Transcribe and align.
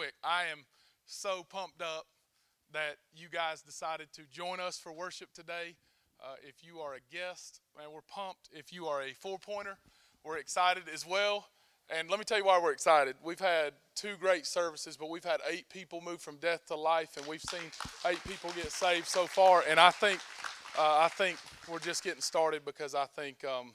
quick. 0.00 0.14
I 0.24 0.44
am 0.50 0.60
so 1.04 1.44
pumped 1.50 1.82
up 1.82 2.06
that 2.72 2.96
you 3.14 3.28
guys 3.30 3.60
decided 3.60 4.10
to 4.14 4.22
join 4.32 4.58
us 4.58 4.78
for 4.78 4.94
worship 4.94 5.28
today. 5.34 5.76
Uh, 6.24 6.36
if 6.42 6.64
you 6.64 6.78
are 6.78 6.94
a 6.94 7.14
guest, 7.14 7.60
man, 7.76 7.88
we're 7.92 8.00
pumped. 8.08 8.48
If 8.50 8.72
you 8.72 8.86
are 8.86 9.02
a 9.02 9.12
four 9.12 9.38
pointer, 9.38 9.76
we're 10.24 10.38
excited 10.38 10.84
as 10.90 11.06
well. 11.06 11.48
And 11.94 12.08
let 12.08 12.18
me 12.18 12.24
tell 12.24 12.38
you 12.38 12.46
why 12.46 12.58
we're 12.62 12.72
excited. 12.72 13.16
We've 13.22 13.38
had 13.38 13.74
two 13.94 14.14
great 14.18 14.46
services, 14.46 14.96
but 14.96 15.10
we've 15.10 15.22
had 15.22 15.40
eight 15.50 15.68
people 15.68 16.00
move 16.00 16.22
from 16.22 16.36
death 16.36 16.64
to 16.68 16.76
life, 16.76 17.18
and 17.18 17.26
we've 17.26 17.42
seen 17.42 17.70
eight 18.06 18.24
people 18.26 18.50
get 18.56 18.72
saved 18.72 19.06
so 19.06 19.26
far. 19.26 19.64
And 19.68 19.78
I 19.78 19.90
think, 19.90 20.18
uh, 20.78 20.96
I 21.00 21.08
think 21.08 21.36
we're 21.70 21.78
just 21.78 22.02
getting 22.02 22.22
started 22.22 22.64
because 22.64 22.94
I 22.94 23.04
think 23.04 23.44
um, 23.44 23.74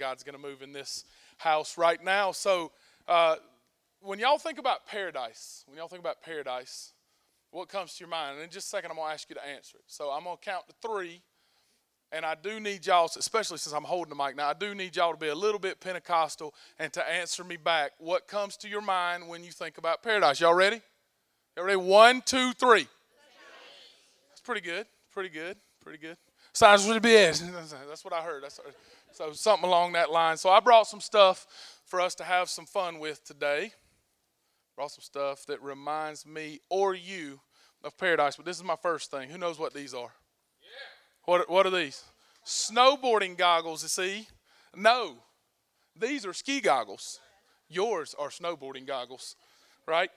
God's 0.00 0.24
going 0.24 0.34
to 0.34 0.42
move 0.42 0.62
in 0.62 0.72
this 0.72 1.04
house 1.38 1.78
right 1.78 2.02
now. 2.02 2.32
So, 2.32 2.72
uh, 3.06 3.36
when 4.02 4.18
y'all 4.18 4.38
think 4.38 4.58
about 4.58 4.86
paradise, 4.86 5.64
when 5.66 5.76
y'all 5.76 5.88
think 5.88 6.00
about 6.00 6.22
paradise, 6.22 6.92
what 7.50 7.68
comes 7.68 7.94
to 7.94 8.00
your 8.00 8.08
mind? 8.08 8.36
And 8.36 8.44
in 8.44 8.50
just 8.50 8.66
a 8.68 8.70
second, 8.70 8.90
I'm 8.90 8.96
going 8.96 9.08
to 9.08 9.14
ask 9.14 9.28
you 9.28 9.34
to 9.34 9.46
answer 9.46 9.76
it. 9.78 9.84
So 9.86 10.10
I'm 10.10 10.24
going 10.24 10.36
to 10.36 10.42
count 10.42 10.64
to 10.68 10.74
three, 10.86 11.20
and 12.12 12.24
I 12.24 12.34
do 12.34 12.60
need 12.60 12.86
y'all, 12.86 13.10
especially 13.16 13.58
since 13.58 13.74
I'm 13.74 13.84
holding 13.84 14.10
the 14.16 14.22
mic 14.22 14.36
now, 14.36 14.48
I 14.48 14.54
do 14.54 14.74
need 14.74 14.96
y'all 14.96 15.12
to 15.12 15.18
be 15.18 15.28
a 15.28 15.34
little 15.34 15.58
bit 15.58 15.80
Pentecostal 15.80 16.54
and 16.78 16.92
to 16.92 17.08
answer 17.08 17.44
me 17.44 17.56
back. 17.56 17.92
What 17.98 18.26
comes 18.26 18.56
to 18.58 18.68
your 18.68 18.80
mind 18.80 19.28
when 19.28 19.44
you 19.44 19.50
think 19.50 19.78
about 19.78 20.02
paradise? 20.02 20.40
Y'all 20.40 20.54
ready? 20.54 20.80
Y'all 21.56 21.66
ready? 21.66 21.76
One, 21.76 22.22
two, 22.24 22.52
three. 22.52 22.86
That's 24.30 24.40
pretty 24.42 24.60
good. 24.60 24.86
Pretty 25.12 25.28
good. 25.28 25.56
Pretty 25.82 25.98
good. 25.98 26.16
Signs 26.52 26.84
with 26.86 26.94
the 26.94 27.00
bed. 27.00 27.34
That's 27.88 28.04
what 28.04 28.12
I 28.12 28.22
heard. 28.22 28.42
That's, 28.42 28.60
so 29.12 29.32
something 29.32 29.68
along 29.68 29.92
that 29.92 30.10
line. 30.10 30.36
So 30.36 30.50
I 30.50 30.60
brought 30.60 30.86
some 30.86 31.00
stuff 31.00 31.46
for 31.84 32.00
us 32.00 32.14
to 32.16 32.24
have 32.24 32.48
some 32.48 32.66
fun 32.66 32.98
with 32.98 33.24
today 33.24 33.72
brought 34.80 34.90
some 34.90 35.02
stuff 35.02 35.44
that 35.44 35.62
reminds 35.62 36.24
me 36.24 36.58
or 36.70 36.94
you 36.94 37.38
of 37.84 37.98
paradise. 37.98 38.36
But 38.36 38.46
this 38.46 38.56
is 38.56 38.64
my 38.64 38.76
first 38.80 39.10
thing. 39.10 39.28
Who 39.28 39.36
knows 39.36 39.58
what 39.58 39.74
these 39.74 39.92
are? 39.92 40.10
Yeah. 40.62 41.26
What, 41.26 41.50
what 41.50 41.66
are 41.66 41.70
these? 41.70 42.02
Snowboarding 42.46 43.36
goggles, 43.36 43.82
you 43.82 43.90
see? 43.90 44.26
No. 44.74 45.16
These 45.94 46.24
are 46.24 46.32
ski 46.32 46.62
goggles. 46.62 47.20
Yours 47.68 48.14
are 48.18 48.30
snowboarding 48.30 48.86
goggles, 48.86 49.36
right? 49.86 50.08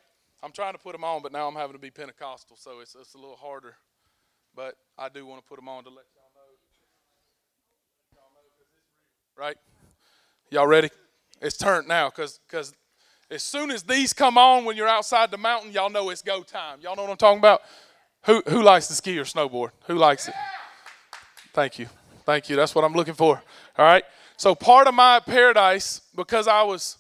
I'm 0.42 0.54
trying 0.54 0.72
to 0.72 0.80
put 0.80 0.94
them 0.94 1.04
on, 1.04 1.22
but 1.22 1.34
now 1.34 1.46
I'm 1.46 1.56
having 1.56 1.74
to 1.74 1.82
be 1.82 1.92
Pentecostal, 1.92 2.56
so 2.56 2.80
it's, 2.80 2.96
it's 2.96 3.16
a 3.16 3.18
little 3.18 3.36
harder. 3.36 3.76
But 4.56 4.76
I 4.98 5.10
do 5.10 5.26
want 5.26 5.42
to 5.42 5.46
put 5.46 5.58
them 5.58 5.68
on 5.68 5.84
to 5.84 5.90
let 5.90 6.06
y'all 6.16 6.32
know. 6.36 6.42
Right? 9.36 9.58
Y'all 10.52 10.68
ready? 10.68 10.90
It's 11.42 11.58
turned 11.58 11.90
now 11.90 12.10
because 12.10 12.40
as 13.34 13.42
soon 13.42 13.72
as 13.72 13.84
these 13.84 14.14
come 14.14 14.38
on 14.38 14.64
when 14.64 14.78
you're 14.78 14.88
outside 14.88 15.32
the 15.32 15.38
mountain, 15.38 15.72
y'all 15.72 15.90
know 15.90 16.10
it's 16.12 16.22
go 16.22 16.44
time. 16.44 16.80
Y'all 16.82 16.96
know 16.96 17.02
what 17.02 17.12
I'm 17.12 17.18
talking 17.18 17.40
about? 17.40 17.64
Who, 18.26 18.44
who 18.48 18.62
likes 18.62 18.88
to 18.88 18.94
ski 18.94 19.18
or 19.18 19.26
snowboard? 19.26 19.72
Who 19.88 19.96
likes 19.96 20.28
it? 20.28 20.36
Thank 21.54 21.80
you. 21.80 21.88
Thank 22.26 22.50
you. 22.50 22.56
That's 22.56 22.76
what 22.76 22.86
I'm 22.86 22.94
looking 22.94 23.16
for. 23.16 23.42
All 23.78 23.86
right. 23.86 24.04
So 24.38 24.56
part 24.56 24.88
of 24.88 24.94
my 24.94 25.20
paradise, 25.20 26.02
because 26.16 26.48
I 26.48 26.62
was 26.64 26.98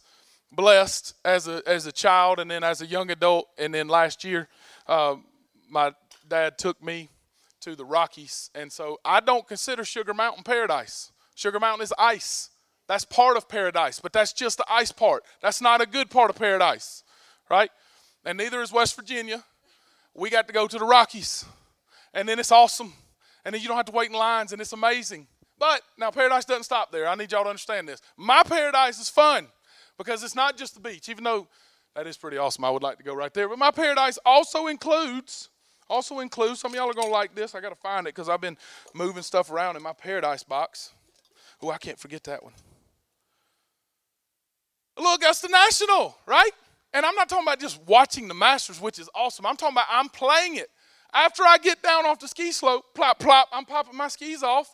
blessed 0.51 1.13
as 1.23 1.47
a 1.47 1.63
as 1.65 1.85
a 1.87 1.91
child 1.91 2.39
and 2.39 2.49
then 2.49 2.63
as 2.63 2.81
a 2.81 2.85
young 2.85 3.09
adult, 3.09 3.47
and 3.57 3.73
then 3.73 3.87
last 3.87 4.23
year, 4.23 4.47
uh, 4.87 5.15
my 5.69 5.93
dad 6.27 6.57
took 6.57 6.83
me 6.83 7.09
to 7.61 7.75
the 7.75 7.85
Rockies, 7.85 8.49
and 8.53 8.71
so 8.71 8.99
I 9.05 9.19
don't 9.19 9.47
consider 9.47 9.83
Sugar 9.83 10.13
Mountain 10.13 10.43
paradise. 10.43 11.11
Sugar 11.35 11.59
Mountain 11.59 11.83
is 11.83 11.93
ice. 11.97 12.49
That's 12.93 13.05
part 13.05 13.37
of 13.37 13.49
paradise, 13.49 13.99
but 13.99 14.13
that's 14.13 14.33
just 14.33 14.59
the 14.59 14.65
ice 14.69 14.91
part. 14.91 15.23
That's 15.41 15.61
not 15.61 15.81
a 15.81 15.87
good 15.87 16.11
part 16.11 16.29
of 16.29 16.35
paradise, 16.35 17.03
right? 17.49 17.71
And 18.23 18.37
neither 18.37 18.61
is 18.61 18.71
West 18.71 18.95
Virginia. 18.95 19.43
We 20.13 20.29
got 20.29 20.45
to 20.45 20.53
go 20.53 20.67
to 20.67 20.77
the 20.77 20.85
Rockies, 20.85 21.43
and 22.13 22.29
then 22.29 22.37
it's 22.37 22.51
awesome. 22.51 22.93
And 23.43 23.55
then 23.55 23.63
you 23.63 23.67
don't 23.67 23.77
have 23.77 23.87
to 23.87 23.91
wait 23.91 24.11
in 24.11 24.15
lines, 24.15 24.51
and 24.51 24.61
it's 24.61 24.73
amazing. 24.73 25.25
But 25.57 25.81
now, 25.97 26.11
paradise 26.11 26.45
doesn't 26.45 26.65
stop 26.65 26.91
there. 26.91 27.07
I 27.07 27.15
need 27.15 27.31
y'all 27.31 27.41
to 27.45 27.49
understand 27.49 27.89
this. 27.89 27.99
My 28.15 28.43
paradise 28.43 28.99
is 28.99 29.09
fun 29.09 29.47
because 29.97 30.23
it's 30.23 30.35
not 30.35 30.55
just 30.55 30.75
the 30.75 30.79
beach, 30.79 31.09
even 31.09 31.23
though 31.23 31.47
that 31.95 32.05
is 32.05 32.15
pretty 32.15 32.37
awesome. 32.37 32.63
I 32.63 32.69
would 32.69 32.83
like 32.83 32.99
to 32.99 33.03
go 33.03 33.15
right 33.15 33.33
there. 33.33 33.49
But 33.49 33.57
my 33.57 33.71
paradise 33.71 34.19
also 34.23 34.67
includes, 34.67 35.49
also 35.89 36.19
includes, 36.19 36.59
some 36.59 36.73
of 36.73 36.75
y'all 36.75 36.91
are 36.91 36.93
to 36.93 37.07
like 37.07 37.33
this. 37.33 37.55
I 37.55 37.59
got 37.59 37.69
to 37.69 37.75
find 37.75 38.05
it 38.05 38.13
because 38.13 38.29
I've 38.29 38.39
been 38.39 38.57
moving 38.93 39.23
stuff 39.23 39.49
around 39.49 39.77
in 39.77 39.81
my 39.81 39.93
paradise 39.93 40.43
box. 40.43 40.91
Oh, 41.59 41.71
I 41.71 41.79
can't 41.79 41.97
forget 41.97 42.23
that 42.25 42.43
one 42.43 42.53
little 45.01 45.15
Augusta 45.15 45.47
National, 45.49 46.15
right? 46.25 46.51
And 46.93 47.05
I'm 47.05 47.15
not 47.15 47.27
talking 47.27 47.45
about 47.45 47.59
just 47.59 47.81
watching 47.87 48.27
the 48.27 48.33
Masters, 48.33 48.79
which 48.79 48.99
is 48.99 49.09
awesome. 49.15 49.45
I'm 49.45 49.55
talking 49.55 49.73
about 49.73 49.87
I'm 49.89 50.09
playing 50.09 50.57
it. 50.57 50.69
After 51.13 51.43
I 51.43 51.57
get 51.57 51.81
down 51.81 52.05
off 52.05 52.19
the 52.19 52.27
ski 52.27 52.51
slope, 52.51 52.85
plop, 52.93 53.19
plop, 53.19 53.47
I'm 53.51 53.65
popping 53.65 53.95
my 53.95 54.07
skis 54.07 54.43
off 54.43 54.73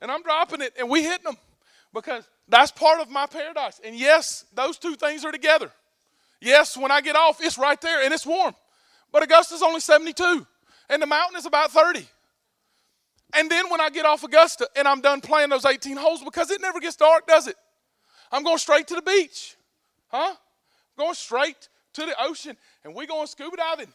and 0.00 0.10
I'm 0.10 0.22
dropping 0.22 0.62
it 0.62 0.72
and 0.78 0.88
we 0.88 1.02
hitting 1.02 1.24
them 1.24 1.36
because 1.92 2.28
that's 2.48 2.70
part 2.70 3.00
of 3.00 3.10
my 3.10 3.26
paradise. 3.26 3.80
And 3.84 3.96
yes, 3.96 4.44
those 4.54 4.78
two 4.78 4.94
things 4.94 5.24
are 5.24 5.32
together. 5.32 5.70
Yes, 6.40 6.76
when 6.76 6.92
I 6.92 7.00
get 7.00 7.16
off, 7.16 7.38
it's 7.40 7.58
right 7.58 7.80
there 7.80 8.04
and 8.04 8.14
it's 8.14 8.24
warm. 8.26 8.54
But 9.10 9.22
Augusta's 9.24 9.62
only 9.62 9.80
72 9.80 10.46
and 10.88 11.02
the 11.02 11.06
mountain 11.06 11.36
is 11.36 11.46
about 11.46 11.72
30. 11.72 12.06
And 13.34 13.50
then 13.50 13.68
when 13.70 13.80
I 13.80 13.90
get 13.90 14.06
off 14.06 14.22
Augusta 14.22 14.68
and 14.76 14.88
I'm 14.88 15.00
done 15.00 15.20
playing 15.20 15.50
those 15.50 15.64
18 15.64 15.96
holes, 15.96 16.22
because 16.22 16.50
it 16.50 16.60
never 16.60 16.80
gets 16.80 16.96
dark, 16.96 17.26
does 17.26 17.46
it? 17.46 17.56
I'm 18.30 18.42
going 18.42 18.58
straight 18.58 18.86
to 18.88 18.94
the 18.94 19.02
beach. 19.02 19.56
Huh? 20.08 20.34
Going 20.96 21.14
straight 21.14 21.68
to 21.94 22.06
the 22.06 22.14
ocean. 22.20 22.56
And 22.84 22.94
we're 22.94 23.06
going 23.06 23.26
scuba 23.26 23.56
diving 23.56 23.92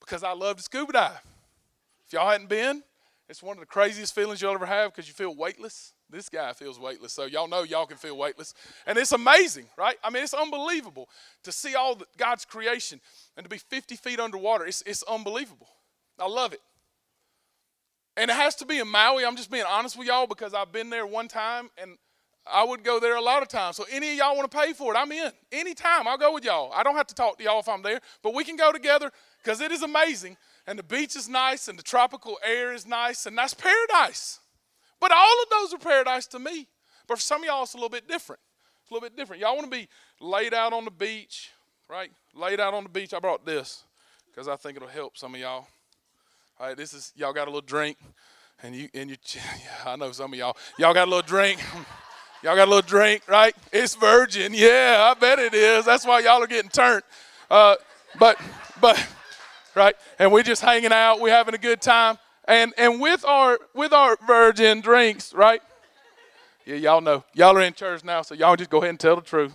because 0.00 0.22
I 0.22 0.32
love 0.32 0.56
to 0.56 0.62
scuba 0.62 0.92
dive. 0.92 1.20
If 2.06 2.12
y'all 2.12 2.28
hadn't 2.28 2.48
been, 2.48 2.82
it's 3.28 3.42
one 3.42 3.56
of 3.56 3.60
the 3.60 3.66
craziest 3.66 4.14
feelings 4.14 4.42
you'll 4.42 4.52
ever 4.52 4.66
have 4.66 4.92
because 4.92 5.08
you 5.08 5.14
feel 5.14 5.34
weightless. 5.34 5.92
This 6.10 6.28
guy 6.28 6.52
feels 6.52 6.78
weightless, 6.78 7.12
so 7.12 7.24
y'all 7.24 7.48
know 7.48 7.62
y'all 7.62 7.86
can 7.86 7.96
feel 7.96 8.16
weightless. 8.16 8.54
And 8.86 8.98
it's 8.98 9.12
amazing, 9.12 9.66
right? 9.76 9.96
I 10.04 10.10
mean, 10.10 10.22
it's 10.22 10.34
unbelievable 10.34 11.08
to 11.42 11.50
see 11.50 11.74
all 11.74 11.94
the, 11.94 12.04
God's 12.18 12.44
creation 12.44 13.00
and 13.36 13.44
to 13.44 13.50
be 13.50 13.56
50 13.56 13.96
feet 13.96 14.20
underwater. 14.20 14.66
It's, 14.66 14.82
it's 14.82 15.02
unbelievable. 15.04 15.66
I 16.18 16.28
love 16.28 16.52
it. 16.52 16.60
And 18.16 18.30
it 18.30 18.34
has 18.34 18.54
to 18.56 18.66
be 18.66 18.78
in 18.78 18.86
Maui. 18.86 19.24
I'm 19.24 19.36
just 19.36 19.50
being 19.50 19.64
honest 19.68 19.98
with 19.98 20.06
y'all 20.06 20.26
because 20.26 20.54
I've 20.54 20.70
been 20.70 20.90
there 20.90 21.06
one 21.06 21.26
time 21.26 21.70
and 21.78 21.96
I 22.46 22.62
would 22.64 22.84
go 22.84 23.00
there 23.00 23.16
a 23.16 23.22
lot 23.22 23.42
of 23.42 23.48
times. 23.48 23.76
So 23.76 23.84
any 23.90 24.12
of 24.12 24.18
y'all 24.18 24.36
want 24.36 24.50
to 24.50 24.56
pay 24.56 24.72
for 24.74 24.94
it, 24.94 24.98
I'm 24.98 25.10
in. 25.12 25.32
Anytime, 25.50 26.06
I'll 26.06 26.18
go 26.18 26.34
with 26.34 26.44
y'all. 26.44 26.72
I 26.74 26.82
don't 26.82 26.96
have 26.96 27.06
to 27.06 27.14
talk 27.14 27.38
to 27.38 27.44
y'all 27.44 27.60
if 27.60 27.68
I'm 27.68 27.82
there, 27.82 28.00
but 28.22 28.34
we 28.34 28.44
can 28.44 28.56
go 28.56 28.70
together 28.70 29.10
because 29.42 29.60
it 29.60 29.72
is 29.72 29.82
amazing. 29.82 30.36
And 30.66 30.78
the 30.78 30.82
beach 30.82 31.16
is 31.16 31.28
nice 31.28 31.68
and 31.68 31.78
the 31.78 31.82
tropical 31.82 32.38
air 32.44 32.72
is 32.72 32.86
nice, 32.86 33.26
and 33.26 33.36
that's 33.36 33.54
paradise. 33.54 34.40
But 35.00 35.12
all 35.12 35.42
of 35.42 35.50
those 35.50 35.74
are 35.74 35.78
paradise 35.78 36.26
to 36.28 36.38
me. 36.38 36.66
But 37.06 37.18
for 37.18 37.22
some 37.22 37.42
of 37.42 37.46
y'all, 37.46 37.62
it's 37.62 37.74
a 37.74 37.76
little 37.76 37.90
bit 37.90 38.08
different. 38.08 38.40
It's 38.82 38.90
a 38.90 38.94
little 38.94 39.08
bit 39.08 39.16
different. 39.16 39.42
Y'all 39.42 39.56
want 39.56 39.70
to 39.70 39.76
be 39.76 39.88
laid 40.20 40.54
out 40.54 40.72
on 40.72 40.84
the 40.84 40.90
beach, 40.90 41.50
right? 41.88 42.10
Laid 42.34 42.60
out 42.60 42.74
on 42.74 42.82
the 42.82 42.88
beach. 42.88 43.14
I 43.14 43.18
brought 43.18 43.44
this 43.44 43.84
because 44.30 44.48
I 44.48 44.56
think 44.56 44.76
it'll 44.76 44.88
help 44.88 45.16
some 45.16 45.34
of 45.34 45.40
y'all. 45.40 45.66
All 46.60 46.68
right, 46.68 46.76
this 46.76 46.92
is 46.94 47.12
y'all 47.16 47.32
got 47.32 47.48
a 47.48 47.50
little 47.50 47.60
drink, 47.60 47.96
and 48.62 48.74
you 48.74 48.88
and 48.94 49.10
you. 49.10 49.16
Yeah, 49.34 49.92
I 49.92 49.96
know 49.96 50.12
some 50.12 50.32
of 50.32 50.38
y'all. 50.38 50.56
Y'all 50.78 50.94
got 50.94 51.08
a 51.08 51.10
little 51.10 51.26
drink. 51.26 51.60
Y'all 52.44 52.54
got 52.54 52.68
a 52.68 52.70
little 52.70 52.86
drink, 52.86 53.22
right? 53.26 53.56
It's 53.72 53.94
virgin. 53.94 54.52
Yeah, 54.52 55.10
I 55.10 55.18
bet 55.18 55.38
it 55.38 55.54
is. 55.54 55.86
That's 55.86 56.04
why 56.04 56.20
y'all 56.20 56.42
are 56.42 56.46
getting 56.46 56.68
turned. 56.68 57.02
Uh, 57.50 57.76
but, 58.18 58.38
but, 58.82 59.02
right? 59.74 59.96
And 60.18 60.30
we're 60.30 60.42
just 60.42 60.60
hanging 60.60 60.92
out. 60.92 61.20
We're 61.20 61.32
having 61.32 61.54
a 61.54 61.58
good 61.58 61.80
time. 61.80 62.18
And 62.46 62.74
and 62.76 63.00
with 63.00 63.24
our 63.24 63.58
with 63.72 63.94
our 63.94 64.18
virgin 64.26 64.82
drinks, 64.82 65.32
right? 65.32 65.62
Yeah, 66.66 66.74
y'all 66.74 67.00
know. 67.00 67.24
Y'all 67.32 67.56
are 67.56 67.62
in 67.62 67.72
church 67.72 68.04
now, 68.04 68.20
so 68.20 68.34
y'all 68.34 68.56
just 68.56 68.68
go 68.68 68.76
ahead 68.76 68.90
and 68.90 69.00
tell 69.00 69.16
the 69.16 69.22
truth. 69.22 69.54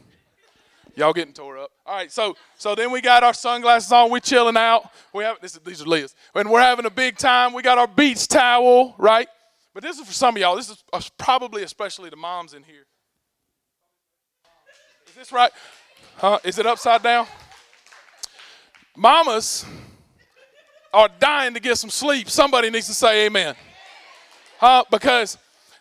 Y'all 0.96 1.14
getting 1.14 1.34
tore 1.34 1.60
up. 1.60 1.69
All 1.86 1.96
right, 1.96 2.12
so 2.12 2.36
so 2.58 2.74
then 2.74 2.90
we 2.90 3.02
got 3.02 3.24
our 3.24 3.36
sunglasses 3.36 3.92
on. 3.92 4.10
We're 4.10 4.19
chilling 4.19 4.58
out. 4.58 4.90
We 5.14 5.24
have 5.25 5.40
this. 5.42 5.54
Is, 5.54 5.60
these 5.60 5.84
are 5.84 5.86
Leah's. 5.86 6.16
And 6.34 6.50
we're 6.50 6.60
having 6.60 6.88
a 6.88 6.90
big 6.90 7.18
time. 7.18 7.54
We 7.54 7.62
got 7.62 7.78
our 7.78 7.88
beach 7.88 8.28
towel, 8.28 8.96
right? 8.98 9.28
But 9.74 9.83
this 9.83 10.00
is 10.00 10.07
for 10.07 10.13
some 10.13 10.36
of 10.36 10.42
y'all. 10.42 10.56
This 10.56 10.69
is 10.69 10.83
probably 11.18 11.63
especially 11.63 12.10
the 12.10 12.16
moms 12.16 12.54
in 12.54 12.63
here. 12.63 12.86
Is 15.07 15.16
this 15.16 15.31
right? 15.31 15.51
Huh? 16.18 16.39
Is 16.44 16.60
it 16.60 16.66
upside 16.66 17.04
down? 17.04 17.27
Mamas 18.95 19.66
are 20.94 21.10
dying 21.19 21.54
to 21.54 21.60
get 21.60 21.77
some 21.77 21.89
sleep. 21.89 22.30
Somebody 22.30 22.69
needs 22.69 22.88
to 22.88 22.94
say 22.94 23.25
amen. 23.25 23.56
Huh? 24.57 24.83
Because 24.92 25.38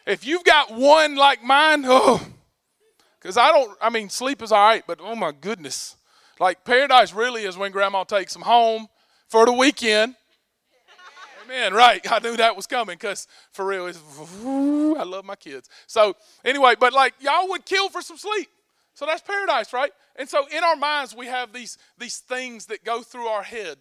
if 0.06 0.24
you've 0.24 0.44
got 0.44 0.72
one 0.72 1.16
like 1.16 1.42
mine, 1.42 1.84
oh, 1.86 2.24
because 3.20 3.36
I 3.36 3.50
don't, 3.50 3.76
I 3.80 3.90
mean, 3.90 4.08
sleep 4.08 4.42
is 4.42 4.52
all 4.52 4.66
right, 4.66 4.84
but 4.86 5.00
oh 5.02 5.16
my 5.16 5.32
goodness. 5.32 5.96
Like 6.38 6.64
paradise 6.64 7.12
really 7.12 7.44
is 7.44 7.56
when 7.56 7.72
grandma 7.72 8.04
takes 8.04 8.32
them 8.32 8.42
home 8.42 8.86
for 9.28 9.44
the 9.44 9.52
weekend 9.52 10.14
Amen. 11.48 11.72
Right. 11.72 12.06
I 12.10 12.18
knew 12.18 12.36
that 12.36 12.56
was 12.56 12.66
coming 12.66 12.96
because 12.96 13.26
for 13.52 13.66
real, 13.66 13.86
I 13.86 15.02
love 15.04 15.24
my 15.24 15.36
kids. 15.36 15.68
So 15.86 16.14
anyway, 16.44 16.74
but 16.78 16.92
like 16.92 17.14
y'all 17.20 17.48
would 17.48 17.64
kill 17.64 17.88
for 17.88 18.02
some 18.02 18.18
sleep. 18.18 18.48
So 18.92 19.06
that's 19.06 19.22
paradise, 19.22 19.72
right? 19.72 19.92
And 20.16 20.28
so 20.28 20.46
in 20.48 20.62
our 20.62 20.76
minds, 20.76 21.14
we 21.14 21.26
have 21.26 21.52
these, 21.52 21.78
these 21.96 22.18
things 22.18 22.66
that 22.66 22.84
go 22.84 23.00
through 23.00 23.26
our 23.28 23.42
head. 23.42 23.78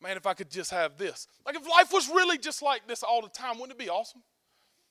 Man, 0.00 0.16
if 0.16 0.26
I 0.26 0.34
could 0.34 0.50
just 0.50 0.70
have 0.70 0.96
this. 0.96 1.28
Like 1.44 1.54
if 1.54 1.68
life 1.68 1.92
was 1.92 2.08
really 2.08 2.38
just 2.38 2.62
like 2.62 2.88
this 2.88 3.02
all 3.02 3.20
the 3.22 3.28
time, 3.28 3.58
wouldn't 3.58 3.78
it 3.78 3.78
be 3.78 3.90
awesome? 3.90 4.22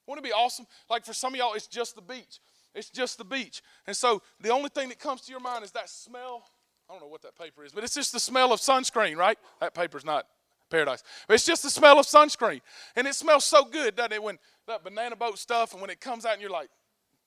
Wouldn't 0.06 0.26
it 0.26 0.30
be 0.30 0.34
awesome? 0.34 0.68
Like 0.90 1.06
for 1.06 1.14
some 1.14 1.34
of 1.34 1.40
y'all, 1.40 1.54
it's 1.56 1.68
just 1.68 1.96
the 1.96 2.02
beach. 2.02 2.40
It's 2.74 2.90
just 2.90 3.18
the 3.18 3.26
beach. 3.26 3.62
And 3.86 3.98
so 3.98 4.22
the 4.40 4.50
only 4.50 4.70
thing 4.70 4.90
that 4.90 5.00
comes 5.00 5.22
to 5.22 5.32
your 5.32 5.42
mind 5.42 5.66
is 5.66 5.72
that 5.72 5.90
smell. 5.90 6.44
I 6.90 6.94
don't 6.94 7.02
know 7.02 7.08
what 7.08 7.24
that 7.24 7.38
paper 7.38 7.66
is, 7.66 7.74
but 7.74 7.84
it's 7.84 7.96
just 7.96 8.14
the 8.14 8.20
smell 8.20 8.54
of 8.54 8.60
sunscreen, 8.60 9.18
right? 9.18 9.38
That 9.60 9.74
paper's 9.74 10.06
not 10.06 10.26
paradise. 10.70 11.04
But 11.28 11.36
it's 11.36 11.46
just 11.46 11.64
the 11.64 11.70
smell 11.70 12.00
of 12.00 12.06
sunscreen. 12.06 12.62
And 12.96 13.08
it 13.08 13.16
smells 13.16 13.46
so 13.46 13.66
good, 13.66 13.96
doesn't 13.96 14.14
it? 14.14 14.24
When 14.24 14.38
that 14.68 14.84
banana 14.84 15.16
boat 15.16 15.38
stuff, 15.40 15.74
and 15.74 15.82
when 15.82 15.90
it 15.90 16.00
comes 16.00 16.26
out 16.26 16.34
and 16.34 16.42
you're 16.42 16.52
like, 16.52 16.70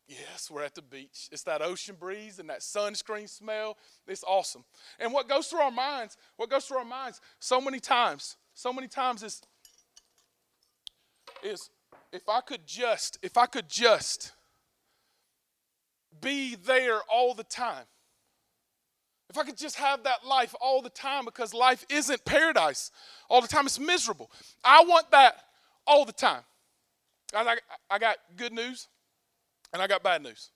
yes, 0.06 0.50
we're 0.50 0.64
at 0.64 0.74
the 0.74 0.82
beach. 0.82 1.28
It's 1.30 1.44
that 1.44 1.62
ocean 1.62 1.96
breeze 1.98 2.38
and 2.38 2.50
that 2.50 2.60
sunscreen 2.60 3.28
smell. 3.28 3.78
It's 4.06 4.24
awesome. 4.24 4.64
And 4.98 5.12
what 5.12 5.28
goes 5.28 5.46
through 5.46 5.60
our 5.60 5.70
minds, 5.70 6.16
what 6.36 6.50
goes 6.50 6.66
through 6.66 6.78
our 6.78 6.84
minds 6.84 7.20
so 7.38 7.60
many 7.60 7.80
times, 7.80 8.36
so 8.54 8.72
many 8.72 8.88
times 8.88 9.22
is, 9.22 9.40
is 11.42 11.70
if 12.12 12.28
I 12.28 12.40
could 12.40 12.66
just, 12.66 13.18
if 13.22 13.36
I 13.36 13.46
could 13.46 13.68
just 13.68 14.32
be 16.20 16.56
there 16.56 17.00
all 17.10 17.34
the 17.34 17.44
time. 17.44 17.84
If 19.30 19.38
I 19.38 19.44
could 19.44 19.56
just 19.56 19.76
have 19.76 20.02
that 20.02 20.26
life 20.26 20.56
all 20.60 20.82
the 20.82 20.90
time 20.90 21.24
because 21.24 21.54
life 21.54 21.86
isn't 21.88 22.24
paradise 22.24 22.90
all 23.28 23.40
the 23.40 23.46
time, 23.46 23.64
it's 23.64 23.78
miserable. 23.78 24.28
I 24.64 24.82
want 24.82 25.08
that 25.12 25.36
all 25.86 26.04
the 26.04 26.12
time. 26.12 26.42
I, 27.32 27.56
I 27.88 27.98
got 28.00 28.16
good 28.36 28.52
news 28.52 28.88
and 29.72 29.80
I 29.80 29.86
got 29.86 30.02
bad 30.02 30.24
news. 30.24 30.50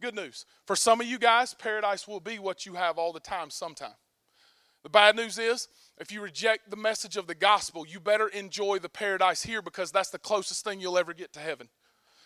Good 0.00 0.14
news. 0.14 0.46
For 0.66 0.74
some 0.74 1.02
of 1.02 1.06
you 1.06 1.18
guys, 1.18 1.52
paradise 1.52 2.08
will 2.08 2.18
be 2.18 2.38
what 2.38 2.64
you 2.64 2.74
have 2.74 2.96
all 2.96 3.12
the 3.12 3.20
time 3.20 3.50
sometime. 3.50 3.94
The 4.82 4.88
bad 4.88 5.16
news 5.16 5.38
is, 5.38 5.68
if 5.98 6.10
you 6.10 6.22
reject 6.22 6.70
the 6.70 6.76
message 6.76 7.16
of 7.16 7.26
the 7.26 7.34
gospel, 7.34 7.86
you 7.86 8.00
better 8.00 8.28
enjoy 8.28 8.78
the 8.78 8.88
paradise 8.88 9.42
here 9.42 9.62
because 9.62 9.90
that's 9.92 10.10
the 10.10 10.18
closest 10.18 10.64
thing 10.64 10.80
you'll 10.80 10.98
ever 10.98 11.12
get 11.14 11.32
to 11.34 11.40
heaven. 11.40 11.68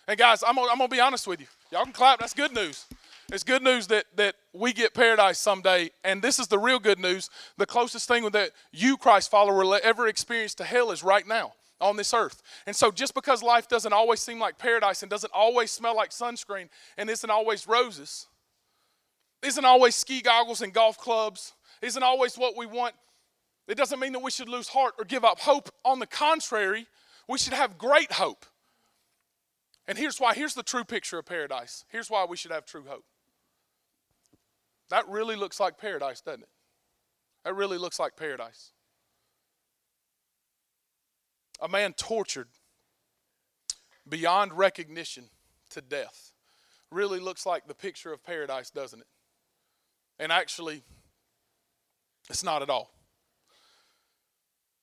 And 0.09 0.19
guys, 0.19 0.43
I'm 0.43 0.59
I'm 0.59 0.79
gonna 0.79 0.89
be 0.89 1.01
honest 1.01 1.27
with 1.27 1.41
you. 1.41 1.47
Y'all 1.71 1.85
can 1.85 1.93
clap. 1.93 2.19
That's 2.19 2.35
good 2.35 2.55
news. 2.55 2.87
It's 3.31 3.45
good 3.45 3.63
news 3.63 3.89
that, 3.89 4.07
that 4.17 4.37
we 4.55 4.73
get 4.73 4.95
paradise 4.95 5.39
someday. 5.39 5.91
And 6.03 6.23
this 6.23 6.39
is 6.39 6.47
the 6.47 6.59
real 6.59 6.79
good 6.79 6.99
news. 6.99 7.29
The 7.59 7.67
closest 7.67 8.09
thing 8.09 8.29
that 8.31 8.53
you, 8.73 8.97
Christ 8.97 9.31
follower, 9.31 9.59
will 9.59 9.79
ever 9.83 10.09
experience 10.09 10.55
to 10.57 10.65
hell 10.65 10.91
is 10.91 11.03
right 11.03 11.27
now 11.27 11.53
on 11.81 11.97
this 11.97 12.15
earth. 12.15 12.43
And 12.67 12.75
so 12.75 12.91
just 12.91 13.15
because 13.15 13.43
life 13.43 13.69
doesn't 13.69 13.93
always 13.93 14.21
seem 14.21 14.41
like 14.41 14.59
paradise 14.59 15.03
and 15.03 15.11
doesn't 15.11 15.33
always 15.35 15.71
smell 15.71 15.95
like 15.95 16.11
sunscreen 16.11 16.69
and 16.97 17.11
isn't 17.11 17.31
always 17.31 17.69
roses, 17.69 18.27
isn't 19.43 19.65
always 19.65 19.95
ski 19.95 20.23
goggles 20.23 20.63
and 20.63 20.73
golf 20.73 20.97
clubs, 20.99 21.53
isn't 21.83 22.03
always 22.03 22.37
what 22.37 22.57
we 22.57 22.67
want, 22.67 22.95
it 23.69 23.77
doesn't 23.77 24.01
mean 24.01 24.15
that 24.15 24.23
we 24.23 24.31
should 24.31 24.49
lose 24.49 24.69
heart 24.69 24.95
or 24.99 25.05
give 25.05 25.25
up 25.25 25.41
hope. 25.41 25.69
On 25.85 25.99
the 25.99 26.07
contrary, 26.07 26.87
we 27.29 27.37
should 27.37 27.53
have 27.53 27.77
great 27.77 28.13
hope. 28.13 28.47
And 29.87 29.99
here's 29.99 30.19
why 30.19 30.35
here's 30.35 30.55
the 30.55 30.63
true 30.63 30.85
picture 30.85 31.19
of 31.19 31.27
paradise. 31.27 31.85
Here's 31.89 32.11
why 32.11 32.25
we 32.25 32.37
should 32.37 32.51
have 32.51 32.65
true 32.65 32.85
hope. 32.89 33.05
That 34.91 35.09
really 35.09 35.37
looks 35.37 35.61
like 35.61 35.79
paradise, 35.79 36.21
doesn't 36.21 36.43
it? 36.43 36.49
That 37.45 37.55
really 37.55 37.79
looks 37.79 37.99
like 37.99 38.17
paradise. 38.17 38.73
A 41.61 41.69
man 41.69 41.93
tortured 41.93 42.49
beyond 44.09 44.53
recognition 44.53 45.25
to 45.71 45.81
death 45.81 46.33
really 46.91 47.21
looks 47.21 47.45
like 47.45 47.67
the 47.67 47.75
picture 47.75 48.13
of 48.13 48.25
paradise, 48.25 48.71
doesn't 48.71 49.01
it? 49.01 49.07
And 50.19 50.33
actually, 50.33 50.83
it's 52.31 52.43
not 52.43 52.63
at 52.63 52.71
all. 52.71 52.91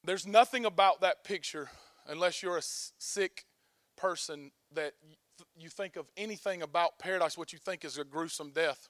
There's 0.04 0.28
nothing 0.28 0.66
about 0.66 1.02
that 1.02 1.24
picture, 1.24 1.70
unless 2.08 2.44
you're 2.44 2.58
a 2.58 2.62
sick 2.62 3.46
person 3.98 4.52
that 4.74 4.94
you 5.58 5.70
think 5.70 5.96
of 5.96 6.06
anything 6.16 6.62
about 6.62 7.00
paradise, 7.00 7.38
what 7.38 7.52
you 7.52 7.60
think 7.60 7.84
is 7.84 7.98
a 7.98 8.04
gruesome 8.04 8.52
death. 8.52 8.88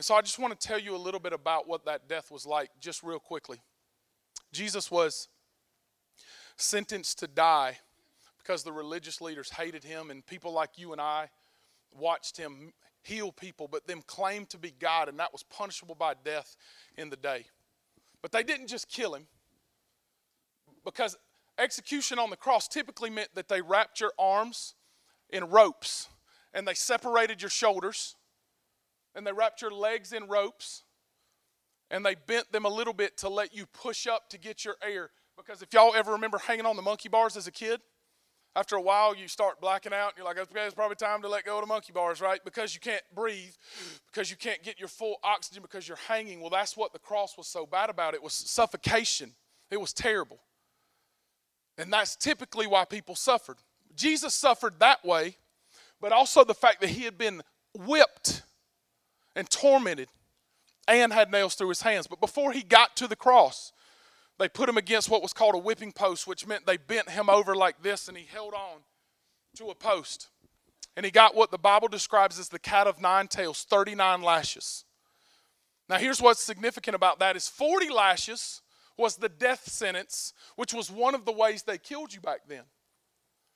And 0.00 0.04
so 0.06 0.14
I 0.14 0.22
just 0.22 0.38
want 0.38 0.58
to 0.58 0.66
tell 0.66 0.78
you 0.78 0.96
a 0.96 0.96
little 0.96 1.20
bit 1.20 1.34
about 1.34 1.68
what 1.68 1.84
that 1.84 2.08
death 2.08 2.30
was 2.30 2.46
like, 2.46 2.70
just 2.80 3.02
real 3.02 3.18
quickly. 3.18 3.60
Jesus 4.50 4.90
was 4.90 5.28
sentenced 6.56 7.18
to 7.18 7.26
die 7.26 7.76
because 8.38 8.62
the 8.62 8.72
religious 8.72 9.20
leaders 9.20 9.50
hated 9.50 9.84
him, 9.84 10.10
and 10.10 10.24
people 10.24 10.54
like 10.54 10.78
you 10.78 10.92
and 10.92 11.02
I 11.02 11.28
watched 11.92 12.38
him 12.38 12.72
heal 13.02 13.30
people, 13.30 13.68
but 13.70 13.86
them 13.86 14.00
claimed 14.06 14.48
to 14.48 14.58
be 14.58 14.72
God, 14.80 15.10
and 15.10 15.18
that 15.20 15.34
was 15.34 15.42
punishable 15.42 15.96
by 15.96 16.14
death 16.24 16.56
in 16.96 17.10
the 17.10 17.16
day. 17.16 17.44
But 18.22 18.32
they 18.32 18.42
didn't 18.42 18.68
just 18.68 18.88
kill 18.88 19.14
him 19.14 19.26
because 20.82 21.14
execution 21.58 22.18
on 22.18 22.30
the 22.30 22.38
cross 22.38 22.68
typically 22.68 23.10
meant 23.10 23.34
that 23.34 23.48
they 23.48 23.60
wrapped 23.60 24.00
your 24.00 24.12
arms 24.18 24.76
in 25.28 25.44
ropes 25.50 26.08
and 26.54 26.66
they 26.66 26.72
separated 26.72 27.42
your 27.42 27.50
shoulders 27.50 28.16
and 29.14 29.26
they 29.26 29.32
wrapped 29.32 29.62
your 29.62 29.70
legs 29.70 30.12
in 30.12 30.28
ropes 30.28 30.84
and 31.90 32.04
they 32.04 32.14
bent 32.14 32.52
them 32.52 32.64
a 32.64 32.68
little 32.68 32.92
bit 32.92 33.16
to 33.18 33.28
let 33.28 33.54
you 33.54 33.66
push 33.66 34.06
up 34.06 34.28
to 34.30 34.38
get 34.38 34.64
your 34.64 34.76
air. 34.82 35.10
Because 35.36 35.62
if 35.62 35.72
y'all 35.72 35.94
ever 35.94 36.12
remember 36.12 36.38
hanging 36.38 36.66
on 36.66 36.76
the 36.76 36.82
monkey 36.82 37.08
bars 37.08 37.36
as 37.36 37.46
a 37.46 37.50
kid, 37.52 37.80
after 38.56 38.76
a 38.76 38.80
while 38.80 39.14
you 39.14 39.28
start 39.28 39.60
blacking 39.60 39.92
out 39.92 40.08
and 40.08 40.18
you're 40.18 40.26
like, 40.26 40.38
okay, 40.38 40.66
it's 40.66 40.74
probably 40.74 40.96
time 40.96 41.22
to 41.22 41.28
let 41.28 41.44
go 41.44 41.56
of 41.56 41.62
the 41.62 41.66
monkey 41.66 41.92
bars, 41.92 42.20
right? 42.20 42.40
Because 42.44 42.74
you 42.74 42.80
can't 42.80 43.02
breathe, 43.14 43.54
because 44.12 44.30
you 44.30 44.36
can't 44.36 44.62
get 44.62 44.78
your 44.78 44.88
full 44.88 45.16
oxygen 45.22 45.62
because 45.62 45.86
you're 45.86 45.98
hanging. 46.08 46.40
Well, 46.40 46.50
that's 46.50 46.76
what 46.76 46.92
the 46.92 46.98
cross 46.98 47.36
was 47.38 47.46
so 47.46 47.64
bad 47.66 47.90
about. 47.90 48.14
It 48.14 48.22
was 48.22 48.32
suffocation, 48.32 49.34
it 49.70 49.80
was 49.80 49.92
terrible. 49.92 50.40
And 51.78 51.92
that's 51.92 52.16
typically 52.16 52.66
why 52.66 52.84
people 52.84 53.14
suffered. 53.14 53.56
Jesus 53.94 54.34
suffered 54.34 54.78
that 54.80 55.04
way, 55.04 55.36
but 56.00 56.12
also 56.12 56.44
the 56.44 56.54
fact 56.54 56.80
that 56.82 56.90
he 56.90 57.04
had 57.04 57.16
been 57.16 57.42
whipped 57.74 58.42
and 59.34 59.48
tormented 59.48 60.08
and 60.88 61.12
had 61.12 61.30
nails 61.30 61.54
through 61.54 61.68
his 61.68 61.82
hands. 61.82 62.06
But 62.06 62.20
before 62.20 62.52
he 62.52 62.62
got 62.62 62.96
to 62.96 63.06
the 63.06 63.16
cross, 63.16 63.72
they 64.38 64.48
put 64.48 64.68
him 64.68 64.78
against 64.78 65.10
what 65.10 65.22
was 65.22 65.32
called 65.32 65.54
a 65.54 65.58
whipping 65.58 65.92
post, 65.92 66.26
which 66.26 66.46
meant 66.46 66.66
they 66.66 66.76
bent 66.76 67.10
him 67.10 67.28
over 67.28 67.54
like 67.54 67.82
this 67.82 68.08
and 68.08 68.16
he 68.16 68.24
held 68.24 68.54
on 68.54 68.80
to 69.56 69.66
a 69.66 69.74
post. 69.74 70.28
And 70.96 71.04
he 71.04 71.12
got 71.12 71.34
what 71.34 71.50
the 71.50 71.58
Bible 71.58 71.88
describes 71.88 72.38
as 72.38 72.48
the 72.48 72.58
cat 72.58 72.86
of 72.86 73.00
nine 73.00 73.28
tails, 73.28 73.64
39 73.68 74.22
lashes. 74.22 74.84
Now 75.88 75.98
here's 75.98 76.22
what's 76.22 76.42
significant 76.42 76.94
about 76.94 77.18
that 77.18 77.36
is 77.36 77.48
40 77.48 77.90
lashes 77.90 78.62
was 78.96 79.16
the 79.16 79.28
death 79.28 79.68
sentence, 79.68 80.32
which 80.56 80.74
was 80.74 80.90
one 80.90 81.14
of 81.14 81.24
the 81.24 81.32
ways 81.32 81.62
they 81.62 81.78
killed 81.78 82.12
you 82.12 82.20
back 82.20 82.40
then. 82.48 82.62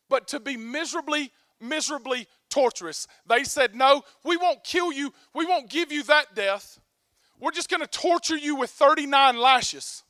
But 0.09 0.28
to 0.28 0.40
be 0.40 0.57
miserably, 0.57 1.33
miserably 1.61 2.27
torturous, 2.51 3.07
they 3.27 3.45
said, 3.45 3.75
No, 3.75 4.03
we 4.25 4.37
won't 4.37 4.65
kill 4.65 4.93
you. 4.93 5.13
We 5.35 5.47
won't 5.47 5.71
give 5.71 5.93
you 5.93 6.03
that 6.05 6.35
death. 6.35 6.81
We're 7.41 7.51
just 7.51 7.69
going 7.69 7.81
to 7.81 7.87
torture 7.87 8.37
you 8.37 8.57
with 8.57 8.71
39 8.71 9.37
lashes 9.37 10.03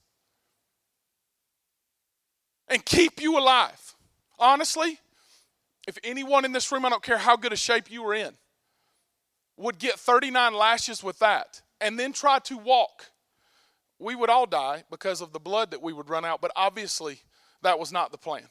and 2.69 2.85
keep 2.85 3.21
you 3.21 3.39
alive. 3.39 3.95
Honestly, 4.39 4.99
if 5.89 5.99
anyone 6.05 6.45
in 6.45 6.53
this 6.53 6.71
room, 6.71 6.85
I 6.85 6.91
don't 6.91 7.03
care 7.03 7.19
how 7.19 7.37
good 7.37 7.53
a 7.53 7.57
shape 7.57 7.91
you 7.91 8.03
were 8.03 8.15
in, 8.15 8.35
would 9.57 9.79
get 9.79 9.99
39 9.99 10.55
lashes 10.55 11.03
with 11.03 11.19
that 11.21 11.63
and 11.81 11.99
then 11.99 12.13
try 12.13 12.39
to 12.41 12.57
walk 12.59 13.07
we 13.99 14.15
would 14.15 14.31
all 14.31 14.47
die 14.47 14.85
because 14.91 15.21
of 15.21 15.33
the 15.33 15.41
blood 15.41 15.71
that 15.71 15.83
we 15.83 15.93
would 15.93 16.09
run 16.09 16.25
out, 16.25 16.41
but 16.41 16.53
obviously 16.57 17.23
that 17.63 17.79
was 17.79 17.93
not 17.93 18.13
the 18.13 18.19
plan. 18.19 18.49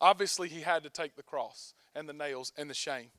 Obviously, 0.00 0.48
he 0.48 0.60
had 0.60 0.84
to 0.84 0.90
take 0.90 1.16
the 1.16 1.22
cross 1.22 1.74
and 1.98 2.08
the 2.08 2.12
nails 2.12 2.52
and 2.56 2.70
the 2.70 2.74
shame. 2.74 3.10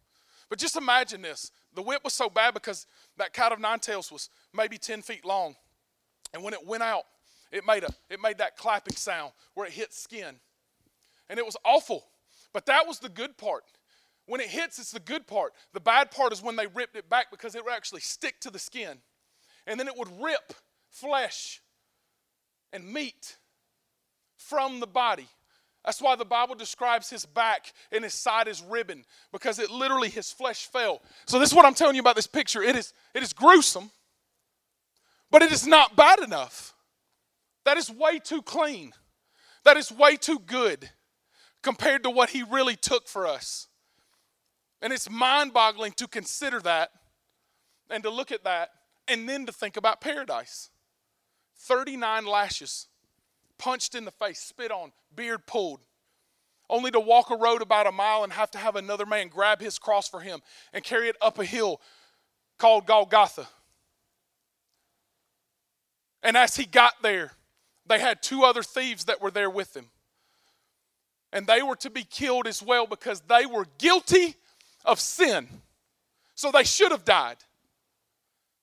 But 0.49 0.57
just 0.57 0.75
imagine 0.75 1.21
this 1.21 1.51
the 1.73 1.81
whip 1.81 2.03
was 2.03 2.13
so 2.13 2.29
bad 2.29 2.53
because 2.53 2.87
that 3.17 3.33
cat 3.33 3.51
of 3.51 3.59
nine 3.59 3.79
tails 3.79 4.11
was 4.11 4.29
maybe 4.53 4.77
10 4.77 5.01
feet 5.01 5.25
long. 5.25 5.55
And 6.33 6.43
when 6.43 6.53
it 6.53 6.65
went 6.65 6.83
out, 6.83 7.03
it 7.51 7.65
made, 7.65 7.83
a, 7.83 7.89
it 8.09 8.19
made 8.21 8.37
that 8.37 8.57
clapping 8.57 8.95
sound 8.95 9.31
where 9.53 9.67
it 9.67 9.73
hit 9.73 9.93
skin. 9.93 10.35
And 11.29 11.39
it 11.39 11.45
was 11.45 11.57
awful. 11.63 12.05
But 12.53 12.65
that 12.67 12.87
was 12.87 12.99
the 12.99 13.09
good 13.09 13.37
part. 13.37 13.63
When 14.25 14.41
it 14.41 14.47
hits, 14.47 14.77
it's 14.79 14.91
the 14.91 14.99
good 14.99 15.25
part. 15.25 15.53
The 15.73 15.79
bad 15.79 16.11
part 16.11 16.33
is 16.33 16.41
when 16.41 16.55
they 16.55 16.67
ripped 16.67 16.95
it 16.95 17.09
back 17.09 17.31
because 17.31 17.55
it 17.55 17.63
would 17.63 17.73
actually 17.73 18.01
stick 18.01 18.39
to 18.41 18.51
the 18.51 18.59
skin. 18.59 18.99
And 19.65 19.79
then 19.79 19.87
it 19.87 19.97
would 19.97 20.09
rip 20.21 20.53
flesh 20.89 21.61
and 22.71 22.91
meat 22.91 23.37
from 24.37 24.79
the 24.79 24.87
body. 24.87 25.27
That's 25.85 26.01
why 26.01 26.15
the 26.15 26.25
Bible 26.25 26.55
describes 26.55 27.09
his 27.09 27.25
back 27.25 27.73
and 27.91 28.03
his 28.03 28.13
side 28.13 28.47
as 28.47 28.61
ribbon, 28.61 29.05
because 29.31 29.59
it 29.59 29.69
literally 29.69 30.09
his 30.09 30.31
flesh 30.31 30.65
fell. 30.67 31.01
So 31.25 31.39
this 31.39 31.49
is 31.49 31.55
what 31.55 31.65
I'm 31.65 31.73
telling 31.73 31.95
you 31.95 32.01
about 32.01 32.15
this 32.15 32.27
picture. 32.27 32.61
It 32.61 32.75
is, 32.75 32.93
it 33.13 33.23
is 33.23 33.33
gruesome, 33.33 33.91
but 35.31 35.41
it 35.41 35.51
is 35.51 35.65
not 35.65 35.95
bad 35.95 36.19
enough. 36.19 36.73
That 37.65 37.77
is 37.77 37.89
way 37.89 38.19
too 38.19 38.41
clean. 38.41 38.93
That 39.63 39.77
is 39.77 39.91
way 39.91 40.15
too 40.15 40.39
good 40.39 40.89
compared 41.61 42.03
to 42.03 42.09
what 42.09 42.29
he 42.29 42.43
really 42.43 42.75
took 42.75 43.07
for 43.07 43.27
us. 43.27 43.67
And 44.81 44.93
it's 44.93 45.09
mind 45.09 45.53
boggling 45.53 45.91
to 45.93 46.07
consider 46.07 46.59
that 46.61 46.91
and 47.89 48.03
to 48.03 48.09
look 48.09 48.31
at 48.31 48.43
that 48.43 48.69
and 49.07 49.27
then 49.27 49.45
to 49.45 49.51
think 49.51 49.77
about 49.77 50.01
paradise 50.01 50.69
39 51.57 52.25
lashes, 52.25 52.87
punched 53.59 53.93
in 53.93 54.05
the 54.05 54.11
face, 54.11 54.39
spit 54.39 54.71
on, 54.71 54.91
beard 55.15 55.45
pulled, 55.45 55.81
only 56.69 56.89
to 56.89 56.99
walk 56.99 57.29
a 57.29 57.35
road 57.35 57.61
about 57.61 57.85
a 57.85 57.91
mile 57.91 58.23
and 58.23 58.33
have 58.33 58.49
to 58.51 58.57
have 58.57 58.75
another 58.75 59.05
man 59.05 59.27
grab 59.27 59.61
his 59.61 59.77
cross 59.77 60.07
for 60.07 60.21
him 60.21 60.39
and 60.73 60.83
carry 60.83 61.09
it 61.09 61.15
up 61.21 61.37
a 61.37 61.45
hill 61.45 61.79
called 62.57 62.87
Golgotha. 62.87 63.47
And 66.23 66.35
as 66.35 66.55
he 66.55 66.65
got 66.65 66.93
there, 67.01 67.31
they 67.85 67.99
had 67.99 68.21
two 68.21 68.43
other 68.43 68.63
thieves 68.63 69.05
that 69.05 69.21
were 69.21 69.31
there 69.31 69.49
with 69.49 69.75
him. 69.75 69.85
And 71.31 71.45
they 71.45 71.61
were 71.61 71.75
to 71.77 71.89
be 71.89 72.03
killed 72.03 72.47
as 72.47 72.61
well 72.61 72.87
because 72.87 73.21
they 73.21 73.45
were 73.45 73.65
guilty 73.77 74.35
of 74.85 74.99
sin. 74.99 75.47
So 76.35 76.51
they 76.51 76.63
should 76.63 76.91
have 76.91 77.05
died. 77.05 77.37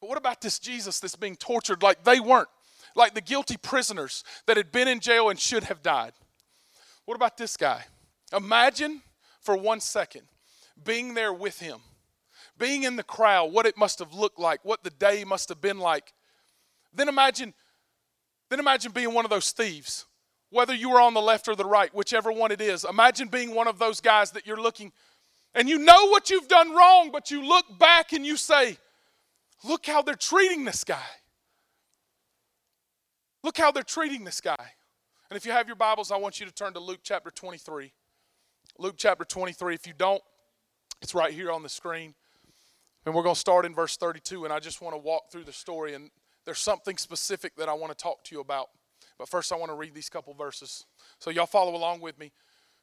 But 0.00 0.08
what 0.08 0.18
about 0.18 0.40
this 0.40 0.58
Jesus 0.58 1.00
that's 1.00 1.16
being 1.16 1.36
tortured 1.36 1.82
like 1.82 2.04
they 2.04 2.20
weren't? 2.20 2.48
Like 2.96 3.14
the 3.14 3.20
guilty 3.20 3.56
prisoners 3.56 4.24
that 4.46 4.56
had 4.56 4.72
been 4.72 4.88
in 4.88 4.98
jail 4.98 5.28
and 5.28 5.38
should 5.38 5.64
have 5.64 5.82
died. 5.82 6.12
What 7.04 7.14
about 7.14 7.36
this 7.36 7.56
guy? 7.56 7.84
Imagine 8.32 9.02
for 9.40 9.56
one 9.56 9.78
second 9.78 10.22
being 10.82 11.14
there 11.14 11.32
with 11.32 11.60
him, 11.60 11.78
being 12.58 12.82
in 12.82 12.96
the 12.96 13.02
crowd, 13.04 13.52
what 13.52 13.66
it 13.66 13.76
must 13.76 14.00
have 14.00 14.12
looked 14.12 14.38
like, 14.38 14.64
what 14.64 14.82
the 14.82 14.90
day 14.90 15.24
must 15.24 15.48
have 15.48 15.60
been 15.60 15.78
like. 15.78 16.12
Then 16.92 17.08
imagine, 17.08 17.54
then 18.50 18.58
imagine 18.58 18.92
being 18.92 19.14
one 19.14 19.24
of 19.24 19.30
those 19.30 19.52
thieves, 19.52 20.04
whether 20.50 20.74
you 20.74 20.90
were 20.90 21.00
on 21.00 21.14
the 21.14 21.22
left 21.22 21.48
or 21.48 21.54
the 21.54 21.64
right, 21.64 21.94
whichever 21.94 22.32
one 22.32 22.50
it 22.50 22.60
is. 22.60 22.84
Imagine 22.84 23.28
being 23.28 23.54
one 23.54 23.68
of 23.68 23.78
those 23.78 24.00
guys 24.00 24.32
that 24.32 24.46
you're 24.46 24.60
looking 24.60 24.92
and 25.56 25.70
you 25.70 25.78
know 25.78 26.08
what 26.08 26.28
you've 26.28 26.48
done 26.48 26.74
wrong, 26.74 27.10
but 27.10 27.30
you 27.30 27.42
look 27.42 27.78
back 27.78 28.12
and 28.12 28.24
you 28.26 28.36
say, 28.36 28.76
Look 29.64 29.86
how 29.86 30.02
they're 30.02 30.14
treating 30.14 30.64
this 30.64 30.84
guy. 30.84 31.06
Look 33.46 33.58
how 33.58 33.70
they're 33.70 33.84
treating 33.84 34.24
this 34.24 34.40
guy. 34.40 34.72
And 35.30 35.36
if 35.36 35.46
you 35.46 35.52
have 35.52 35.68
your 35.68 35.76
Bibles, 35.76 36.10
I 36.10 36.16
want 36.16 36.40
you 36.40 36.46
to 36.46 36.52
turn 36.52 36.72
to 36.72 36.80
Luke 36.80 36.98
chapter 37.04 37.30
23. 37.30 37.92
Luke 38.76 38.96
chapter 38.98 39.24
23. 39.24 39.72
If 39.72 39.86
you 39.86 39.92
don't, 39.96 40.20
it's 41.00 41.14
right 41.14 41.32
here 41.32 41.52
on 41.52 41.62
the 41.62 41.68
screen. 41.68 42.16
And 43.04 43.14
we're 43.14 43.22
going 43.22 43.36
to 43.36 43.40
start 43.40 43.64
in 43.64 43.72
verse 43.72 43.96
32. 43.96 44.42
And 44.42 44.52
I 44.52 44.58
just 44.58 44.82
want 44.82 44.96
to 44.96 44.98
walk 44.98 45.30
through 45.30 45.44
the 45.44 45.52
story. 45.52 45.94
And 45.94 46.10
there's 46.44 46.58
something 46.58 46.96
specific 46.96 47.54
that 47.54 47.68
I 47.68 47.72
want 47.72 47.96
to 47.96 48.02
talk 48.02 48.24
to 48.24 48.34
you 48.34 48.40
about. 48.40 48.66
But 49.16 49.28
first, 49.28 49.52
I 49.52 49.56
want 49.56 49.70
to 49.70 49.76
read 49.76 49.94
these 49.94 50.08
couple 50.08 50.34
verses. 50.34 50.84
So, 51.20 51.30
y'all 51.30 51.46
follow 51.46 51.76
along 51.76 52.00
with 52.00 52.18
me. 52.18 52.32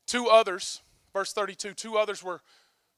Two 0.07 0.27
others, 0.27 0.81
verse 1.11 1.33
32, 1.33 1.73
two 1.73 1.97
others 1.97 2.23
were 2.23 2.39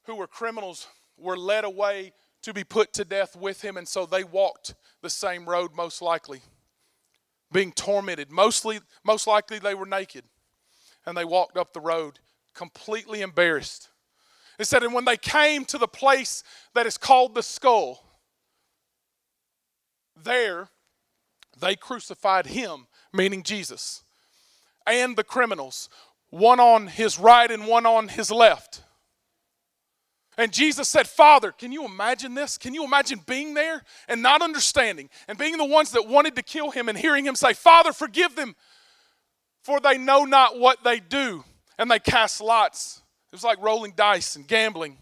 who 0.04 0.14
were 0.14 0.28
criminals 0.28 0.86
were 1.18 1.36
led 1.36 1.64
away 1.64 2.12
to 2.42 2.54
be 2.54 2.62
put 2.62 2.92
to 2.92 3.04
death 3.04 3.34
with 3.34 3.62
him, 3.62 3.76
and 3.76 3.88
so 3.88 4.06
they 4.06 4.22
walked 4.22 4.76
the 5.02 5.10
same 5.10 5.46
road, 5.46 5.74
most 5.74 6.00
likely, 6.00 6.42
being 7.52 7.72
tormented. 7.72 8.30
Mostly, 8.30 8.80
most 9.04 9.26
likely, 9.26 9.58
they 9.58 9.74
were 9.74 9.86
naked, 9.86 10.24
and 11.06 11.16
they 11.16 11.24
walked 11.24 11.56
up 11.56 11.72
the 11.72 11.80
road 11.80 12.18
completely 12.54 13.20
embarrassed. 13.20 13.90
It 14.58 14.66
said, 14.66 14.82
and 14.82 14.94
when 14.94 15.04
they 15.04 15.18
came 15.18 15.64
to 15.66 15.78
the 15.78 15.88
place 15.88 16.42
that 16.74 16.86
is 16.86 16.96
called 16.96 17.34
the 17.34 17.42
skull, 17.42 18.02
there 20.16 20.68
they 21.60 21.76
crucified 21.76 22.46
him, 22.46 22.86
meaning 23.12 23.42
Jesus, 23.42 24.02
and 24.86 25.16
the 25.16 25.24
criminals, 25.24 25.88
one 26.30 26.60
on 26.60 26.86
his 26.86 27.18
right 27.18 27.50
and 27.50 27.66
one 27.66 27.86
on 27.86 28.08
his 28.08 28.30
left. 28.30 28.82
And 30.38 30.52
Jesus 30.52 30.88
said, 30.88 31.08
Father, 31.08 31.50
can 31.50 31.72
you 31.72 31.84
imagine 31.86 32.34
this? 32.34 32.58
Can 32.58 32.74
you 32.74 32.84
imagine 32.84 33.20
being 33.26 33.54
there 33.54 33.82
and 34.06 34.22
not 34.22 34.42
understanding 34.42 35.08
and 35.28 35.38
being 35.38 35.56
the 35.56 35.64
ones 35.64 35.92
that 35.92 36.06
wanted 36.06 36.36
to 36.36 36.42
kill 36.42 36.70
him 36.70 36.88
and 36.88 36.98
hearing 36.98 37.24
him 37.24 37.34
say, 37.34 37.54
Father, 37.54 37.92
forgive 37.92 38.36
them, 38.36 38.54
for 39.62 39.80
they 39.80 39.96
know 39.96 40.24
not 40.24 40.58
what 40.58 40.84
they 40.84 41.00
do. 41.00 41.42
And 41.78 41.90
they 41.90 41.98
cast 41.98 42.40
lots. 42.40 43.02
It 43.32 43.36
was 43.36 43.44
like 43.44 43.62
rolling 43.62 43.94
dice 43.96 44.36
and 44.36 44.46
gambling 44.46 44.98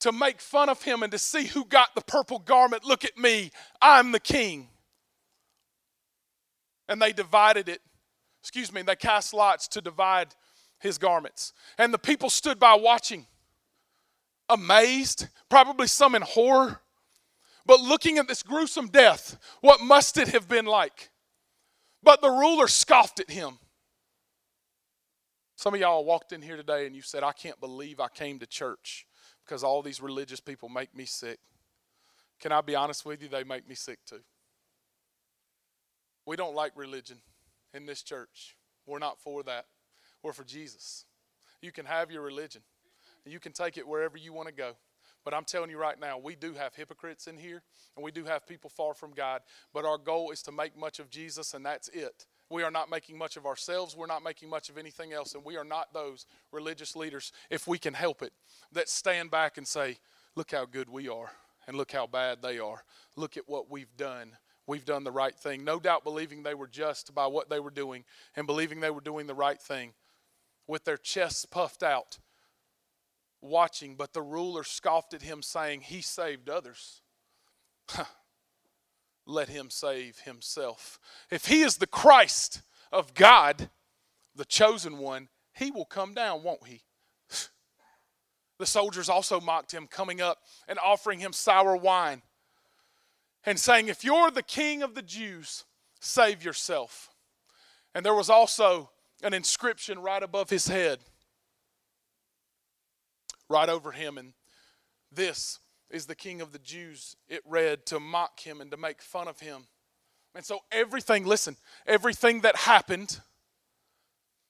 to 0.00 0.12
make 0.12 0.40
fun 0.40 0.68
of 0.68 0.82
him 0.82 1.02
and 1.02 1.10
to 1.12 1.18
see 1.18 1.44
who 1.44 1.64
got 1.64 1.94
the 1.94 2.00
purple 2.00 2.38
garment. 2.38 2.84
Look 2.84 3.04
at 3.04 3.16
me, 3.16 3.50
I'm 3.80 4.12
the 4.12 4.20
king. 4.20 4.68
And 6.88 7.00
they 7.02 7.12
divided 7.12 7.68
it. 7.68 7.80
Excuse 8.42 8.72
me, 8.72 8.82
they 8.82 8.96
cast 8.96 9.34
lots 9.34 9.68
to 9.68 9.80
divide 9.80 10.28
his 10.80 10.98
garments. 10.98 11.52
And 11.76 11.92
the 11.92 11.98
people 11.98 12.30
stood 12.30 12.58
by 12.58 12.74
watching 12.74 13.26
amazed, 14.48 15.28
probably 15.48 15.86
some 15.86 16.14
in 16.14 16.22
horror, 16.22 16.80
but 17.66 17.80
looking 17.80 18.18
at 18.18 18.28
this 18.28 18.42
gruesome 18.42 18.88
death, 18.88 19.36
what 19.60 19.80
must 19.80 20.16
it 20.16 20.28
have 20.28 20.48
been 20.48 20.64
like? 20.64 21.10
But 22.02 22.22
the 22.22 22.30
ruler 22.30 22.68
scoffed 22.68 23.20
at 23.20 23.30
him. 23.30 23.58
Some 25.56 25.74
of 25.74 25.80
y'all 25.80 26.04
walked 26.04 26.32
in 26.32 26.40
here 26.40 26.56
today 26.56 26.86
and 26.86 26.94
you 26.94 27.02
said, 27.02 27.22
I 27.22 27.32
can't 27.32 27.60
believe 27.60 28.00
I 28.00 28.08
came 28.08 28.38
to 28.38 28.46
church 28.46 29.06
because 29.44 29.64
all 29.64 29.82
these 29.82 30.00
religious 30.00 30.40
people 30.40 30.68
make 30.68 30.94
me 30.96 31.04
sick. 31.04 31.40
Can 32.40 32.52
I 32.52 32.60
be 32.60 32.76
honest 32.76 33.04
with 33.04 33.22
you? 33.22 33.28
They 33.28 33.44
make 33.44 33.68
me 33.68 33.74
sick 33.74 33.98
too. 34.06 34.20
We 36.24 36.36
don't 36.36 36.54
like 36.54 36.72
religion 36.76 37.18
in 37.74 37.86
this 37.86 38.02
church. 38.02 38.56
We're 38.86 38.98
not 38.98 39.20
for 39.20 39.42
that. 39.42 39.66
We're 40.22 40.32
for 40.32 40.44
Jesus. 40.44 41.04
You 41.60 41.72
can 41.72 41.86
have 41.86 42.10
your 42.10 42.22
religion. 42.22 42.62
You 43.30 43.40
can 43.40 43.52
take 43.52 43.76
it 43.76 43.86
wherever 43.86 44.16
you 44.16 44.32
want 44.32 44.48
to 44.48 44.54
go. 44.54 44.72
But 45.24 45.34
I'm 45.34 45.44
telling 45.44 45.70
you 45.70 45.78
right 45.78 45.98
now, 46.00 46.18
we 46.18 46.36
do 46.36 46.54
have 46.54 46.74
hypocrites 46.74 47.26
in 47.26 47.36
here, 47.36 47.62
and 47.96 48.04
we 48.04 48.10
do 48.10 48.24
have 48.24 48.46
people 48.46 48.70
far 48.70 48.94
from 48.94 49.12
God. 49.12 49.42
But 49.74 49.84
our 49.84 49.98
goal 49.98 50.30
is 50.30 50.42
to 50.42 50.52
make 50.52 50.78
much 50.78 51.00
of 51.00 51.10
Jesus, 51.10 51.54
and 51.54 51.66
that's 51.66 51.88
it. 51.88 52.26
We 52.50 52.62
are 52.62 52.70
not 52.70 52.90
making 52.90 53.18
much 53.18 53.36
of 53.36 53.44
ourselves. 53.44 53.94
We're 53.96 54.06
not 54.06 54.22
making 54.22 54.48
much 54.48 54.70
of 54.70 54.78
anything 54.78 55.12
else. 55.12 55.34
And 55.34 55.44
we 55.44 55.56
are 55.56 55.64
not 55.64 55.92
those 55.92 56.24
religious 56.50 56.96
leaders, 56.96 57.32
if 57.50 57.66
we 57.66 57.78
can 57.78 57.94
help 57.94 58.22
it, 58.22 58.32
that 58.72 58.88
stand 58.88 59.30
back 59.30 59.58
and 59.58 59.66
say, 59.66 59.98
Look 60.34 60.52
how 60.52 60.66
good 60.66 60.88
we 60.88 61.08
are, 61.08 61.32
and 61.66 61.76
look 61.76 61.92
how 61.92 62.06
bad 62.06 62.42
they 62.42 62.58
are. 62.58 62.84
Look 63.16 63.36
at 63.36 63.48
what 63.48 63.70
we've 63.70 63.96
done. 63.96 64.36
We've 64.68 64.84
done 64.84 65.02
the 65.02 65.10
right 65.10 65.34
thing. 65.34 65.64
No 65.64 65.80
doubt 65.80 66.04
believing 66.04 66.42
they 66.42 66.54
were 66.54 66.68
just 66.68 67.14
by 67.14 67.26
what 67.26 67.50
they 67.50 67.58
were 67.58 67.70
doing 67.70 68.04
and 68.36 68.46
believing 68.46 68.80
they 68.80 68.90
were 68.90 69.00
doing 69.00 69.26
the 69.26 69.34
right 69.34 69.60
thing 69.60 69.94
with 70.66 70.84
their 70.84 70.96
chests 70.96 71.44
puffed 71.44 71.82
out 71.82 72.18
watching, 73.40 73.94
but 73.94 74.12
the 74.12 74.22
ruler 74.22 74.64
scoffed 74.64 75.14
at 75.14 75.22
him, 75.22 75.42
saying, 75.42 75.82
He 75.82 76.00
saved 76.00 76.48
others. 76.48 77.02
Let 79.26 79.48
him 79.48 79.70
save 79.70 80.20
himself. 80.20 80.98
If 81.30 81.46
he 81.46 81.62
is 81.62 81.76
the 81.76 81.86
Christ 81.86 82.62
of 82.90 83.14
God, 83.14 83.68
the 84.34 84.44
chosen 84.44 84.98
one, 84.98 85.28
he 85.52 85.70
will 85.70 85.84
come 85.84 86.14
down, 86.14 86.42
won't 86.42 86.66
he? 86.66 86.82
The 88.58 88.66
soldiers 88.66 89.08
also 89.08 89.40
mocked 89.40 89.72
him, 89.72 89.86
coming 89.86 90.20
up 90.20 90.38
and 90.66 90.78
offering 90.84 91.20
him 91.20 91.32
sour 91.32 91.76
wine 91.76 92.22
and 93.46 93.58
saying, 93.58 93.88
If 93.88 94.02
you're 94.02 94.30
the 94.30 94.42
king 94.42 94.82
of 94.82 94.94
the 94.94 95.02
Jews, 95.02 95.64
save 96.00 96.44
yourself. 96.44 97.10
And 97.94 98.04
there 98.04 98.14
was 98.14 98.30
also 98.30 98.90
an 99.22 99.32
inscription 99.32 100.00
right 100.00 100.22
above 100.22 100.50
his 100.50 100.66
head 100.66 101.00
right 103.48 103.68
over 103.68 103.92
him. 103.92 104.18
And 104.18 104.32
this 105.12 105.58
is 105.90 106.06
the 106.06 106.14
king 106.14 106.40
of 106.40 106.52
the 106.52 106.58
Jews, 106.58 107.16
it 107.28 107.42
read, 107.46 107.86
to 107.86 108.00
mock 108.00 108.40
him 108.40 108.60
and 108.60 108.70
to 108.70 108.76
make 108.76 109.00
fun 109.00 109.28
of 109.28 109.40
him. 109.40 109.62
And 110.34 110.44
so 110.44 110.60
everything, 110.70 111.24
listen, 111.24 111.56
everything 111.86 112.42
that 112.42 112.56
happened 112.56 113.20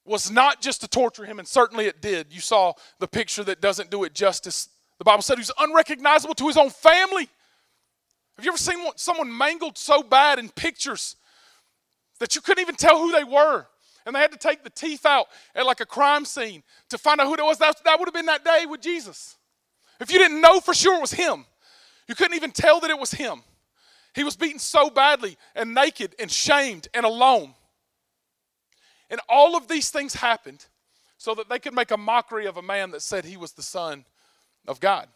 was 0.05 0.29
not 0.31 0.61
just 0.61 0.81
to 0.81 0.87
torture 0.87 1.25
him, 1.25 1.39
and 1.39 1.47
certainly 1.47 1.85
it 1.85 2.01
did. 2.01 2.33
You 2.33 2.41
saw 2.41 2.73
the 2.99 3.07
picture 3.07 3.43
that 3.43 3.61
doesn't 3.61 3.89
do 3.89 4.03
it 4.03 4.13
justice. 4.13 4.69
The 4.97 5.05
Bible 5.05 5.21
said 5.21 5.35
he 5.35 5.41
was 5.41 5.51
unrecognizable 5.59 6.35
to 6.35 6.47
his 6.47 6.57
own 6.57 6.69
family. 6.69 7.29
Have 8.35 8.45
you 8.45 8.51
ever 8.51 8.57
seen 8.57 8.79
someone 8.95 9.35
mangled 9.35 9.77
so 9.77 10.01
bad 10.01 10.39
in 10.39 10.49
pictures 10.49 11.15
that 12.19 12.35
you 12.35 12.41
couldn't 12.41 12.61
even 12.61 12.75
tell 12.75 12.99
who 12.99 13.11
they 13.11 13.23
were? 13.23 13.65
And 14.05 14.15
they 14.15 14.19
had 14.19 14.31
to 14.31 14.37
take 14.37 14.63
the 14.63 14.69
teeth 14.69 15.05
out 15.05 15.27
at 15.55 15.65
like 15.65 15.79
a 15.79 15.85
crime 15.85 16.25
scene 16.25 16.63
to 16.89 16.97
find 16.97 17.19
out 17.19 17.27
who 17.27 17.33
it 17.33 17.43
was. 17.43 17.57
That, 17.57 17.75
that 17.85 17.99
would 17.99 18.07
have 18.07 18.13
been 18.13 18.27
that 18.27 18.43
day 18.43 18.65
with 18.67 18.81
Jesus. 18.81 19.37
If 19.99 20.11
you 20.11 20.17
didn't 20.17 20.41
know 20.41 20.59
for 20.59 20.73
sure 20.73 20.97
it 20.97 21.01
was 21.01 21.11
him, 21.11 21.45
you 22.07 22.15
couldn't 22.15 22.35
even 22.35 22.51
tell 22.51 22.79
that 22.79 22.89
it 22.89 22.97
was 22.97 23.11
him. 23.11 23.43
He 24.15 24.23
was 24.23 24.35
beaten 24.35 24.59
so 24.59 24.89
badly 24.89 25.37
and 25.55 25.73
naked 25.73 26.15
and 26.19 26.31
shamed 26.31 26.87
and 26.93 27.05
alone. 27.05 27.53
And 29.09 29.19
all 29.29 29.55
of 29.55 29.67
these 29.67 29.91
things 29.91 30.15
happened 30.15 30.65
so 31.17 31.35
that 31.35 31.49
they 31.49 31.59
could 31.59 31.73
make 31.73 31.91
a 31.91 31.97
mockery 31.97 32.45
of 32.45 32.57
a 32.57 32.61
man 32.61 32.91
that 32.91 33.01
said 33.01 33.25
he 33.25 33.37
was 33.37 33.51
the 33.51 33.63
Son 33.63 34.05
of 34.67 34.79
God. 34.79 35.07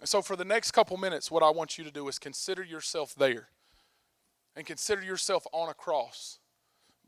And 0.00 0.08
so, 0.08 0.20
for 0.20 0.36
the 0.36 0.44
next 0.44 0.72
couple 0.72 0.96
minutes, 0.96 1.30
what 1.30 1.42
I 1.42 1.50
want 1.50 1.78
you 1.78 1.84
to 1.84 1.90
do 1.90 2.06
is 2.08 2.18
consider 2.18 2.62
yourself 2.62 3.14
there 3.14 3.48
and 4.54 4.66
consider 4.66 5.02
yourself 5.02 5.46
on 5.52 5.68
a 5.68 5.74
cross. 5.74 6.38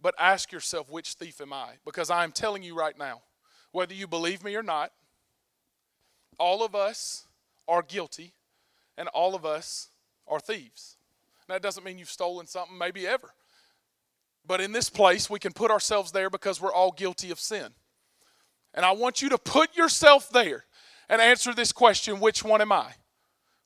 But 0.01 0.15
ask 0.19 0.53
yourself, 0.53 0.91
which 0.91 1.15
thief 1.15 1.41
am 1.41 1.53
I? 1.53 1.73
Because 1.85 2.11
I 2.11 2.25
am 2.25 2.33
telling 2.33 2.63
you 2.63 2.75
right 2.75 2.97
now, 2.97 3.23
whether 3.73 3.95
you 3.95 4.07
believe 4.07 4.45
me 4.45 4.55
or 4.55 4.63
not, 4.63 4.93
all 6.39 6.65
of 6.65 6.75
us 6.75 7.27
are 7.67 7.83
guilty, 7.83 8.33
and 8.97 9.09
all 9.09 9.35
of 9.35 9.45
us 9.45 9.89
are 10.27 10.41
thieves. 10.41 10.97
That 11.49 11.63
doesn't 11.63 11.85
mean 11.85 11.99
you've 11.99 12.11
stolen 12.11 12.47
something, 12.47 12.77
maybe 12.77 13.07
ever. 13.07 13.33
But 14.47 14.61
in 14.61 14.73
this 14.73 14.89
place, 14.89 15.29
we 15.29 15.39
can 15.39 15.53
put 15.53 15.71
ourselves 15.71 16.13
there 16.13 16.31
because 16.31 16.61
we're 16.61 16.73
all 16.73 16.93
guilty 16.93 17.31
of 17.31 17.41
sin. 17.41 17.69
And 18.75 18.85
I 18.85 18.93
want 18.93 19.21
you 19.21 19.29
to 19.31 19.39
put 19.39 19.77
yourself 19.77 20.31
there 20.31 20.65
and 21.09 21.21
answer 21.21 21.55
this 21.55 21.73
question 21.73 22.21
which 22.21 22.45
one 22.45 22.61
am 22.61 22.73
I? 22.73 22.93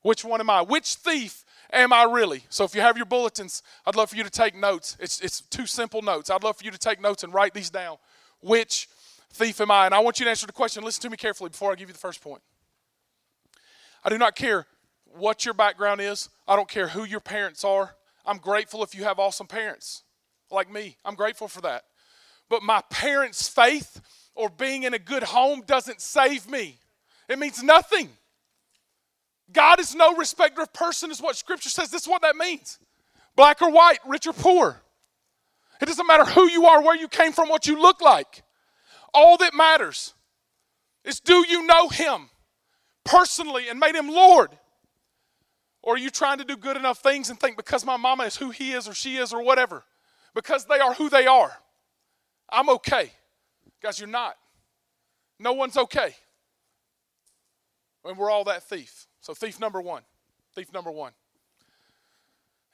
Which 0.03 0.25
one 0.25 0.41
am 0.41 0.51
I? 0.51 0.63
Which 0.63 0.95
thief 0.95 1.45
am 1.73 1.93
I 1.93 2.05
really? 2.05 2.45
So 2.49 2.65
if 2.65 2.75
you 2.75 2.81
have 2.81 2.97
your 2.97 3.07
bulletins, 3.07 3.63
I'd 3.87 3.97
love 3.97 4.11
for 4.11 4.17
you 4.17 4.25
to 4.25 4.31
take 4.31 4.55
notes. 4.55 4.97
It's, 5.01 5.21
it's 5.21 5.41
two 5.43 5.67
simple 5.67 6.03
notes. 6.03 6.31
I'd 6.31 6.43
love 6.43 6.57
for 6.57 6.65
you 6.65 6.71
to 6.71 6.79
take 6.79 7.01
notes 7.01 7.25
and 7.25 7.33
write 7.33 7.55
these 7.55 7.71
down. 7.71 7.97
Which 8.41 8.89
thief 9.33 9.61
am 9.61 9.71
I? 9.71 9.87
And 9.87 9.95
I 9.95 10.01
want 10.01 10.19
you 10.19 10.25
to 10.25 10.31
answer 10.31 10.47
the 10.47 10.53
question. 10.53 10.85
Listen 10.85 11.03
to 11.03 11.11
me 11.11 11.17
carefully 11.17 11.51
before 11.51 11.73
I 11.73 11.75
give 11.75 11.89
you 11.89 11.95
the 11.95 11.99
first 11.99 12.23
point. 12.23 12.43
I 14.05 14.11
do 14.11 14.19
not 14.19 14.35
care 14.35 14.67
what 15.15 15.45
your 15.45 15.55
background 15.55 16.01
is, 16.01 16.29
I 16.49 16.57
don't 16.57 16.69
care 16.69 16.89
who 16.89 17.05
your 17.05 17.21
parents 17.21 17.65
are. 17.65 17.95
I'm 18.25 18.39
grateful 18.39 18.83
if 18.83 18.95
you 18.95 19.05
have 19.05 19.19
awesome 19.19 19.47
parents 19.47 20.05
like 20.51 20.71
me. 20.71 20.97
I'm 21.05 21.15
grateful 21.15 21.49
for 21.49 21.61
that. 21.63 21.85
But 22.49 22.63
my 22.63 22.83
parents' 22.91 23.49
faith 23.49 24.01
or 24.35 24.49
being 24.49 24.85
in 24.85 24.95
a 24.95 24.99
good 24.99 25.23
home 25.23 25.63
doesn't 25.67 26.01
save 26.01 26.49
me. 26.49 26.79
It 27.29 27.39
means 27.39 27.63
nothing. 27.63 28.11
God 29.53 29.81
is 29.81 29.95
no 29.95 30.17
respecter 30.17 30.63
of 30.63 30.73
person, 30.73 31.11
is 31.11 31.21
what 31.21 31.37
Scripture 31.37 31.69
says. 31.69 31.91
This 31.91 32.03
is 32.03 32.09
what 32.09 32.23
that 32.23 32.37
means 32.37 32.79
black 33.37 33.63
or 33.63 33.71
white, 33.71 33.99
rich 34.07 34.27
or 34.27 34.33
poor. 34.33 34.83
It 35.81 35.87
doesn't 35.87 36.07
matter 36.07 36.25
who 36.25 36.49
you 36.49 36.67
are, 36.67 36.83
where 36.83 36.97
you 36.97 37.09
came 37.09 37.33
from, 37.33 37.49
what 37.49 37.67
you 37.67 37.81
look 37.81 38.01
like. 38.01 38.43
All 39.13 39.37
that 39.39 39.55
matters 39.55 40.15
is 41.05 41.19
do 41.19 41.45
you 41.49 41.67
know 41.67 41.89
Him 41.89 42.31
personally 43.05 43.69
and 43.69 43.81
made 43.81 43.95
Him 43.95 44.09
Lord? 44.09 44.51
Or 45.83 45.95
are 45.95 45.99
you 45.99 46.11
trying 46.11 46.39
to 46.39 46.45
do 46.45 46.57
good 46.57 46.77
enough 46.77 46.99
things 46.99 47.29
and 47.29 47.39
think 47.39 47.57
because 47.57 47.85
my 47.85 47.97
mama 47.97 48.25
is 48.25 48.37
who 48.37 48.51
he 48.51 48.73
is 48.73 48.89
or 48.89 48.95
she 48.95 49.17
is 49.17 49.33
or 49.33 49.43
whatever, 49.43 49.85
because 50.35 50.65
they 50.67 50.79
are 50.79 50.95
who 50.95 51.09
they 51.11 51.27
are, 51.27 51.53
I'm 52.49 52.69
okay? 52.71 53.11
Guys, 53.83 53.99
you're 53.99 54.09
not. 54.09 54.37
No 55.41 55.55
one's 55.55 55.77
okay. 55.77 56.15
And 58.05 58.17
we're 58.17 58.31
all 58.31 58.45
that 58.45 58.63
thief. 58.63 59.09
So, 59.23 59.33
thief 59.33 59.59
number 59.59 59.81
one. 59.81 60.03
Thief 60.55 60.73
number 60.73 60.91
one. 60.91 61.13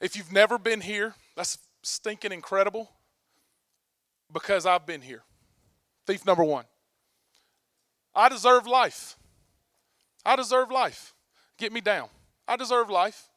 If 0.01 0.17
you've 0.17 0.33
never 0.33 0.59
been 0.59 0.81
here, 0.81 1.15
that's 1.37 1.59
stinking 1.83 2.33
incredible 2.33 2.91
because 4.33 4.67
I've 4.67 4.87
been 4.87 5.03
here. 5.03 5.23
Thief 6.07 6.25
number 6.27 6.43
one. 6.43 6.65
I 8.15 8.29
deserve 8.29 8.67
life. 8.67 9.17
I 10.25 10.37
deserve 10.37 10.71
life. 10.71 11.15
Get 11.59 11.73
me 11.73 11.81
down. 11.81 12.09
I 12.47 12.57
deserve 12.57 12.91
life. 12.91 13.29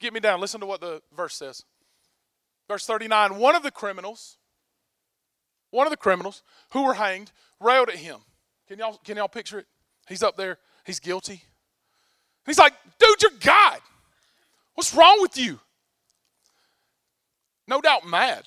Get 0.00 0.12
me 0.12 0.20
down. 0.20 0.40
Listen 0.40 0.60
to 0.60 0.66
what 0.66 0.80
the 0.80 1.00
verse 1.16 1.34
says. 1.34 1.64
Verse 2.66 2.84
39 2.86 3.36
One 3.36 3.54
of 3.54 3.62
the 3.62 3.70
criminals, 3.70 4.36
one 5.70 5.86
of 5.86 5.90
the 5.90 5.96
criminals 5.96 6.42
who 6.72 6.84
were 6.84 6.94
hanged 6.94 7.30
railed 7.60 7.88
at 7.88 7.96
him. 7.96 8.18
Can 8.66 8.78
y'all, 8.78 8.98
can 9.04 9.16
y'all 9.16 9.28
picture 9.28 9.60
it? 9.60 9.66
He's 10.08 10.22
up 10.22 10.36
there, 10.36 10.58
he's 10.84 11.00
guilty. 11.00 11.42
He's 12.48 12.58
like, 12.58 12.74
dude, 12.98 13.22
you're 13.22 13.40
God. 13.40 13.80
What's 14.74 14.94
wrong 14.94 15.18
with 15.20 15.36
you? 15.36 15.58
No 17.66 17.80
doubt 17.80 18.06
mad. 18.06 18.44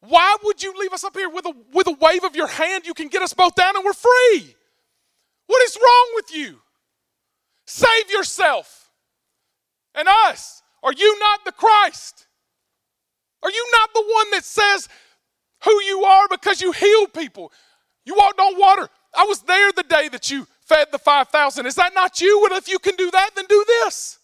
Why 0.00 0.36
would 0.44 0.62
you 0.62 0.74
leave 0.78 0.92
us 0.92 1.02
up 1.02 1.16
here 1.16 1.28
with 1.28 1.46
a, 1.46 1.52
with 1.72 1.86
a 1.86 1.92
wave 1.92 2.24
of 2.24 2.36
your 2.36 2.46
hand? 2.46 2.86
You 2.86 2.94
can 2.94 3.08
get 3.08 3.22
us 3.22 3.32
both 3.32 3.54
down 3.54 3.76
and 3.76 3.84
we're 3.84 3.92
free. 3.92 4.54
What 5.46 5.62
is 5.62 5.76
wrong 5.80 6.12
with 6.14 6.34
you? 6.34 6.58
Save 7.66 8.10
yourself 8.10 8.90
and 9.94 10.06
us. 10.26 10.62
Are 10.82 10.92
you 10.92 11.18
not 11.18 11.44
the 11.44 11.52
Christ? 11.52 12.26
Are 13.42 13.50
you 13.50 13.66
not 13.72 13.94
the 13.94 14.04
one 14.14 14.30
that 14.32 14.44
says 14.44 14.88
who 15.64 15.82
you 15.82 16.04
are 16.04 16.28
because 16.28 16.60
you 16.60 16.72
healed 16.72 17.12
people? 17.12 17.52
You 18.04 18.14
walked 18.14 18.38
on 18.38 18.58
water. 18.58 18.88
I 19.16 19.24
was 19.24 19.42
there 19.42 19.72
the 19.72 19.82
day 19.82 20.08
that 20.08 20.30
you 20.30 20.46
fed 20.66 20.88
the 20.92 20.98
5,000. 20.98 21.66
Is 21.66 21.76
that 21.76 21.94
not 21.94 22.20
you? 22.20 22.40
Well, 22.42 22.58
if 22.58 22.68
you 22.68 22.78
can 22.78 22.96
do 22.96 23.10
that, 23.10 23.30
then 23.34 23.46
do 23.48 23.64
this. 23.66 24.18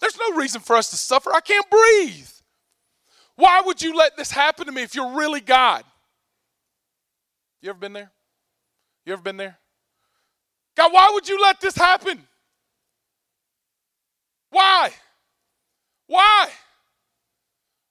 There's 0.00 0.18
no 0.18 0.36
reason 0.36 0.60
for 0.60 0.76
us 0.76 0.90
to 0.90 0.96
suffer. 0.96 1.32
I 1.32 1.40
can't 1.40 1.68
breathe. 1.70 2.28
Why 3.36 3.62
would 3.64 3.82
you 3.82 3.96
let 3.96 4.16
this 4.16 4.30
happen 4.30 4.66
to 4.66 4.72
me 4.72 4.82
if 4.82 4.94
you're 4.94 5.16
really 5.16 5.40
God? 5.40 5.84
You 7.60 7.70
ever 7.70 7.78
been 7.78 7.94
there? 7.94 8.10
You 9.04 9.14
ever 9.14 9.22
been 9.22 9.36
there? 9.36 9.58
God, 10.76 10.92
why 10.92 11.10
would 11.12 11.28
you 11.28 11.40
let 11.40 11.60
this 11.60 11.74
happen? 11.74 12.22
Why? 14.50 14.90
Why? 16.06 16.48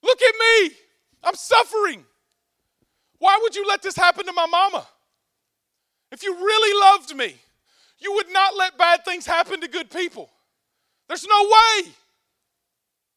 Look 0.03 0.21
at 0.21 0.33
me. 0.39 0.75
I'm 1.23 1.35
suffering. 1.35 2.05
Why 3.17 3.39
would 3.41 3.55
you 3.55 3.65
let 3.67 3.81
this 3.81 3.95
happen 3.95 4.25
to 4.25 4.33
my 4.33 4.45
mama? 4.45 4.87
If 6.11 6.23
you 6.23 6.35
really 6.35 6.79
loved 6.79 7.15
me, 7.15 7.35
you 7.99 8.13
would 8.13 8.31
not 8.31 8.55
let 8.57 8.77
bad 8.77 9.05
things 9.05 9.25
happen 9.25 9.61
to 9.61 9.67
good 9.67 9.89
people. 9.89 10.29
There's 11.07 11.25
no 11.25 11.43
way. 11.43 11.91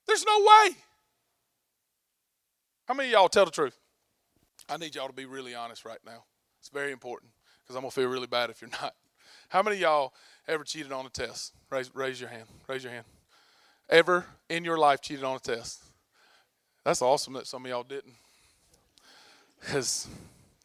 There's 0.06 0.24
no 0.24 0.38
way. 0.38 0.76
How 2.86 2.94
many 2.94 3.08
of 3.08 3.12
y'all 3.12 3.28
tell 3.28 3.44
the 3.44 3.50
truth? 3.50 3.76
I 4.68 4.76
need 4.76 4.94
y'all 4.94 5.08
to 5.08 5.12
be 5.12 5.26
really 5.26 5.54
honest 5.54 5.84
right 5.84 5.98
now. 6.04 6.24
It's 6.60 6.68
very 6.68 6.92
important 6.92 7.32
because 7.62 7.76
I'm 7.76 7.82
going 7.82 7.90
to 7.90 7.94
feel 7.94 8.08
really 8.08 8.26
bad 8.26 8.50
if 8.50 8.60
you're 8.60 8.70
not. 8.82 8.94
How 9.48 9.62
many 9.62 9.76
of 9.76 9.82
y'all 9.82 10.14
ever 10.46 10.64
cheated 10.64 10.92
on 10.92 11.06
a 11.06 11.10
test? 11.10 11.52
Raise, 11.70 11.94
raise 11.94 12.20
your 12.20 12.30
hand. 12.30 12.44
Raise 12.66 12.84
your 12.84 12.92
hand 12.92 13.04
ever 13.88 14.26
in 14.48 14.64
your 14.64 14.78
life 14.78 15.00
cheated 15.00 15.24
on 15.24 15.36
a 15.36 15.40
test? 15.40 15.82
That's 16.84 17.02
awesome 17.02 17.34
that 17.34 17.46
some 17.46 17.64
of 17.64 17.70
y'all 17.70 17.82
didn't. 17.82 18.14
Because 19.60 20.08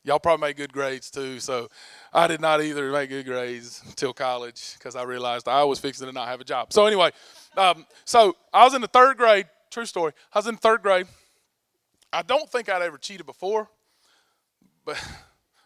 y'all 0.04 0.20
probably 0.20 0.48
made 0.48 0.58
good 0.58 0.74
grades 0.74 1.10
too. 1.10 1.40
So 1.40 1.70
I 2.12 2.28
did 2.28 2.42
not 2.42 2.62
either 2.62 2.92
make 2.92 3.10
good 3.10 3.26
grades 3.26 3.82
until 3.86 4.14
college 4.14 4.76
because 4.78 4.96
I 4.96 5.04
realized 5.04 5.48
I 5.48 5.64
was 5.64 5.80
fixing 5.80 6.08
to 6.08 6.14
not 6.14 6.28
have 6.28 6.42
a 6.42 6.44
job. 6.44 6.74
So 6.74 6.86
anyway, 6.86 7.12
um, 7.58 7.86
so 8.06 8.36
I 8.54 8.64
was 8.64 8.74
in 8.74 8.82
the 8.82 8.88
third 8.88 9.18
grade. 9.18 9.48
True 9.72 9.86
story. 9.86 10.14
I 10.34 10.40
was 10.40 10.48
in 10.48 10.58
third 10.58 10.82
grade. 10.82 11.08
I 12.12 12.22
don't 12.22 12.50
think 12.50 12.70
I'd 12.70 12.82
ever 12.82 12.98
cheated 12.98 13.26
before, 13.26 13.68
but 14.86 15.04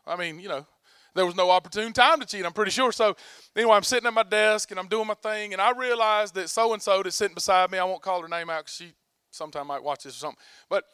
I 0.05 0.15
mean, 0.15 0.39
you 0.39 0.47
know, 0.47 0.65
there 1.13 1.25
was 1.25 1.35
no 1.35 1.49
opportune 1.49 1.91
time 1.91 2.19
to 2.21 2.25
cheat, 2.25 2.45
I'm 2.45 2.53
pretty 2.53 2.71
sure. 2.71 2.91
So, 2.91 3.17
anyway, 3.55 3.75
I'm 3.75 3.83
sitting 3.83 4.07
at 4.07 4.13
my 4.13 4.23
desk 4.23 4.71
and 4.71 4.79
I'm 4.79 4.87
doing 4.87 5.07
my 5.07 5.15
thing, 5.15 5.51
and 5.51 5.61
I 5.61 5.71
realized 5.71 6.35
that 6.35 6.49
so 6.49 6.71
and 6.73 6.81
so 6.81 7.03
that's 7.03 7.15
sitting 7.15 7.33
beside 7.33 7.71
me, 7.71 7.79
I 7.79 7.83
won't 7.83 8.01
call 8.01 8.21
her 8.21 8.29
name 8.29 8.49
out 8.49 8.59
because 8.59 8.75
she 8.75 8.93
sometime 9.31 9.67
might 9.67 9.83
watch 9.83 10.03
this 10.03 10.15
or 10.15 10.19
something, 10.19 10.39
but 10.69 10.85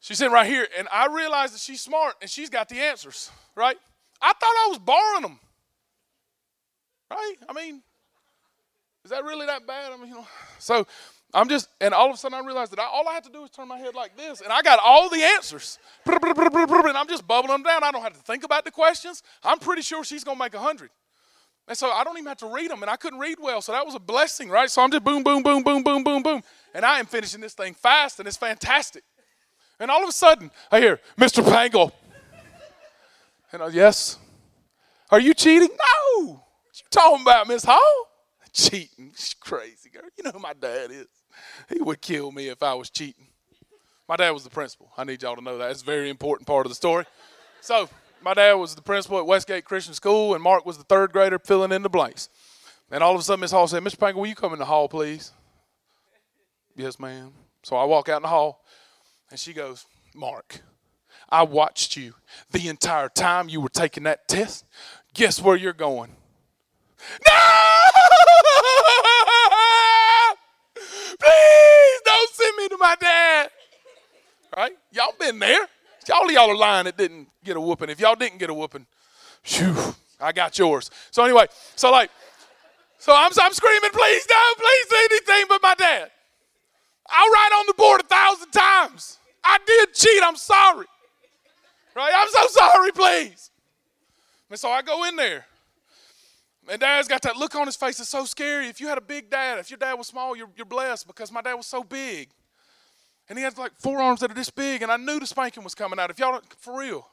she's 0.00 0.18
sitting 0.18 0.32
right 0.32 0.46
here, 0.46 0.66
and 0.78 0.88
I 0.92 1.06
realized 1.06 1.54
that 1.54 1.60
she's 1.60 1.80
smart 1.80 2.14
and 2.20 2.30
she's 2.30 2.50
got 2.50 2.68
the 2.68 2.76
answers, 2.76 3.30
right? 3.54 3.76
I 4.20 4.32
thought 4.32 4.42
I 4.42 4.68
was 4.70 4.78
borrowing 4.78 5.22
them, 5.22 5.40
right? 7.10 7.34
I 7.48 7.52
mean, 7.52 7.82
is 9.04 9.10
that 9.10 9.24
really 9.24 9.46
that 9.46 9.66
bad? 9.66 9.92
I 9.92 9.96
mean, 9.96 10.08
you 10.08 10.14
know, 10.14 10.26
so 10.58 10.86
I'm 11.34 11.48
just, 11.48 11.68
and 11.80 11.92
all 11.92 12.08
of 12.08 12.14
a 12.14 12.16
sudden 12.16 12.36
I 12.36 12.44
realized 12.44 12.72
that 12.72 12.80
I, 12.80 12.84
all 12.86 13.08
I 13.08 13.12
have 13.12 13.24
to 13.24 13.30
do 13.30 13.44
is 13.44 13.50
turn 13.50 13.68
my 13.68 13.78
head 13.78 13.94
like 13.94 14.16
this, 14.16 14.40
and 14.40 14.52
I 14.52 14.62
got 14.62 14.78
all 14.82 15.08
the 15.08 15.22
answers. 15.22 15.78
And 16.06 16.96
I'm 16.96 17.08
just 17.08 17.26
bubbling 17.26 17.52
them 17.52 17.62
down. 17.62 17.84
I 17.84 17.90
don't 17.90 18.02
have 18.02 18.14
to 18.14 18.20
think 18.20 18.42
about 18.42 18.64
the 18.64 18.70
questions. 18.70 19.22
I'm 19.44 19.58
pretty 19.58 19.82
sure 19.82 20.02
she's 20.02 20.24
going 20.24 20.36
to 20.36 20.42
make 20.42 20.54
a 20.54 20.58
100. 20.58 20.90
And 21.68 21.76
so 21.76 21.90
I 21.90 22.04
don't 22.04 22.16
even 22.16 22.28
have 22.28 22.38
to 22.38 22.52
read 22.52 22.70
them, 22.70 22.82
and 22.82 22.90
I 22.90 22.96
couldn't 22.96 23.18
read 23.18 23.38
well, 23.40 23.60
so 23.60 23.72
that 23.72 23.84
was 23.84 23.94
a 23.94 24.00
blessing, 24.00 24.48
right? 24.48 24.70
So 24.70 24.82
I'm 24.82 24.90
just 24.90 25.04
boom, 25.04 25.22
boom, 25.22 25.42
boom, 25.42 25.62
boom, 25.62 25.82
boom, 25.82 26.04
boom, 26.04 26.22
boom. 26.22 26.42
And 26.74 26.84
I 26.84 27.00
am 27.00 27.06
finishing 27.06 27.40
this 27.40 27.54
thing 27.54 27.74
fast, 27.74 28.18
and 28.18 28.28
it's 28.28 28.36
fantastic. 28.36 29.02
And 29.78 29.90
all 29.90 30.02
of 30.02 30.08
a 30.08 30.12
sudden, 30.12 30.50
I 30.70 30.80
hear, 30.80 31.00
Mr. 31.18 31.44
Pangle. 31.44 31.92
And 33.52 33.62
I, 33.62 33.68
yes. 33.68 34.18
Are 35.10 35.20
you 35.20 35.34
cheating? 35.34 35.68
No. 35.68 36.26
What 36.26 36.42
you 36.74 36.84
talking 36.90 37.22
about, 37.22 37.46
Miss 37.48 37.64
Hall? 37.64 38.08
Cheating. 38.52 39.12
She's 39.14 39.34
crazy, 39.34 39.90
girl. 39.90 40.02
You 40.16 40.24
know 40.24 40.30
who 40.30 40.38
my 40.38 40.54
dad 40.54 40.90
is. 40.90 41.06
he 41.68 41.80
would 41.80 42.00
kill 42.00 42.32
me 42.32 42.48
if 42.48 42.62
I 42.62 42.74
was 42.74 42.90
cheating. 42.90 43.26
My 44.08 44.16
dad 44.16 44.30
was 44.30 44.44
the 44.44 44.50
principal. 44.50 44.90
I 44.96 45.04
need 45.04 45.22
y'all 45.22 45.36
to 45.36 45.42
know 45.42 45.58
that. 45.58 45.70
It's 45.70 45.82
a 45.82 45.84
very 45.84 46.08
important 46.08 46.46
part 46.46 46.64
of 46.64 46.70
the 46.70 46.76
story. 46.76 47.04
So, 47.60 47.88
my 48.22 48.34
dad 48.34 48.54
was 48.54 48.74
the 48.74 48.82
principal 48.82 49.18
at 49.18 49.26
Westgate 49.26 49.64
Christian 49.64 49.94
School, 49.94 50.34
and 50.34 50.42
Mark 50.42 50.64
was 50.64 50.78
the 50.78 50.84
third 50.84 51.12
grader 51.12 51.38
filling 51.38 51.72
in 51.72 51.82
the 51.82 51.88
blanks. 51.88 52.28
And 52.90 53.02
all 53.02 53.14
of 53.14 53.20
a 53.20 53.22
sudden, 53.22 53.40
Miss 53.40 53.50
Hall 53.50 53.66
said, 53.66 53.82
Mr. 53.82 53.98
Pangle, 53.98 54.20
will 54.20 54.26
you 54.26 54.34
come 54.34 54.52
in 54.52 54.58
the 54.58 54.64
hall, 54.64 54.88
please? 54.88 55.32
yes, 56.76 57.00
ma'am. 57.00 57.32
So 57.62 57.76
I 57.76 57.84
walk 57.84 58.08
out 58.08 58.16
in 58.16 58.22
the 58.22 58.28
hall, 58.28 58.64
and 59.30 59.38
she 59.38 59.52
goes, 59.52 59.86
Mark, 60.14 60.60
I 61.28 61.42
watched 61.42 61.96
you 61.96 62.14
the 62.50 62.68
entire 62.68 63.08
time 63.08 63.48
you 63.48 63.60
were 63.60 63.68
taking 63.68 64.04
that 64.04 64.28
test. 64.28 64.64
Guess 65.14 65.42
where 65.42 65.56
you're 65.56 65.72
going? 65.72 66.12
No! 67.26 67.32
Please 70.74 72.00
don't 72.04 72.30
send 72.30 72.56
me 72.56 72.68
to 72.68 72.76
my 72.78 72.96
dad. 73.00 73.50
Right? 74.56 74.72
Y'all 74.92 75.14
been 75.18 75.38
there. 75.38 75.66
Y'all 76.08 76.30
y'all 76.30 76.50
are 76.50 76.56
lying 76.56 76.84
that 76.84 76.96
didn't 76.96 77.28
get 77.44 77.56
a 77.56 77.60
whooping. 77.60 77.90
If 77.90 77.98
y'all 77.98 78.14
didn't 78.14 78.38
get 78.38 78.48
a 78.48 78.54
whooping, 78.54 78.86
shoo, 79.42 79.74
I 80.20 80.32
got 80.32 80.56
yours. 80.58 80.90
So 81.10 81.24
anyway, 81.24 81.46
so 81.74 81.90
like, 81.90 82.10
So 82.98 83.12
I'm, 83.14 83.32
I'm 83.40 83.52
screaming, 83.52 83.90
please 83.90 84.26
don't, 84.26 84.58
please 84.58 85.08
anything 85.10 85.44
but 85.48 85.62
my 85.62 85.74
dad. 85.74 86.10
I'll 87.10 87.30
write 87.30 87.52
on 87.58 87.64
the 87.66 87.74
board 87.74 88.00
a 88.00 88.04
thousand 88.04 88.50
times. 88.50 89.18
I 89.44 89.58
did 89.64 89.94
cheat, 89.94 90.22
I'm 90.22 90.36
sorry. 90.36 90.86
Right? 91.94 92.12
I'm 92.14 92.28
so 92.28 92.46
sorry, 92.48 92.92
please. 92.92 93.50
And 94.50 94.58
so 94.58 94.70
I 94.70 94.82
go 94.82 95.04
in 95.04 95.16
there. 95.16 95.46
And 96.68 96.80
dad's 96.80 97.08
got 97.08 97.22
that 97.22 97.36
look 97.36 97.54
on 97.54 97.66
his 97.66 97.76
face. 97.76 98.00
It's 98.00 98.08
so 98.08 98.24
scary. 98.24 98.66
If 98.66 98.80
you 98.80 98.88
had 98.88 98.98
a 98.98 99.02
big 99.02 99.30
dad, 99.30 99.58
if 99.58 99.70
your 99.70 99.78
dad 99.78 99.94
was 99.94 100.08
small, 100.08 100.36
you're, 100.36 100.50
you're 100.56 100.66
blessed 100.66 101.06
because 101.06 101.30
my 101.30 101.40
dad 101.40 101.54
was 101.54 101.66
so 101.66 101.84
big. 101.84 102.28
And 103.28 103.38
he 103.38 103.44
had 103.44 103.56
like 103.58 103.72
forearms 103.78 104.20
that 104.20 104.30
are 104.30 104.34
this 104.34 104.50
big, 104.50 104.82
and 104.82 104.90
I 104.90 104.96
knew 104.96 105.18
the 105.18 105.26
spanking 105.26 105.64
was 105.64 105.74
coming 105.74 105.98
out. 105.98 106.10
If 106.10 106.18
y'all 106.18 106.40
for 106.58 106.78
real. 106.78 107.06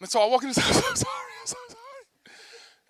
And 0.00 0.08
so 0.08 0.20
I 0.20 0.26
walk 0.26 0.42
in 0.42 0.48
and 0.48 0.56
say, 0.56 0.62
I'm 0.66 0.72
so 0.72 0.80
sorry, 0.80 1.32
I'm 1.40 1.46
so 1.46 1.56
sorry. 1.68 2.36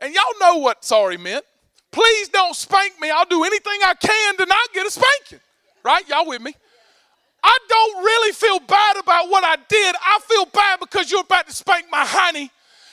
And 0.01 0.14
y'all 0.14 0.25
know 0.41 0.59
what 0.59 0.85
sorry 0.85 1.17
meant. 1.17 1.45
Please 1.91 2.29
don't 2.29 2.55
spank 2.55 3.01
me. 3.01 3.11
I'll 3.11 3.25
do 3.25 3.45
anything 3.45 3.79
I 3.85 3.95
can 3.95 4.37
to 4.37 4.47
not 4.47 4.73
get 4.75 4.87
a 4.87 4.91
spanking. 4.91 5.41
Right? 5.85 6.07
Y'all 6.09 6.27
with 6.27 6.43
me? 6.43 6.55
I 7.43 7.59
don't 7.69 8.05
really 8.05 8.33
feel 8.33 8.59
bad 8.61 8.97
about 8.97 9.29
what 9.31 9.45
I 9.45 9.57
did. 9.69 9.95
I 10.01 10.19
feel 10.27 10.47
bad 10.47 10.81
because 10.81 11.11
you're 11.11 11.21
about 11.21 11.47
to 11.47 11.55
spank 11.55 11.87
my 11.91 12.05
honey, 12.05 12.51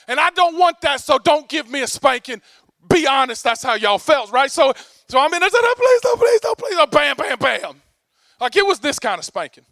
and 0.07 0.19
I 0.19 0.29
don't 0.29 0.57
want 0.57 0.81
that, 0.81 1.01
so 1.01 1.17
don't 1.17 1.49
give 1.49 1.69
me 1.69 1.81
a 1.81 1.87
spanking. 1.87 2.41
Be 2.87 3.07
honest, 3.07 3.43
that's 3.43 3.63
how 3.63 3.73
y'all 3.73 3.97
felt, 3.97 4.31
right? 4.31 4.51
So, 4.51 4.73
so 5.09 5.19
I'm 5.19 5.33
in 5.33 5.39
there, 5.39 5.49
oh, 5.51 5.75
please, 5.77 6.01
don't, 6.01 6.19
please, 6.19 6.39
don't, 6.41 6.57
please, 6.57 6.75
don't, 6.75 6.91
bam, 6.91 7.15
bam, 7.17 7.39
bam. 7.39 7.81
Like 8.39 8.55
it 8.55 8.65
was 8.65 8.79
this 8.79 8.99
kind 8.99 9.17
of 9.17 9.25
spanking. 9.25 9.65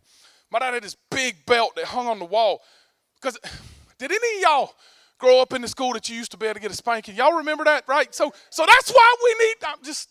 My 0.51 0.59
dad 0.59 0.73
had 0.73 0.83
this 0.83 0.95
big 1.09 1.45
belt 1.45 1.75
that 1.75 1.85
hung 1.85 2.07
on 2.07 2.19
the 2.19 2.25
wall. 2.25 2.61
Because 3.15 3.37
did 3.97 4.11
any 4.11 4.37
of 4.37 4.41
y'all 4.41 4.73
grow 5.17 5.41
up 5.41 5.53
in 5.53 5.61
the 5.61 5.67
school 5.67 5.93
that 5.93 6.09
you 6.09 6.15
used 6.15 6.31
to 6.31 6.37
be 6.37 6.45
able 6.45 6.55
to 6.55 6.59
get 6.59 6.71
a 6.71 6.75
spanking? 6.75 7.15
Y'all 7.15 7.37
remember 7.37 7.63
that, 7.63 7.87
right? 7.87 8.13
So, 8.13 8.31
so 8.49 8.65
that's 8.65 8.91
why 8.91 9.15
we 9.23 9.45
need. 9.45 9.55
I'm 9.67 9.83
just. 9.83 10.09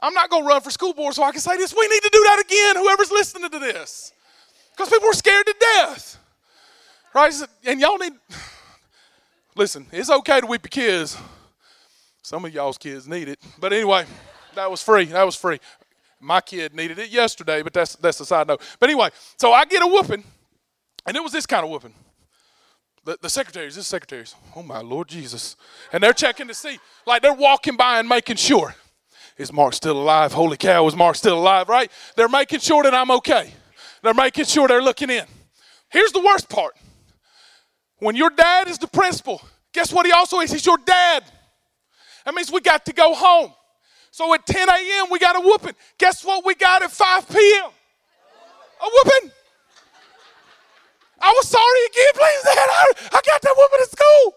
I'm 0.00 0.14
not 0.14 0.30
going 0.30 0.42
to 0.42 0.48
run 0.48 0.60
for 0.60 0.70
school 0.70 0.92
board 0.92 1.14
so 1.14 1.22
I 1.22 1.32
can 1.32 1.40
say 1.40 1.56
this. 1.56 1.74
We 1.74 1.88
need 1.88 2.02
to 2.02 2.10
do 2.12 2.22
that 2.24 2.42
again, 2.44 2.76
whoever's 2.76 3.10
listening 3.10 3.50
to 3.50 3.58
this. 3.58 4.12
Because 4.72 4.90
people 4.90 5.08
are 5.08 5.14
scared 5.14 5.46
to 5.46 5.54
death. 5.58 6.18
Right? 7.14 7.32
And 7.64 7.80
y'all 7.80 7.96
need, 7.96 8.12
listen, 9.56 9.86
it's 9.90 10.10
okay 10.10 10.40
to 10.40 10.46
whip 10.46 10.64
your 10.64 10.70
kids. 10.70 11.16
Some 12.22 12.44
of 12.44 12.52
y'all's 12.52 12.76
kids 12.76 13.08
need 13.08 13.28
it. 13.28 13.38
But 13.58 13.72
anyway, 13.72 14.04
that 14.54 14.70
was 14.70 14.82
free. 14.82 15.06
That 15.06 15.24
was 15.24 15.36
free. 15.36 15.60
My 16.20 16.40
kid 16.40 16.74
needed 16.74 16.98
it 16.98 17.10
yesterday, 17.10 17.62
but 17.62 17.72
that's, 17.72 17.96
that's 17.96 18.20
a 18.20 18.26
side 18.26 18.48
note. 18.48 18.60
But 18.80 18.90
anyway, 18.90 19.10
so 19.36 19.52
I 19.52 19.64
get 19.64 19.82
a 19.82 19.86
whooping, 19.86 20.24
and 21.06 21.16
it 21.16 21.22
was 21.22 21.32
this 21.32 21.46
kind 21.46 21.64
of 21.64 21.70
whooping. 21.70 21.94
The, 23.04 23.18
the 23.22 23.30
secretaries, 23.30 23.76
this 23.76 23.86
secretaries, 23.86 24.34
oh 24.56 24.62
my 24.62 24.80
Lord 24.80 25.08
Jesus. 25.08 25.56
And 25.92 26.02
they're 26.02 26.12
checking 26.12 26.48
to 26.48 26.54
see, 26.54 26.80
like 27.06 27.22
they're 27.22 27.32
walking 27.32 27.76
by 27.76 28.00
and 28.00 28.08
making 28.08 28.36
sure. 28.36 28.74
Is 29.36 29.52
Mark 29.52 29.74
still 29.74 30.00
alive? 30.00 30.32
Holy 30.32 30.56
cow, 30.56 30.86
is 30.86 30.96
Mark 30.96 31.16
still 31.16 31.38
alive, 31.38 31.68
right? 31.68 31.90
They're 32.16 32.28
making 32.28 32.60
sure 32.60 32.82
that 32.82 32.94
I'm 32.94 33.10
okay. 33.10 33.52
They're 34.02 34.14
making 34.14 34.46
sure 34.46 34.66
they're 34.66 34.82
looking 34.82 35.10
in. 35.10 35.24
Here's 35.90 36.12
the 36.12 36.20
worst 36.20 36.48
part 36.48 36.74
when 37.98 38.16
your 38.16 38.30
dad 38.30 38.68
is 38.68 38.78
the 38.78 38.86
principal, 38.86 39.40
guess 39.72 39.92
what 39.92 40.06
he 40.06 40.12
also 40.12 40.40
is? 40.40 40.52
He's 40.52 40.66
your 40.66 40.78
dad. 40.78 41.24
That 42.24 42.34
means 42.34 42.50
we 42.50 42.60
got 42.60 42.84
to 42.86 42.92
go 42.92 43.14
home. 43.14 43.52
So 44.10 44.32
at 44.34 44.46
10 44.46 44.68
a.m., 44.68 45.06
we 45.10 45.18
got 45.18 45.36
a 45.36 45.40
whooping. 45.40 45.74
Guess 45.98 46.24
what 46.24 46.44
we 46.44 46.54
got 46.54 46.82
at 46.82 46.90
5 46.90 47.28
p.m.? 47.28 47.70
A 48.80 48.84
whooping. 48.84 49.30
I 51.20 51.32
was 51.36 51.48
sorry 51.48 51.86
again, 51.86 52.12
please, 52.14 52.42
Dad. 52.44 52.68
I, 52.70 52.92
I 53.12 53.20
got 53.24 53.42
that 53.42 53.54
whooping 53.56 53.78
at 53.82 53.90
school. 53.90 54.34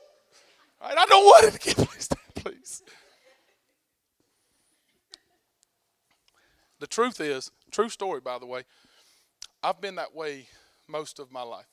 Right, 0.82 0.98
I 0.98 1.06
don't 1.06 1.26
want 1.26 1.46
it 1.46 1.56
again, 1.56 1.86
please, 1.86 2.08
Dad, 2.08 2.44
please. 2.44 2.84
The 6.80 6.88
truth 6.88 7.20
is, 7.20 7.52
true 7.72 7.90
story, 7.90 8.22
by 8.22 8.40
the 8.40 8.46
way, 8.46 8.64
I've 9.62 9.82
been 9.82 9.96
that 9.96 10.16
way 10.16 10.48
most 10.88 11.20
of 11.20 11.32
my 11.32 11.42
life. 11.42 11.68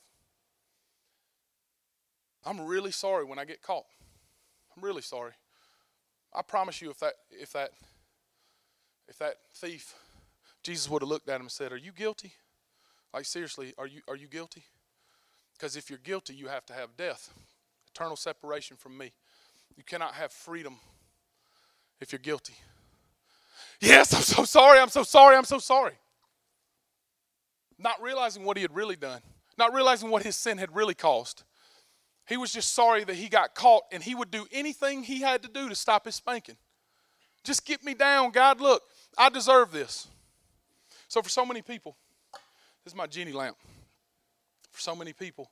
I'm 2.45 2.61
really 2.61 2.92
sorry 2.92 3.25
when 3.25 3.38
I 3.38 3.45
get 3.45 3.62
caught. 3.62 3.87
I'm 4.77 4.85
really 4.85 5.03
sorry. 5.03 5.33
I 6.35 6.42
promise 6.42 6.83
you, 6.83 6.90
if 6.90 6.99
that 7.01 7.14
if 7.31 7.53
that 7.53 7.71
if 9.09 9.19
that 9.19 9.37
thief, 9.55 9.95
Jesus 10.62 10.88
would 10.90 11.03
have 11.03 11.09
looked 11.09 11.29
at 11.29 11.37
him 11.37 11.42
and 11.42 11.51
said, 11.51 11.73
"Are 11.73 11.77
you 11.77 11.92
guilty? 11.92 12.35
Like 13.14 13.25
seriously, 13.25 13.75
are 13.79 13.87
you 13.87 14.03
are 14.07 14.16
you 14.16 14.29
guilty? 14.29 14.64
Because 15.53 15.77
if 15.77 15.88
you're 15.88 15.99
guilty, 15.99 16.35
you 16.35 16.49
have 16.49 16.66
to 16.66 16.75
have 16.75 16.97
death, 16.97 17.33
eternal 17.95 18.16
separation 18.16 18.77
from 18.77 18.99
me. 18.99 19.12
You 19.77 19.83
cannot 19.85 20.14
have 20.14 20.33
freedom 20.33 20.79
if 22.01 22.12
you're 22.12 22.19
guilty." 22.19 22.57
Yes, 23.81 24.12
I'm 24.15 24.23
so 24.23 24.45
sorry, 24.45 24.79
I'm 24.79 24.89
so 24.89 25.03
sorry, 25.03 25.37
I'm 25.37 25.45
so 25.45 25.59
sorry. 25.59 25.95
Not 27.79 28.01
realizing 28.03 28.45
what 28.45 28.57
he 28.57 28.62
had 28.62 28.75
really 28.75 28.97
done, 28.97 29.21
not 29.59 29.75
realizing 29.75 30.11
what 30.11 30.23
his 30.23 30.37
sin 30.37 30.59
had 30.59 30.75
really 30.75 30.95
caused. 30.95 31.43
He 32.27 32.37
was 32.37 32.53
just 32.53 32.75
sorry 32.75 33.05
that 33.05 33.15
he 33.15 33.29
got 33.29 33.55
caught 33.55 33.85
and 33.93 34.03
he 34.03 34.15
would 34.15 34.31
do 34.31 34.47
anything 34.51 35.03
he 35.03 35.21
had 35.21 35.43
to 35.43 35.49
do 35.49 35.69
to 35.69 35.75
stop 35.75 36.07
his 36.07 36.15
spanking. 36.15 36.57
Just 37.45 37.65
get 37.65 37.85
me 37.85 37.95
down, 37.95 38.31
God. 38.31 38.61
Look, 38.61 38.83
I 39.17 39.29
deserve 39.29 39.71
this. 39.71 40.09
So, 41.09 41.23
for 41.23 41.29
so 41.29 41.47
many 41.47 41.62
people, 41.62 41.97
this 42.85 42.93
is 42.93 42.97
my 42.97 43.07
genie 43.07 43.33
lamp. 43.33 43.57
For 44.73 44.81
so 44.81 44.97
many 44.97 45.12
people, 45.12 45.51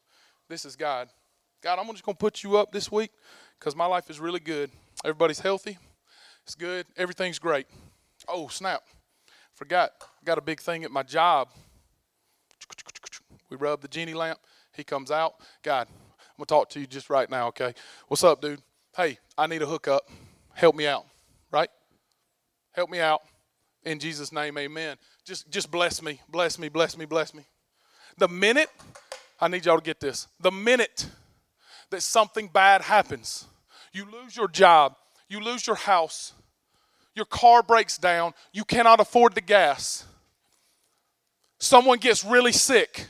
this 0.49 0.65
is 0.65 0.75
God. 0.75 1.09
God, 1.63 1.79
I'm 1.79 1.87
just 1.93 2.05
going 2.05 2.17
to 2.17 2.19
put 2.19 2.43
you 2.43 2.57
up 2.57 2.73
this 2.73 2.91
week 2.91 3.13
because 3.59 3.77
my 3.77 3.87
life 3.87 4.11
is 4.11 4.19
really 4.19 4.41
good. 4.41 4.71
Everybody's 5.05 5.39
healthy, 5.39 5.79
it's 6.45 6.55
good, 6.55 6.87
everything's 6.97 7.39
great. 7.39 7.67
Oh, 8.29 8.49
snap. 8.49 8.83
Forgot. 9.55 9.93
Got 10.25 10.39
a 10.39 10.43
big 10.43 10.61
thing 10.61 10.85
at 10.85 10.91
my 10.91 11.03
job. 11.03 11.49
We 13.51 13.57
rub 13.57 13.81
the 13.81 13.89
genie 13.89 14.15
lamp. 14.15 14.39
He 14.73 14.85
comes 14.85 15.11
out. 15.11 15.35
God, 15.63 15.87
I'm 15.89 16.37
going 16.39 16.47
to 16.47 16.47
talk 16.47 16.71
to 16.71 16.81
you 16.81 16.87
just 16.87 17.11
right 17.11 17.31
now, 17.31 17.49
okay? 17.49 17.75
What's 18.09 18.25
up, 18.25 18.41
dude? 18.41 18.61
Hey, 18.97 19.19
I 19.39 19.47
need 19.47 19.63
a 19.63 19.67
hookup. 19.67 20.09
Help 20.53 20.75
me 20.75 20.87
out, 20.87 21.07
right? 21.53 21.69
Help 22.73 22.91
me 22.91 23.01
out. 23.01 23.23
In 23.85 23.99
Jesus' 23.99 24.33
name, 24.33 24.57
amen. 24.59 24.97
Just, 25.25 25.51
just 25.51 25.71
bless 25.71 26.03
me, 26.03 26.21
bless 26.29 26.59
me, 26.59 26.69
bless 26.69 26.97
me, 26.97 27.05
bless 27.05 27.35
me. 27.35 27.45
The 28.19 28.29
minute, 28.29 28.71
I 29.41 29.49
need 29.49 29.67
y'all 29.67 29.79
to 29.79 29.83
get 29.83 30.01
this, 30.01 30.27
the 30.41 30.51
minute 30.51 31.07
that 31.91 32.03
something 32.03 32.49
bad 32.49 32.83
happens, 32.83 33.47
you 33.93 34.07
lose 34.11 34.37
your 34.37 34.49
job, 34.49 34.97
you 35.29 35.41
lose 35.41 35.67
your 35.67 35.77
house, 35.77 36.33
your 37.15 37.27
car 37.27 37.63
breaks 37.63 37.99
down, 37.99 38.35
you 38.53 38.65
cannot 38.65 39.01
afford 39.01 39.35
the 39.35 39.41
gas, 39.41 40.05
someone 41.59 41.99
gets 41.99 42.25
really 42.25 42.53
sick, 42.53 43.09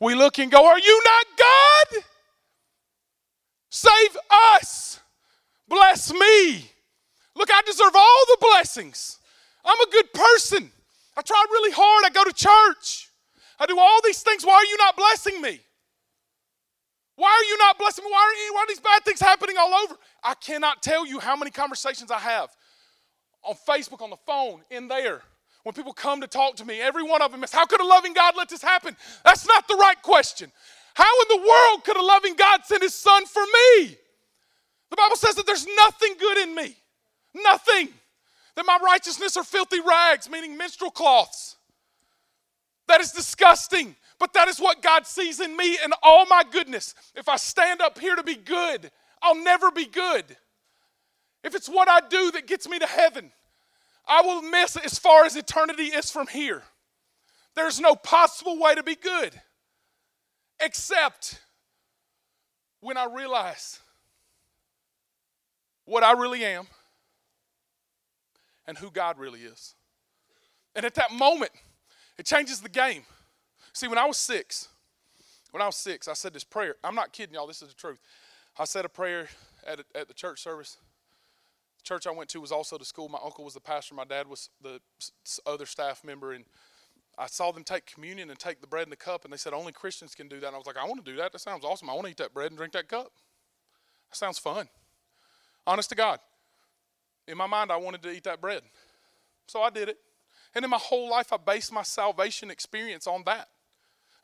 we 0.00 0.14
look 0.14 0.38
and 0.38 0.50
go, 0.50 0.66
Are 0.66 0.78
you 0.78 1.02
not 1.04 1.26
God? 1.38 2.04
Save 3.68 4.16
us. 4.54 5.00
Bless 5.68 6.12
me. 6.12 6.70
Look, 7.36 7.50
I 7.52 7.62
deserve 7.62 7.94
all 7.94 8.24
the 8.26 8.38
blessings. 8.40 9.18
I'm 9.64 9.80
a 9.80 9.90
good 9.90 10.12
person. 10.12 10.72
I 11.16 11.22
try 11.22 11.44
really 11.50 11.70
hard. 11.70 12.04
I 12.04 12.10
go 12.10 12.24
to 12.24 12.32
church. 12.32 13.10
I 13.58 13.66
do 13.66 13.78
all 13.78 14.00
these 14.02 14.22
things. 14.22 14.44
Why 14.44 14.54
are 14.54 14.64
you 14.64 14.76
not 14.78 14.96
blessing 14.96 15.40
me? 15.40 15.60
Why 17.14 17.28
are 17.28 17.44
you 17.44 17.58
not 17.58 17.78
blessing 17.78 18.04
me? 18.04 18.10
Why 18.10 18.18
are, 18.18 18.54
why 18.54 18.62
are 18.62 18.66
these 18.66 18.80
bad 18.80 19.04
things 19.04 19.20
happening 19.20 19.56
all 19.58 19.72
over? 19.74 19.94
I 20.24 20.34
cannot 20.34 20.82
tell 20.82 21.06
you 21.06 21.20
how 21.20 21.36
many 21.36 21.50
conversations 21.50 22.10
I 22.10 22.18
have 22.18 22.48
on 23.42 23.54
Facebook, 23.68 24.02
on 24.02 24.10
the 24.10 24.16
phone, 24.26 24.62
in 24.70 24.88
there. 24.88 25.22
When 25.62 25.74
people 25.74 25.92
come 25.92 26.20
to 26.22 26.26
talk 26.26 26.56
to 26.56 26.64
me, 26.64 26.80
every 26.80 27.02
one 27.02 27.20
of 27.22 27.32
them 27.32 27.44
is, 27.44 27.52
How 27.52 27.66
could 27.66 27.80
a 27.80 27.86
loving 27.86 28.14
God 28.14 28.34
let 28.36 28.48
this 28.48 28.62
happen? 28.62 28.96
That's 29.24 29.46
not 29.46 29.68
the 29.68 29.76
right 29.76 30.00
question. 30.02 30.50
How 30.94 31.20
in 31.22 31.40
the 31.40 31.48
world 31.48 31.84
could 31.84 31.96
a 31.96 32.02
loving 32.02 32.34
God 32.34 32.60
send 32.64 32.82
his 32.82 32.94
son 32.94 33.26
for 33.26 33.42
me? 33.42 33.96
The 34.90 34.96
Bible 34.96 35.16
says 35.16 35.34
that 35.36 35.46
there's 35.46 35.66
nothing 35.66 36.14
good 36.18 36.38
in 36.38 36.54
me. 36.54 36.76
Nothing. 37.34 37.88
That 38.56 38.66
my 38.66 38.78
righteousness 38.84 39.36
are 39.36 39.44
filthy 39.44 39.80
rags, 39.80 40.28
meaning 40.28 40.56
menstrual 40.56 40.90
cloths. 40.90 41.56
That 42.88 43.00
is 43.00 43.12
disgusting. 43.12 43.94
But 44.18 44.34
that 44.34 44.48
is 44.48 44.58
what 44.58 44.82
God 44.82 45.06
sees 45.06 45.40
in 45.40 45.56
me 45.56 45.78
and 45.82 45.94
all 46.02 46.26
my 46.26 46.42
goodness. 46.50 46.94
If 47.14 47.28
I 47.28 47.36
stand 47.36 47.80
up 47.80 47.98
here 47.98 48.14
to 48.14 48.22
be 48.22 48.34
good, 48.34 48.90
I'll 49.22 49.42
never 49.42 49.70
be 49.70 49.86
good. 49.86 50.24
If 51.42 51.54
it's 51.54 51.68
what 51.68 51.88
I 51.88 52.00
do 52.00 52.32
that 52.32 52.46
gets 52.46 52.68
me 52.68 52.78
to 52.78 52.86
heaven, 52.86 53.32
I 54.06 54.22
will 54.22 54.42
miss 54.42 54.76
as 54.76 54.98
far 54.98 55.24
as 55.24 55.36
eternity 55.36 55.84
is 55.84 56.10
from 56.10 56.26
here. 56.26 56.62
There's 57.54 57.80
no 57.80 57.94
possible 57.94 58.58
way 58.58 58.74
to 58.74 58.82
be 58.82 58.94
good 58.94 59.40
except 60.60 61.40
when 62.80 62.96
I 62.96 63.06
realize 63.06 63.80
what 65.84 66.02
I 66.02 66.12
really 66.12 66.44
am 66.44 66.66
and 68.66 68.78
who 68.78 68.90
God 68.90 69.18
really 69.18 69.40
is. 69.40 69.74
And 70.76 70.84
at 70.84 70.94
that 70.94 71.12
moment, 71.12 71.50
it 72.18 72.26
changes 72.26 72.60
the 72.60 72.68
game. 72.68 73.02
See, 73.72 73.88
when 73.88 73.98
I 73.98 74.06
was 74.06 74.16
six, 74.16 74.68
when 75.50 75.62
I 75.62 75.66
was 75.66 75.76
six, 75.76 76.06
I 76.06 76.12
said 76.12 76.32
this 76.32 76.44
prayer. 76.44 76.76
I'm 76.84 76.94
not 76.94 77.12
kidding 77.12 77.34
y'all, 77.34 77.46
this 77.46 77.62
is 77.62 77.68
the 77.68 77.74
truth. 77.74 77.98
I 78.58 78.64
said 78.64 78.84
a 78.84 78.88
prayer 78.88 79.28
at, 79.66 79.80
a, 79.80 79.84
at 79.94 80.08
the 80.08 80.14
church 80.14 80.42
service 80.42 80.76
Church 81.82 82.06
I 82.06 82.10
went 82.10 82.30
to 82.30 82.40
was 82.40 82.52
also 82.52 82.78
the 82.78 82.84
school. 82.84 83.08
My 83.08 83.18
uncle 83.24 83.44
was 83.44 83.54
the 83.54 83.60
pastor. 83.60 83.94
My 83.94 84.04
dad 84.04 84.28
was 84.28 84.50
the 84.62 84.80
other 85.46 85.66
staff 85.66 86.04
member. 86.04 86.32
And 86.32 86.44
I 87.18 87.26
saw 87.26 87.52
them 87.52 87.64
take 87.64 87.86
communion 87.86 88.30
and 88.30 88.38
take 88.38 88.60
the 88.60 88.66
bread 88.66 88.84
and 88.84 88.92
the 88.92 88.96
cup. 88.96 89.24
And 89.24 89.32
they 89.32 89.36
said 89.36 89.52
only 89.52 89.72
Christians 89.72 90.14
can 90.14 90.28
do 90.28 90.40
that. 90.40 90.46
And 90.46 90.54
I 90.54 90.58
was 90.58 90.66
like, 90.66 90.76
I 90.76 90.84
want 90.84 91.04
to 91.04 91.10
do 91.10 91.16
that. 91.18 91.32
That 91.32 91.38
sounds 91.40 91.64
awesome. 91.64 91.90
I 91.90 91.94
want 91.94 92.06
to 92.06 92.10
eat 92.10 92.16
that 92.18 92.34
bread 92.34 92.50
and 92.50 92.56
drink 92.56 92.72
that 92.74 92.88
cup. 92.88 93.12
That 94.10 94.16
sounds 94.16 94.38
fun. 94.38 94.68
Honest 95.66 95.90
to 95.90 95.94
God. 95.94 96.18
In 97.28 97.36
my 97.36 97.46
mind, 97.46 97.70
I 97.70 97.76
wanted 97.76 98.02
to 98.02 98.10
eat 98.10 98.24
that 98.24 98.40
bread. 98.40 98.62
So 99.46 99.62
I 99.62 99.70
did 99.70 99.88
it. 99.88 99.98
And 100.54 100.64
in 100.64 100.70
my 100.70 100.78
whole 100.78 101.08
life, 101.08 101.32
I 101.32 101.36
based 101.36 101.72
my 101.72 101.82
salvation 101.82 102.50
experience 102.50 103.06
on 103.06 103.22
that 103.26 103.48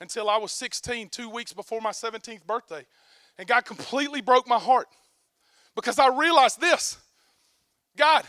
until 0.01 0.29
I 0.29 0.37
was 0.38 0.53
16, 0.53 1.09
two 1.09 1.31
weeks 1.31 1.53
before 1.53 1.81
my 1.81 1.90
17th 1.90 2.45
birthday. 2.47 2.85
And 3.38 3.47
God 3.47 3.64
completely 3.64 4.21
broke 4.21 4.49
my 4.49 4.59
heart 4.59 4.88
because 5.75 5.99
I 5.99 6.09
realized 6.09 6.61
this 6.61 6.99
God, 7.97 8.25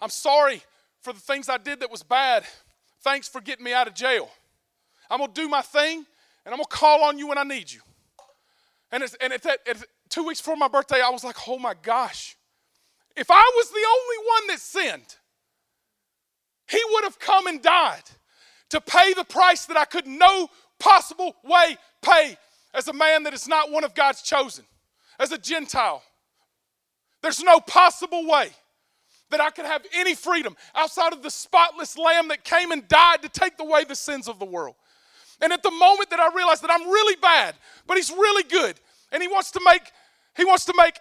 I'm 0.00 0.10
sorry 0.10 0.62
for 1.02 1.12
the 1.12 1.20
things 1.20 1.48
I 1.48 1.58
did 1.58 1.80
that 1.80 1.90
was 1.90 2.02
bad. 2.02 2.44
Thanks 3.02 3.28
for 3.28 3.40
getting 3.40 3.64
me 3.64 3.72
out 3.72 3.86
of 3.86 3.94
jail. 3.94 4.28
I'm 5.10 5.18
going 5.18 5.32
to 5.32 5.40
do 5.40 5.48
my 5.48 5.62
thing 5.62 5.98
and 6.44 6.52
I'm 6.52 6.56
going 6.56 6.64
to 6.64 6.76
call 6.76 7.04
on 7.04 7.18
you 7.18 7.28
when 7.28 7.38
I 7.38 7.44
need 7.44 7.70
you. 7.70 7.80
And, 8.90 9.02
it's, 9.02 9.14
and 9.20 9.32
it's, 9.32 9.46
it's 9.66 9.84
two 10.08 10.24
weeks 10.24 10.40
before 10.40 10.56
my 10.56 10.68
birthday, 10.68 11.00
I 11.04 11.10
was 11.10 11.24
like, 11.24 11.36
oh 11.48 11.58
my 11.58 11.74
gosh. 11.82 12.36
If 13.16 13.30
I 13.30 13.52
was 13.56 13.70
the 13.70 13.76
only 13.76 14.28
one 14.28 14.46
that 14.48 14.58
sinned, 14.60 15.16
he 16.68 16.82
would 16.92 17.04
have 17.04 17.18
come 17.18 17.46
and 17.46 17.62
died 17.62 18.02
to 18.70 18.80
pay 18.80 19.12
the 19.12 19.24
price 19.24 19.66
that 19.66 19.76
I 19.76 19.84
could 19.84 20.06
no 20.06 20.48
possible 20.78 21.36
way 21.44 21.76
pay 22.02 22.36
as 22.72 22.88
a 22.88 22.92
man 22.92 23.22
that 23.24 23.34
is 23.34 23.46
not 23.46 23.70
one 23.70 23.84
of 23.84 23.94
God's 23.94 24.22
chosen, 24.22 24.64
as 25.18 25.30
a 25.32 25.38
Gentile. 25.38 26.02
There's 27.22 27.42
no 27.42 27.60
possible 27.60 28.26
way 28.26 28.48
that 29.30 29.40
I 29.40 29.50
could 29.50 29.64
have 29.64 29.84
any 29.94 30.14
freedom 30.14 30.56
outside 30.74 31.12
of 31.12 31.22
the 31.22 31.30
spotless 31.30 31.96
lamb 31.98 32.28
that 32.28 32.44
came 32.44 32.70
and 32.70 32.86
died 32.88 33.22
to 33.22 33.28
take 33.28 33.54
away 33.58 33.84
the 33.84 33.96
sins 33.96 34.28
of 34.28 34.38
the 34.38 34.44
world. 34.44 34.76
And 35.40 35.52
at 35.52 35.62
the 35.62 35.70
moment 35.70 36.10
that 36.10 36.20
I 36.20 36.34
realized 36.34 36.62
that 36.62 36.70
I'm 36.70 36.88
really 36.88 37.16
bad, 37.20 37.54
but 37.86 37.96
he's 37.96 38.10
really 38.10 38.44
good, 38.44 38.78
and 39.12 39.22
he 39.22 39.28
wants 39.28 39.50
to 39.52 39.60
make 39.64 39.82
he 40.36 40.44
wants 40.44 40.64
to 40.66 40.74
make 40.76 40.98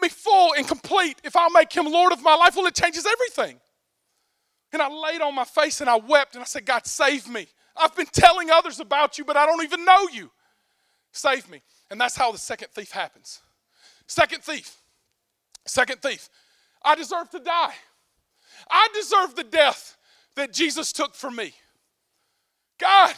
me 0.00 0.08
full 0.08 0.54
and 0.54 0.66
complete 0.66 1.20
if 1.24 1.36
I'll 1.36 1.50
make 1.50 1.72
him 1.72 1.86
Lord 1.86 2.12
of 2.12 2.22
my 2.22 2.34
life, 2.34 2.56
well, 2.56 2.66
it 2.66 2.74
changes 2.74 3.06
everything. 3.06 3.60
And 4.72 4.82
I 4.82 4.88
laid 4.88 5.20
on 5.20 5.34
my 5.34 5.44
face 5.44 5.80
and 5.80 5.88
I 5.88 5.96
wept 5.96 6.34
and 6.34 6.42
I 6.42 6.44
said, 6.44 6.64
God, 6.66 6.86
save 6.86 7.28
me. 7.28 7.46
I've 7.76 7.94
been 7.96 8.06
telling 8.06 8.50
others 8.50 8.80
about 8.80 9.18
you, 9.18 9.24
but 9.24 9.36
I 9.36 9.46
don't 9.46 9.62
even 9.62 9.84
know 9.84 10.08
you. 10.12 10.30
Save 11.12 11.48
me. 11.48 11.62
And 11.90 12.00
that's 12.00 12.16
how 12.16 12.32
the 12.32 12.38
second 12.38 12.68
thief 12.70 12.90
happens. 12.90 13.40
Second 14.06 14.42
thief. 14.42 14.76
Second 15.64 16.02
thief. 16.02 16.28
I 16.88 16.94
deserve 16.94 17.28
to 17.30 17.38
die. 17.38 17.74
I 18.70 18.88
deserve 18.94 19.36
the 19.36 19.44
death 19.44 19.98
that 20.36 20.54
Jesus 20.54 20.90
took 20.90 21.14
for 21.14 21.30
me. 21.30 21.52
God, 22.80 23.14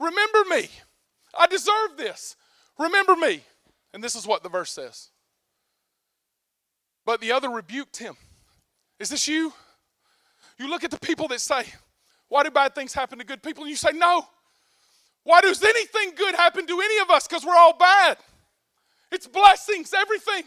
remember 0.00 0.38
me. 0.50 0.68
I 1.32 1.46
deserve 1.46 1.96
this. 1.96 2.34
Remember 2.80 3.14
me. 3.14 3.44
And 3.94 4.02
this 4.02 4.16
is 4.16 4.26
what 4.26 4.42
the 4.42 4.48
verse 4.48 4.72
says. 4.72 5.10
But 7.06 7.20
the 7.20 7.30
other 7.30 7.50
rebuked 7.50 7.98
him. 7.98 8.16
Is 8.98 9.10
this 9.10 9.28
you? 9.28 9.52
You 10.58 10.68
look 10.68 10.82
at 10.82 10.90
the 10.90 10.98
people 10.98 11.28
that 11.28 11.40
say, 11.40 11.64
Why 12.28 12.42
do 12.42 12.50
bad 12.50 12.74
things 12.74 12.92
happen 12.92 13.20
to 13.20 13.24
good 13.24 13.44
people? 13.44 13.62
And 13.62 13.70
you 13.70 13.76
say, 13.76 13.92
No. 13.92 14.26
Why 15.22 15.40
does 15.40 15.62
anything 15.62 16.16
good 16.16 16.34
happen 16.34 16.66
to 16.66 16.80
any 16.80 16.98
of 17.00 17.10
us? 17.10 17.28
Because 17.28 17.44
we're 17.44 17.54
all 17.54 17.76
bad. 17.78 18.16
It's 19.12 19.28
blessings, 19.28 19.94
everything. 19.94 20.42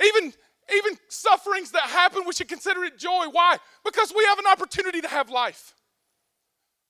Even, 0.00 0.32
even 0.74 0.98
sufferings 1.08 1.72
that 1.72 1.82
happen, 1.82 2.22
we 2.26 2.32
should 2.32 2.48
consider 2.48 2.84
it 2.84 2.98
joy. 2.98 3.26
Why? 3.30 3.58
Because 3.84 4.12
we 4.16 4.24
have 4.24 4.38
an 4.38 4.46
opportunity 4.50 5.00
to 5.00 5.08
have 5.08 5.30
life. 5.30 5.74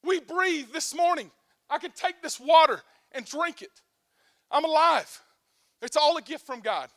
We 0.04 0.20
breathe 0.20 0.68
this 0.72 0.94
morning. 0.94 1.30
I 1.70 1.78
can 1.78 1.92
take 1.92 2.22
this 2.22 2.40
water 2.40 2.80
and 3.12 3.24
drink 3.24 3.62
it. 3.62 3.70
I'm 4.50 4.64
alive. 4.64 5.20
It's 5.80 5.96
all 5.96 6.16
a 6.16 6.22
gift 6.22 6.46
from 6.46 6.60
God. 6.60 6.88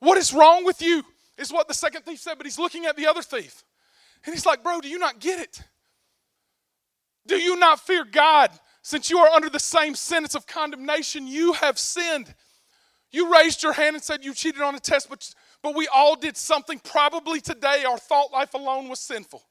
What 0.00 0.18
is 0.18 0.32
wrong 0.32 0.64
with 0.64 0.82
you? 0.82 1.04
Is 1.38 1.52
what 1.52 1.68
the 1.68 1.74
second 1.74 2.02
thief 2.02 2.18
said, 2.18 2.34
but 2.36 2.46
he's 2.46 2.58
looking 2.58 2.84
at 2.84 2.96
the 2.96 3.06
other 3.06 3.22
thief. 3.22 3.64
And 4.24 4.34
he's 4.34 4.44
like, 4.44 4.62
Bro, 4.62 4.80
do 4.82 4.88
you 4.88 4.98
not 4.98 5.20
get 5.20 5.40
it? 5.40 5.62
Do 7.26 7.36
you 7.36 7.56
not 7.56 7.80
fear 7.80 8.04
God? 8.04 8.50
Since 8.82 9.10
you 9.10 9.18
are 9.18 9.28
under 9.28 9.48
the 9.48 9.58
same 9.58 9.94
sentence 9.94 10.34
of 10.34 10.46
condemnation, 10.46 11.26
you 11.26 11.52
have 11.54 11.78
sinned. 11.78 12.34
You 13.12 13.32
raised 13.32 13.62
your 13.62 13.72
hand 13.72 13.96
and 13.96 14.02
said 14.02 14.24
you 14.24 14.34
cheated 14.34 14.62
on 14.62 14.74
a 14.74 14.80
test, 14.80 15.08
but, 15.08 15.34
but 15.62 15.74
we 15.74 15.88
all 15.88 16.16
did 16.16 16.36
something. 16.36 16.78
Probably 16.78 17.40
today 17.40 17.84
our 17.84 17.98
thought 17.98 18.32
life 18.32 18.54
alone 18.54 18.88
was 18.88 19.00
sinful. 19.00 19.42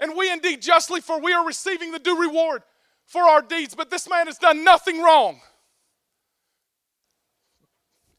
And 0.00 0.16
we 0.16 0.30
indeed 0.30 0.60
justly, 0.60 1.00
for 1.00 1.20
we 1.20 1.32
are 1.32 1.46
receiving 1.46 1.92
the 1.92 1.98
due 1.98 2.20
reward 2.20 2.62
for 3.06 3.22
our 3.22 3.42
deeds, 3.42 3.74
but 3.74 3.90
this 3.90 4.08
man 4.08 4.26
has 4.26 4.38
done 4.38 4.64
nothing 4.64 5.00
wrong. 5.00 5.40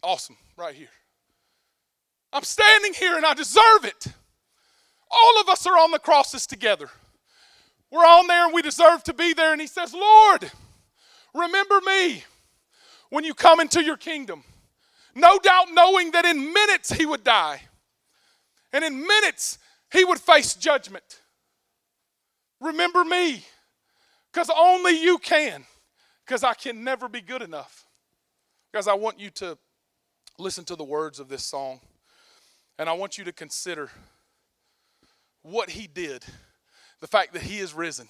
Awesome, 0.01 0.37
right 0.57 0.75
here. 0.75 0.89
I'm 2.31 2.43
standing 2.43 2.93
here 2.93 3.15
and 3.17 3.25
I 3.25 3.33
deserve 3.33 3.83
it. 3.83 4.07
All 5.09 5.41
of 5.41 5.49
us 5.49 5.65
are 5.65 5.77
on 5.77 5.91
the 5.91 5.99
crosses 5.99 6.45
together. 6.45 6.89
We're 7.91 8.05
on 8.05 8.27
there 8.27 8.45
and 8.45 8.53
we 8.53 8.61
deserve 8.61 9.03
to 9.03 9.13
be 9.13 9.33
there. 9.33 9.51
And 9.51 9.61
he 9.61 9.67
says, 9.67 9.93
Lord, 9.93 10.51
remember 11.33 11.79
me 11.85 12.23
when 13.09 13.23
you 13.23 13.33
come 13.33 13.59
into 13.59 13.83
your 13.83 13.97
kingdom. 13.97 14.43
No 15.15 15.39
doubt 15.39 15.67
knowing 15.71 16.11
that 16.11 16.25
in 16.25 16.53
minutes 16.53 16.91
he 16.91 17.05
would 17.05 17.23
die. 17.23 17.61
And 18.73 18.83
in 18.83 19.05
minutes 19.05 19.57
he 19.91 20.03
would 20.03 20.19
face 20.19 20.53
judgment. 20.55 21.21
Remember 22.59 23.03
me 23.05 23.45
because 24.31 24.49
only 24.55 25.01
you 25.01 25.17
can, 25.17 25.65
because 26.25 26.43
I 26.43 26.53
can 26.53 26.83
never 26.83 27.07
be 27.07 27.21
good 27.21 27.41
enough. 27.41 27.85
Guys, 28.73 28.87
I 28.87 28.93
want 28.93 29.19
you 29.19 29.29
to 29.31 29.57
listen 30.37 30.65
to 30.65 30.75
the 30.75 30.83
words 30.83 31.19
of 31.19 31.29
this 31.29 31.45
song. 31.45 31.79
And 32.77 32.89
I 32.89 32.93
want 32.93 33.17
you 33.17 33.23
to 33.23 33.31
consider 33.31 33.89
what 35.43 35.69
he 35.69 35.87
did, 35.87 36.25
the 36.99 37.07
fact 37.07 37.33
that 37.33 37.43
he 37.43 37.59
is 37.59 37.73
risen 37.73 38.09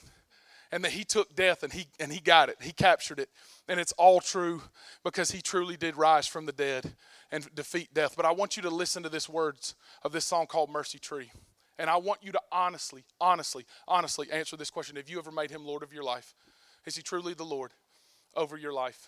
and 0.71 0.83
that 0.83 0.91
he 0.91 1.03
took 1.03 1.35
death 1.35 1.61
and 1.61 1.71
he 1.71 1.85
and 1.99 2.11
he 2.11 2.19
got 2.19 2.49
it. 2.49 2.57
He 2.61 2.71
captured 2.71 3.19
it. 3.19 3.29
And 3.67 3.79
it's 3.79 3.93
all 3.93 4.19
true 4.19 4.61
because 5.03 5.31
he 5.31 5.41
truly 5.41 5.75
did 5.75 5.97
rise 5.97 6.27
from 6.27 6.45
the 6.45 6.51
dead 6.51 6.93
and 7.31 7.53
defeat 7.55 7.93
death. 7.93 8.13
But 8.15 8.25
I 8.25 8.31
want 8.31 8.57
you 8.57 8.63
to 8.63 8.69
listen 8.69 9.01
to 9.03 9.09
this 9.09 9.27
words 9.27 9.75
of 10.03 10.11
this 10.11 10.25
song 10.25 10.45
called 10.45 10.69
Mercy 10.69 10.99
Tree. 10.99 11.31
And 11.77 11.89
I 11.89 11.97
want 11.97 12.23
you 12.23 12.31
to 12.31 12.41
honestly, 12.51 13.03
honestly, 13.19 13.65
honestly 13.87 14.31
answer 14.31 14.55
this 14.55 14.69
question. 14.69 14.95
Have 14.95 15.09
you 15.09 15.17
ever 15.17 15.31
made 15.31 15.51
him 15.51 15.65
Lord 15.65 15.83
of 15.83 15.91
your 15.91 16.03
life? 16.03 16.35
Is 16.85 16.95
he 16.95 17.01
truly 17.01 17.33
the 17.33 17.43
Lord 17.43 17.71
over 18.35 18.55
your 18.55 18.71
life? 18.71 19.07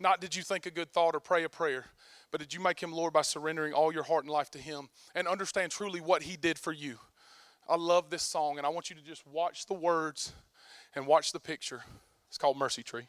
Not 0.00 0.20
did 0.20 0.34
you 0.34 0.42
think 0.42 0.66
a 0.66 0.70
good 0.70 0.90
thought 0.90 1.14
or 1.14 1.20
pray 1.20 1.44
a 1.44 1.48
prayer, 1.48 1.86
but 2.30 2.40
did 2.40 2.52
you 2.52 2.60
make 2.60 2.82
him 2.82 2.92
Lord 2.92 3.12
by 3.12 3.22
surrendering 3.22 3.72
all 3.72 3.92
your 3.92 4.02
heart 4.02 4.24
and 4.24 4.32
life 4.32 4.50
to 4.52 4.58
him 4.58 4.88
and 5.14 5.28
understand 5.28 5.70
truly 5.70 6.00
what 6.00 6.22
he 6.22 6.36
did 6.36 6.58
for 6.58 6.72
you? 6.72 6.98
I 7.68 7.76
love 7.76 8.10
this 8.10 8.22
song, 8.22 8.58
and 8.58 8.66
I 8.66 8.70
want 8.70 8.90
you 8.90 8.96
to 8.96 9.02
just 9.02 9.26
watch 9.26 9.66
the 9.66 9.74
words 9.74 10.32
and 10.94 11.06
watch 11.06 11.32
the 11.32 11.40
picture. 11.40 11.82
It's 12.28 12.36
called 12.36 12.58
Mercy 12.58 12.82
Tree. 12.82 13.06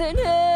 An 0.00 0.47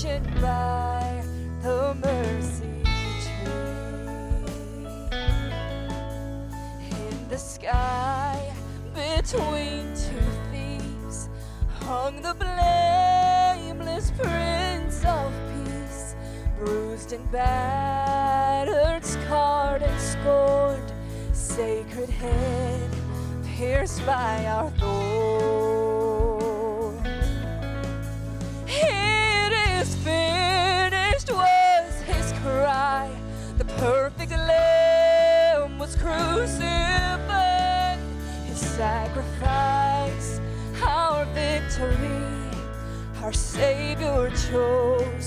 salvation 0.00 0.22
by 0.40 1.22
the 1.62 1.94
mercy 2.02 2.82
tree. 3.22 3.50
In 6.90 7.28
the 7.28 7.36
sky, 7.36 8.52
between 8.94 9.94
two 9.94 10.26
thieves 10.50 11.28
hung 11.80 12.22
the 12.22 12.34
blameless 12.34 14.10
Prince 14.18 15.04
of 15.04 15.32
Peace, 15.64 16.14
bruised 16.58 17.12
and 17.12 17.30
battered, 17.30 19.04
scarred 19.04 19.82
and 19.82 20.00
scorned, 20.00 20.92
sacred 21.32 22.08
head 22.08 22.90
pierced 23.44 24.04
by 24.06 24.46
our 24.46 24.70
thorns. 24.70 25.69
Savior 43.60 44.30
chose 44.30 45.19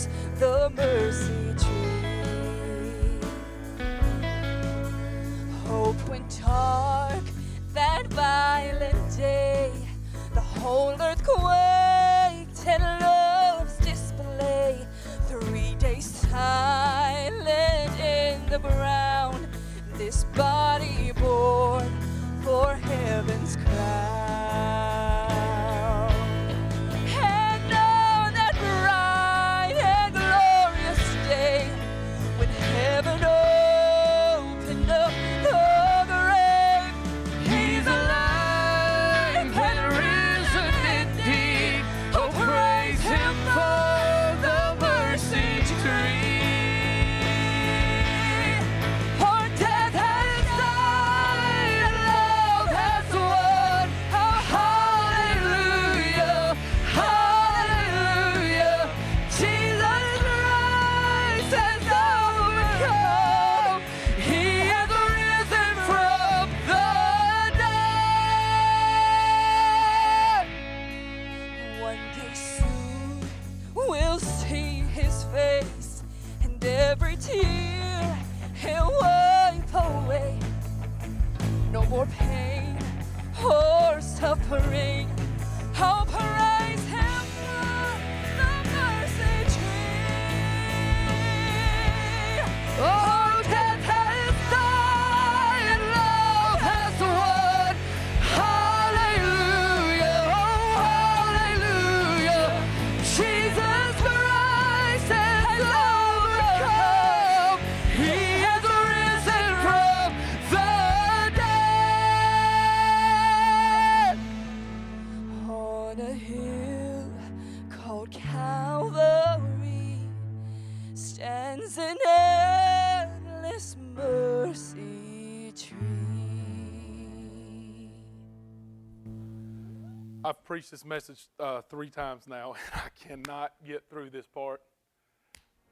I've 130.25 130.41
preached 130.45 130.71
this 130.71 130.85
message 130.85 131.27
uh, 131.37 131.61
three 131.69 131.89
times 131.89 132.27
now, 132.27 132.53
and 132.73 132.81
I 132.81 133.07
cannot 133.07 133.51
get 133.65 133.83
through 133.89 134.09
this 134.09 134.25
part 134.25 134.61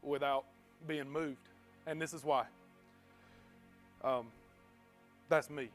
without 0.02 0.46
being 0.88 1.10
moved. 1.10 1.48
And 1.88 2.02
this 2.02 2.14
is 2.14 2.26
why. 2.26 2.46
Um, 4.04 4.28
that's 5.30 5.50
me. 5.50 5.70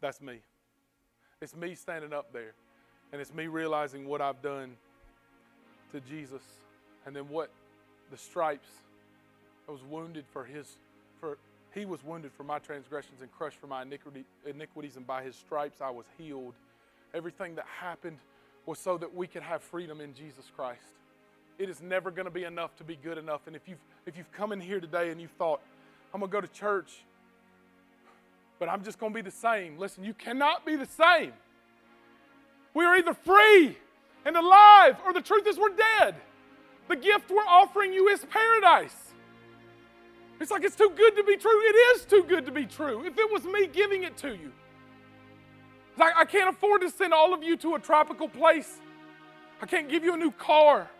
That's 0.00 0.20
me. 0.20 0.40
It's 1.40 1.54
me 1.54 1.76
standing 1.76 2.12
up 2.12 2.32
there, 2.32 2.54
and 3.12 3.20
it's 3.20 3.32
me 3.32 3.46
realizing 3.46 4.08
what 4.08 4.20
I've 4.20 4.42
done 4.42 4.74
to 5.92 6.00
Jesus, 6.00 6.42
and 7.06 7.14
then 7.14 7.28
what 7.28 7.50
the 8.10 8.16
stripes. 8.16 8.68
I 9.68 9.70
was 9.70 9.82
wounded 9.84 10.24
for 10.32 10.44
his, 10.44 10.76
for 11.20 11.38
he 11.72 11.84
was 11.84 12.02
wounded 12.04 12.32
for 12.32 12.42
my 12.42 12.58
transgressions 12.58 13.22
and 13.22 13.30
crushed 13.30 13.58
for 13.60 13.68
my 13.68 13.82
iniquity, 13.82 14.24
iniquities, 14.44 14.96
and 14.96 15.06
by 15.06 15.22
his 15.22 15.36
stripes 15.36 15.80
I 15.80 15.90
was 15.90 16.06
healed. 16.18 16.54
Everything 17.14 17.54
that 17.56 17.66
happened 17.80 18.18
was 18.66 18.78
so 18.78 18.96
that 18.98 19.14
we 19.14 19.26
could 19.26 19.42
have 19.42 19.62
freedom 19.62 20.00
in 20.00 20.14
Jesus 20.14 20.50
Christ. 20.54 20.80
It 21.58 21.68
is 21.68 21.82
never 21.82 22.10
going 22.10 22.24
to 22.24 22.30
be 22.30 22.44
enough 22.44 22.74
to 22.76 22.84
be 22.84 22.96
good 22.96 23.18
enough. 23.18 23.42
And 23.46 23.54
if 23.54 23.68
you've 23.68 23.78
if 24.06 24.16
you've 24.16 24.32
come 24.32 24.52
in 24.52 24.60
here 24.60 24.80
today 24.80 25.10
and 25.10 25.20
you've 25.20 25.32
thought, 25.32 25.60
I'm 26.12 26.20
gonna 26.20 26.32
go 26.32 26.40
to 26.40 26.48
church, 26.48 27.04
but 28.58 28.68
I'm 28.68 28.82
just 28.82 28.98
gonna 28.98 29.14
be 29.14 29.22
the 29.22 29.30
same. 29.30 29.78
Listen, 29.78 30.04
you 30.04 30.14
cannot 30.14 30.66
be 30.66 30.76
the 30.76 30.86
same. 30.86 31.32
We 32.74 32.84
are 32.84 32.96
either 32.96 33.14
free 33.14 33.76
and 34.24 34.36
alive, 34.36 34.96
or 35.04 35.12
the 35.12 35.20
truth 35.20 35.46
is 35.46 35.58
we're 35.58 35.76
dead. 35.76 36.14
The 36.88 36.96
gift 36.96 37.30
we're 37.30 37.46
offering 37.46 37.92
you 37.92 38.08
is 38.08 38.24
paradise. 38.24 38.96
It's 40.40 40.50
like 40.50 40.64
it's 40.64 40.76
too 40.76 40.92
good 40.96 41.16
to 41.16 41.22
be 41.22 41.36
true. 41.36 41.60
It 41.60 41.76
is 41.96 42.04
too 42.04 42.24
good 42.24 42.46
to 42.46 42.52
be 42.52 42.66
true. 42.66 43.04
If 43.04 43.16
it 43.18 43.30
was 43.32 43.44
me 43.44 43.66
giving 43.66 44.02
it 44.02 44.16
to 44.18 44.30
you, 44.30 44.52
like 45.96 46.14
I 46.16 46.24
can't 46.24 46.48
afford 46.48 46.80
to 46.82 46.90
send 46.90 47.12
all 47.12 47.34
of 47.34 47.42
you 47.42 47.56
to 47.58 47.74
a 47.74 47.78
tropical 47.78 48.28
place. 48.28 48.80
I 49.60 49.66
can't 49.66 49.88
give 49.88 50.04
you 50.04 50.14
a 50.14 50.16
new 50.16 50.30
car. 50.30 50.90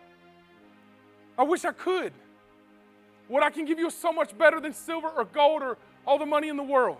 I 1.37 1.43
wish 1.43 1.65
I 1.65 1.71
could. 1.71 2.13
What 3.27 3.43
I 3.43 3.49
can 3.49 3.65
give 3.65 3.79
you 3.79 3.87
is 3.87 3.95
so 3.95 4.11
much 4.11 4.37
better 4.37 4.59
than 4.59 4.73
silver 4.73 5.09
or 5.09 5.25
gold 5.25 5.63
or 5.63 5.77
all 6.05 6.19
the 6.19 6.25
money 6.25 6.49
in 6.49 6.57
the 6.57 6.63
world. 6.63 6.97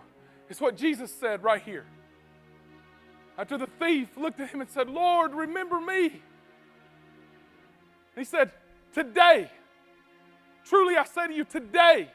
It's 0.50 0.60
what 0.60 0.76
Jesus 0.76 1.14
said 1.14 1.44
right 1.44 1.62
here. 1.62 1.86
After 3.38 3.58
the 3.58 3.68
thief 3.80 4.10
looked 4.18 4.40
at 4.40 4.50
him 4.50 4.62
and 4.62 4.70
said, 4.70 4.90
Lord, 4.90 5.34
remember 5.34 5.80
me. 5.80 6.06
And 6.06 6.12
he 8.16 8.24
said, 8.24 8.52
Today, 8.94 9.50
truly 10.66 10.96
I 10.98 11.06
say 11.06 11.28
to 11.28 11.34
you, 11.34 11.44
today, 11.44 12.10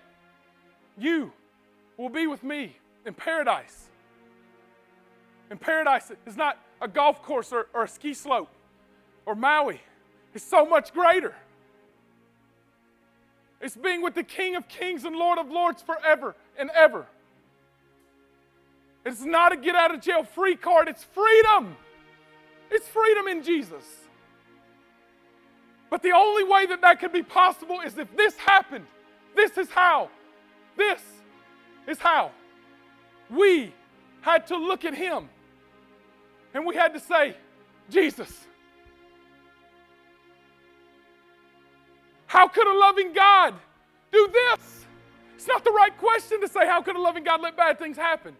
you 0.96 1.32
will 1.96 2.08
be 2.08 2.26
with 2.28 2.44
me 2.44 2.76
in 3.04 3.14
paradise. 3.14 3.87
And 5.50 5.60
paradise 5.60 6.12
is 6.26 6.36
not 6.36 6.58
a 6.80 6.88
golf 6.88 7.22
course 7.22 7.52
or, 7.52 7.68
or 7.74 7.84
a 7.84 7.88
ski 7.88 8.14
slope 8.14 8.50
or 9.28 9.34
Maui, 9.34 9.78
it's 10.34 10.42
so 10.42 10.64
much 10.64 10.94
greater. 10.94 11.34
It's 13.60 13.76
being 13.76 14.00
with 14.00 14.14
the 14.14 14.22
King 14.22 14.56
of 14.56 14.68
Kings 14.68 15.04
and 15.04 15.14
Lord 15.14 15.38
of 15.38 15.50
Lords 15.50 15.82
forever 15.82 16.34
and 16.58 16.70
ever. 16.74 17.06
It's 19.04 19.22
not 19.22 19.52
a 19.52 19.56
get 19.58 19.74
out 19.74 19.94
of 19.94 20.00
jail 20.00 20.24
free 20.24 20.56
card, 20.56 20.88
it's 20.88 21.04
freedom. 21.04 21.76
It's 22.70 22.88
freedom 22.88 23.28
in 23.28 23.42
Jesus. 23.42 23.84
But 25.90 26.02
the 26.02 26.12
only 26.12 26.44
way 26.44 26.64
that 26.64 26.80
that 26.80 27.00
could 27.00 27.12
be 27.12 27.22
possible 27.22 27.80
is 27.80 27.98
if 27.98 28.14
this 28.16 28.34
happened. 28.36 28.86
This 29.36 29.58
is 29.58 29.68
how. 29.68 30.08
This 30.74 31.02
is 31.86 31.98
how. 31.98 32.30
We 33.28 33.74
had 34.22 34.46
to 34.46 34.56
look 34.56 34.86
at 34.86 34.94
Him 34.94 35.28
and 36.54 36.66
we 36.66 36.74
had 36.74 36.94
to 36.94 37.00
say, 37.00 37.36
Jesus. 37.90 38.46
How 42.26 42.46
could 42.46 42.66
a 42.66 42.78
loving 42.78 43.12
God 43.12 43.54
do 44.12 44.30
this? 44.32 44.84
It's 45.34 45.46
not 45.46 45.64
the 45.64 45.72
right 45.72 45.96
question 45.96 46.40
to 46.40 46.48
say, 46.48 46.66
How 46.66 46.82
could 46.82 46.96
a 46.96 47.00
loving 47.00 47.24
God 47.24 47.40
let 47.40 47.56
bad 47.56 47.78
things 47.78 47.96
happen? 47.96 48.36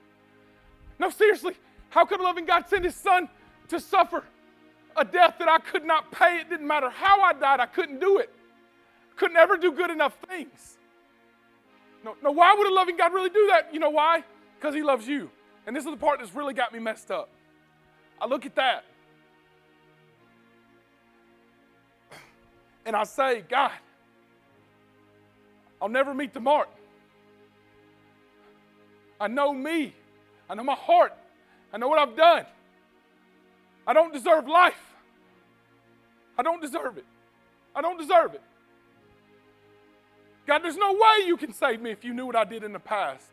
No, 0.99 1.11
seriously, 1.11 1.55
How 1.91 2.05
could 2.05 2.21
a 2.21 2.23
loving 2.23 2.45
God 2.45 2.69
send 2.69 2.85
his 2.85 2.95
son 2.95 3.29
to 3.69 3.81
suffer 3.81 4.25
a 4.97 5.05
death 5.05 5.37
that 5.39 5.49
I 5.49 5.59
could 5.59 5.85
not 5.85 6.13
pay? 6.13 6.41
It 6.41 6.51
didn't 6.51 6.67
matter 6.67 6.91
how 6.91 7.23
I 7.23 7.33
died, 7.33 7.61
I 7.61 7.67
couldn't 7.67 8.01
do 8.01 8.19
it. 8.19 8.31
Couldn't 9.17 9.37
ever 9.37 9.57
do 9.57 9.73
good 9.73 9.91
enough 9.91 10.17
things. 10.29 10.77
No, 12.05 12.15
no, 12.23 12.31
why 12.31 12.55
would 12.55 12.67
a 12.67 12.75
loving 12.75 12.97
God 12.97 13.13
really 13.13 13.31
do 13.31 13.49
that? 13.49 13.73
You 13.73 13.81
know 13.81 13.91
why? 13.91 14.23
Because 14.59 14.75
he 14.75 14.83
loves 14.83 15.09
you. 15.09 15.31
And 15.67 15.75
this 15.75 15.85
is 15.85 15.91
the 15.91 15.97
part 15.97 16.21
that's 16.21 16.35
really 16.35 16.55
got 16.55 16.73
me 16.73 16.79
messed 16.79 17.11
up. 17.11 17.29
I 18.21 18.27
look 18.27 18.47
at 18.47 18.55
that 18.57 18.85
and 22.85 22.97
I 22.97 23.05
say, 23.05 23.45
God, 23.49 23.71
I'll 25.81 25.89
never 25.89 26.15
meet 26.15 26.33
the 26.33 26.41
mark. 26.41 26.69
I 29.21 29.29
know 29.29 29.53
me. 29.53 29.95
I 30.49 30.55
know 30.55 30.65
my 30.65 30.75
heart. 30.75 31.13
I 31.73 31.79
know 31.79 31.89
what 31.89 31.99
I've 31.99 32.17
done. 32.17 32.47
I 33.87 33.93
don't 33.93 34.13
deserve 34.13 34.49
life. 34.49 34.81
I 36.39 36.43
don't 36.43 36.61
deserve 36.61 36.99
it. 36.99 37.05
I 37.75 37.83
don't 37.83 37.99
deserve 37.99 38.35
it. 38.35 38.43
God, 40.47 40.61
there's 40.63 40.77
no 40.77 40.93
way 40.93 41.27
you 41.27 41.37
can 41.37 41.53
save 41.53 41.81
me 41.81 41.91
if 41.91 42.05
you 42.05 42.15
knew 42.15 42.27
what 42.27 42.37
I 42.37 42.45
did 42.45 42.65
in 42.65 42.73
the 42.73 42.79
past. 42.79 43.27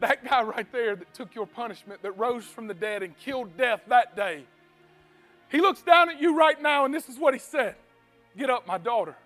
That 0.00 0.24
guy 0.24 0.42
right 0.42 0.70
there 0.72 0.96
that 0.96 1.14
took 1.14 1.34
your 1.34 1.46
punishment, 1.46 2.02
that 2.02 2.12
rose 2.12 2.44
from 2.44 2.66
the 2.66 2.74
dead 2.74 3.02
and 3.02 3.16
killed 3.18 3.56
death 3.56 3.80
that 3.88 4.14
day, 4.14 4.44
he 5.48 5.60
looks 5.60 5.82
down 5.82 6.10
at 6.10 6.20
you 6.20 6.36
right 6.36 6.60
now, 6.60 6.84
and 6.84 6.92
this 6.92 7.08
is 7.08 7.18
what 7.18 7.34
he 7.34 7.40
said 7.40 7.76
Get 8.36 8.50
up, 8.50 8.66
my 8.66 8.78
daughter. 8.78 9.16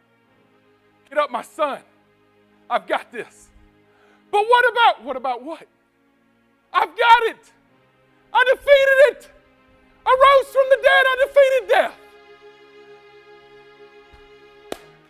Get 1.08 1.18
up, 1.18 1.30
my 1.30 1.42
son. 1.42 1.80
I've 2.68 2.86
got 2.86 3.10
this. 3.10 3.48
But 4.30 4.42
what 4.46 4.70
about, 4.70 5.04
what 5.04 5.16
about 5.16 5.42
what? 5.42 5.66
I've 6.72 6.96
got 6.96 7.22
it. 7.24 7.52
I 8.32 8.44
defeated 8.44 9.18
it. 9.18 9.30
I 10.06 10.40
rose 10.44 10.52
from 10.52 10.64
the 10.70 10.76
dead. 10.76 11.04
I 11.06 11.26
defeated 11.26 11.68
death. 11.68 11.94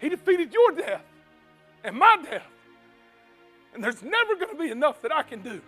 He 0.01 0.09
defeated 0.09 0.53
your 0.55 0.73
death 0.73 1.05
and 1.85 1.97
my 1.97 2.17
death. 2.23 2.47
And 3.75 3.83
there's 3.83 4.03
never 4.03 4.35
going 4.35 4.51
to 4.51 4.63
be 4.63 4.71
enough 4.71 5.01
that 5.03 5.15
I 5.15 5.23
can 5.23 5.43
do. 5.43 5.61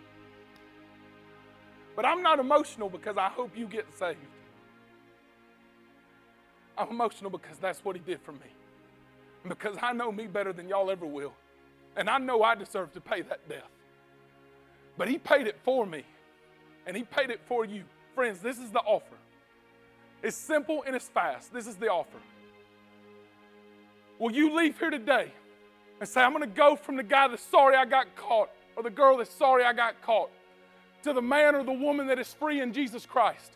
But 1.94 2.05
I'm 2.05 2.22
not 2.22 2.38
emotional 2.38 2.88
because 2.88 3.16
I 3.16 3.28
hope 3.28 3.57
you 3.57 3.66
get 3.66 3.86
saved. 3.98 4.18
I'm 6.76 6.88
emotional 6.88 7.30
because 7.30 7.59
that's 7.59 7.84
what 7.84 7.96
he 7.96 8.03
did 8.03 8.20
for 8.22 8.32
me. 8.32 8.38
And 9.42 9.50
because 9.50 9.76
I 9.80 9.92
know 9.92 10.11
me 10.11 10.26
better 10.26 10.53
than 10.53 10.68
y'all 10.68 10.90
ever 10.90 11.07
will. 11.07 11.34
And 11.96 12.09
I 12.09 12.18
know 12.18 12.42
I 12.42 12.55
deserve 12.55 12.92
to 12.94 13.00
pay 13.00 13.22
that 13.22 13.46
death. 13.48 13.68
But 14.96 15.09
he 15.09 15.18
paid 15.18 15.46
it 15.46 15.59
for 15.62 15.84
me. 15.84 16.05
And 16.86 16.96
he 16.96 17.03
paid 17.03 17.30
it 17.30 17.40
for 17.46 17.64
you. 17.64 17.84
Friends, 18.14 18.40
this 18.40 18.59
is 18.59 18.70
the 18.70 18.80
offer. 18.80 19.16
It's 20.22 20.36
simple 20.36 20.82
and 20.86 20.96
it's 20.96 21.09
fast. 21.09 21.53
This 21.53 21.66
is 21.66 21.76
the 21.76 21.88
offer. 21.88 22.18
Will 24.18 24.32
you 24.32 24.55
leave 24.55 24.78
here 24.78 24.90
today 24.90 25.32
and 26.03 26.09
say, 26.09 26.20
I'm 26.20 26.32
going 26.32 26.42
to 26.42 26.48
go 26.48 26.74
from 26.74 26.96
the 26.96 27.05
guy 27.05 27.28
that's 27.28 27.44
sorry 27.44 27.76
I 27.76 27.84
got 27.84 28.16
caught, 28.16 28.50
or 28.74 28.82
the 28.82 28.90
girl 28.90 29.18
that's 29.18 29.32
sorry 29.32 29.62
I 29.62 29.72
got 29.72 30.03
caught, 30.03 30.30
to 31.05 31.12
the 31.12 31.22
man 31.22 31.55
or 31.55 31.62
the 31.62 31.72
woman 31.72 32.09
that 32.09 32.18
is 32.18 32.34
free 32.34 32.61
in 32.61 32.72
Jesus 32.72 33.07
Christ? 33.07 33.53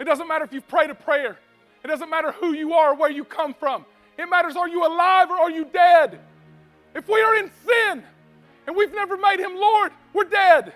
It 0.00 0.04
doesn't 0.04 0.26
matter 0.26 0.44
if 0.44 0.52
you've 0.52 0.66
prayed 0.66 0.90
a 0.90 0.96
prayer, 0.96 1.38
it 1.84 1.86
doesn't 1.86 2.10
matter 2.10 2.32
who 2.32 2.52
you 2.52 2.72
are 2.72 2.94
or 2.94 2.96
where 2.96 3.12
you 3.12 3.22
come 3.22 3.54
from. 3.54 3.84
It 4.18 4.28
matters 4.28 4.56
are 4.56 4.68
you 4.68 4.84
alive 4.84 5.30
or 5.30 5.36
are 5.36 5.52
you 5.52 5.66
dead? 5.66 6.18
If 6.96 7.08
we 7.08 7.20
are 7.20 7.36
in 7.36 7.48
sin 7.64 8.02
and 8.66 8.74
we've 8.74 8.92
never 8.92 9.16
made 9.16 9.38
him 9.38 9.54
Lord, 9.54 9.92
we're 10.12 10.24
dead. 10.24 10.74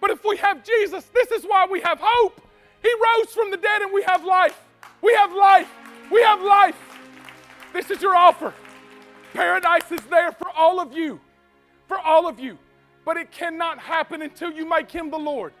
But 0.00 0.10
if 0.10 0.24
we 0.24 0.36
have 0.38 0.64
Jesus, 0.64 1.04
this 1.14 1.30
is 1.30 1.44
why 1.44 1.68
we 1.70 1.80
have 1.82 2.00
hope. 2.02 2.40
He 2.82 2.92
rose 2.92 3.32
from 3.32 3.52
the 3.52 3.56
dead 3.56 3.82
and 3.82 3.92
we 3.92 4.02
have 4.02 4.24
life. 4.24 4.60
We 5.00 5.14
have 5.14 5.32
life. 5.32 5.70
We 6.10 6.20
have 6.22 6.42
life. 6.42 6.76
This 7.72 7.88
is 7.92 8.02
your 8.02 8.16
offer. 8.16 8.52
Paradise 9.32 9.90
is 9.92 10.00
there 10.10 10.32
for 10.32 10.48
all 10.50 10.80
of 10.80 10.92
you. 10.92 11.20
For 11.86 11.98
all 11.98 12.28
of 12.28 12.38
you. 12.38 12.58
But 13.04 13.16
it 13.16 13.30
cannot 13.30 13.78
happen 13.78 14.22
until 14.22 14.50
you 14.50 14.68
make 14.68 14.90
him 14.90 15.10
the 15.10 15.18
Lord. 15.18 15.52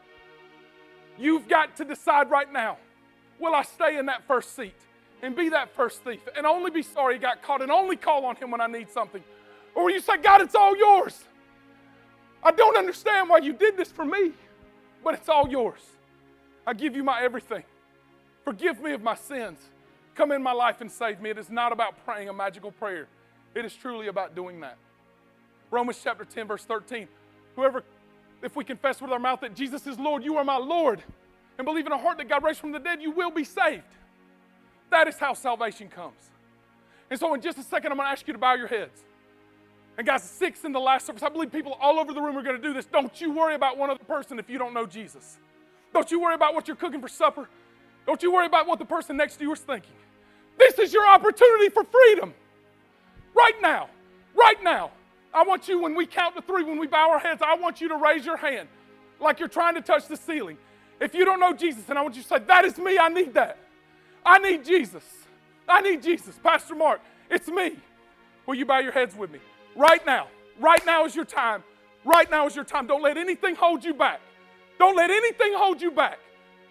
You've 1.18 1.48
got 1.48 1.76
to 1.76 1.84
decide 1.84 2.30
right 2.30 2.52
now 2.52 2.78
will 3.38 3.54
I 3.54 3.62
stay 3.62 3.98
in 3.98 4.06
that 4.06 4.26
first 4.26 4.56
seat 4.56 4.74
and 5.22 5.34
be 5.34 5.48
that 5.50 5.74
first 5.74 6.02
thief 6.02 6.20
and 6.36 6.46
only 6.46 6.70
be 6.70 6.82
sorry 6.82 7.14
he 7.14 7.20
got 7.20 7.42
caught 7.42 7.62
and 7.62 7.70
only 7.70 7.96
call 7.96 8.24
on 8.24 8.36
him 8.36 8.50
when 8.50 8.60
I 8.60 8.66
need 8.66 8.90
something? 8.90 9.22
Or 9.74 9.84
will 9.84 9.90
you 9.92 10.00
say, 10.00 10.16
God, 10.16 10.40
it's 10.40 10.54
all 10.54 10.76
yours? 10.76 11.24
I 12.42 12.50
don't 12.50 12.76
understand 12.76 13.28
why 13.28 13.38
you 13.38 13.52
did 13.52 13.76
this 13.76 13.90
for 13.90 14.04
me, 14.04 14.32
but 15.04 15.14
it's 15.14 15.28
all 15.28 15.48
yours. 15.48 15.80
I 16.66 16.72
give 16.72 16.94
you 16.94 17.02
my 17.02 17.22
everything. 17.22 17.64
Forgive 18.44 18.80
me 18.80 18.92
of 18.92 19.02
my 19.02 19.14
sins. 19.14 19.58
Come 20.14 20.32
in 20.32 20.42
my 20.42 20.52
life 20.52 20.80
and 20.80 20.90
save 20.90 21.20
me. 21.20 21.30
It 21.30 21.38
is 21.38 21.50
not 21.50 21.72
about 21.72 22.04
praying 22.04 22.28
a 22.28 22.32
magical 22.32 22.70
prayer, 22.70 23.08
it 23.54 23.64
is 23.64 23.74
truly 23.74 24.08
about 24.08 24.34
doing 24.34 24.60
that. 24.60 24.76
Romans 25.70 26.00
chapter 26.02 26.24
10, 26.24 26.46
verse 26.46 26.64
13. 26.64 27.08
Whoever, 27.56 27.84
if 28.42 28.56
we 28.56 28.64
confess 28.64 29.00
with 29.00 29.10
our 29.10 29.18
mouth 29.18 29.40
that 29.40 29.54
Jesus 29.54 29.86
is 29.86 29.98
Lord, 29.98 30.22
you 30.22 30.36
are 30.36 30.44
my 30.44 30.56
Lord, 30.56 31.02
and 31.58 31.64
believe 31.64 31.86
in 31.86 31.92
our 31.92 31.98
heart 31.98 32.18
that 32.18 32.28
God 32.28 32.42
raised 32.44 32.60
from 32.60 32.72
the 32.72 32.78
dead, 32.78 33.02
you 33.02 33.10
will 33.10 33.30
be 33.30 33.44
saved. 33.44 33.82
That 34.90 35.08
is 35.08 35.18
how 35.18 35.34
salvation 35.34 35.88
comes. 35.88 36.30
And 37.10 37.18
so, 37.18 37.34
in 37.34 37.40
just 37.40 37.58
a 37.58 37.62
second, 37.62 37.92
I'm 37.92 37.98
going 37.98 38.06
to 38.06 38.12
ask 38.12 38.26
you 38.26 38.32
to 38.32 38.38
bow 38.38 38.54
your 38.54 38.66
heads. 38.66 39.04
And 39.96 40.06
guys, 40.06 40.22
six 40.22 40.64
in 40.64 40.72
the 40.72 40.80
last 40.80 41.06
service, 41.06 41.22
I 41.22 41.28
believe 41.28 41.50
people 41.50 41.76
all 41.80 41.98
over 41.98 42.14
the 42.14 42.20
room 42.20 42.36
are 42.36 42.42
going 42.42 42.56
to 42.56 42.62
do 42.62 42.72
this. 42.72 42.86
Don't 42.86 43.20
you 43.20 43.32
worry 43.32 43.54
about 43.54 43.76
one 43.76 43.90
other 43.90 44.04
person 44.04 44.38
if 44.38 44.48
you 44.48 44.56
don't 44.56 44.72
know 44.72 44.86
Jesus. 44.86 45.38
Don't 45.92 46.10
you 46.10 46.20
worry 46.20 46.34
about 46.34 46.54
what 46.54 46.68
you're 46.68 46.76
cooking 46.76 47.00
for 47.00 47.08
supper. 47.08 47.48
Don't 48.06 48.22
you 48.22 48.32
worry 48.32 48.46
about 48.46 48.66
what 48.66 48.78
the 48.78 48.84
person 48.84 49.16
next 49.16 49.36
to 49.36 49.44
you 49.44 49.52
is 49.52 49.58
thinking. 49.58 49.96
This 50.56 50.78
is 50.78 50.92
your 50.92 51.06
opportunity 51.06 51.68
for 51.70 51.84
freedom. 51.84 52.32
Right 53.34 53.60
now. 53.60 53.88
Right 54.34 54.62
now. 54.62 54.90
I 55.32 55.42
want 55.42 55.68
you, 55.68 55.78
when 55.78 55.94
we 55.94 56.06
count 56.06 56.34
to 56.36 56.42
three, 56.42 56.64
when 56.64 56.78
we 56.78 56.86
bow 56.86 57.10
our 57.10 57.18
heads, 57.18 57.42
I 57.44 57.54
want 57.54 57.80
you 57.80 57.88
to 57.88 57.96
raise 57.96 58.24
your 58.24 58.36
hand 58.36 58.68
like 59.20 59.38
you're 59.38 59.48
trying 59.48 59.74
to 59.74 59.80
touch 59.80 60.08
the 60.08 60.16
ceiling. 60.16 60.56
If 61.00 61.14
you 61.14 61.24
don't 61.24 61.40
know 61.40 61.52
Jesus, 61.52 61.84
and 61.88 61.98
I 61.98 62.02
want 62.02 62.16
you 62.16 62.22
to 62.22 62.28
say, 62.28 62.38
That 62.40 62.64
is 62.64 62.78
me, 62.78 62.98
I 62.98 63.08
need 63.08 63.34
that. 63.34 63.58
I 64.24 64.38
need 64.38 64.64
Jesus. 64.64 65.04
I 65.68 65.80
need 65.80 66.02
Jesus. 66.02 66.38
Pastor 66.42 66.74
Mark, 66.74 67.00
it's 67.30 67.48
me. 67.48 67.76
Will 68.46 68.54
you 68.54 68.64
bow 68.64 68.78
your 68.78 68.92
heads 68.92 69.14
with 69.14 69.30
me? 69.30 69.38
Right 69.76 70.04
now. 70.06 70.28
Right 70.58 70.84
now 70.84 71.04
is 71.04 71.14
your 71.14 71.24
time. 71.24 71.62
Right 72.04 72.30
now 72.30 72.46
is 72.46 72.56
your 72.56 72.64
time. 72.64 72.86
Don't 72.86 73.02
let 73.02 73.16
anything 73.16 73.54
hold 73.54 73.84
you 73.84 73.94
back. 73.94 74.20
Don't 74.78 74.96
let 74.96 75.10
anything 75.10 75.52
hold 75.54 75.82
you 75.82 75.90
back. 75.90 76.18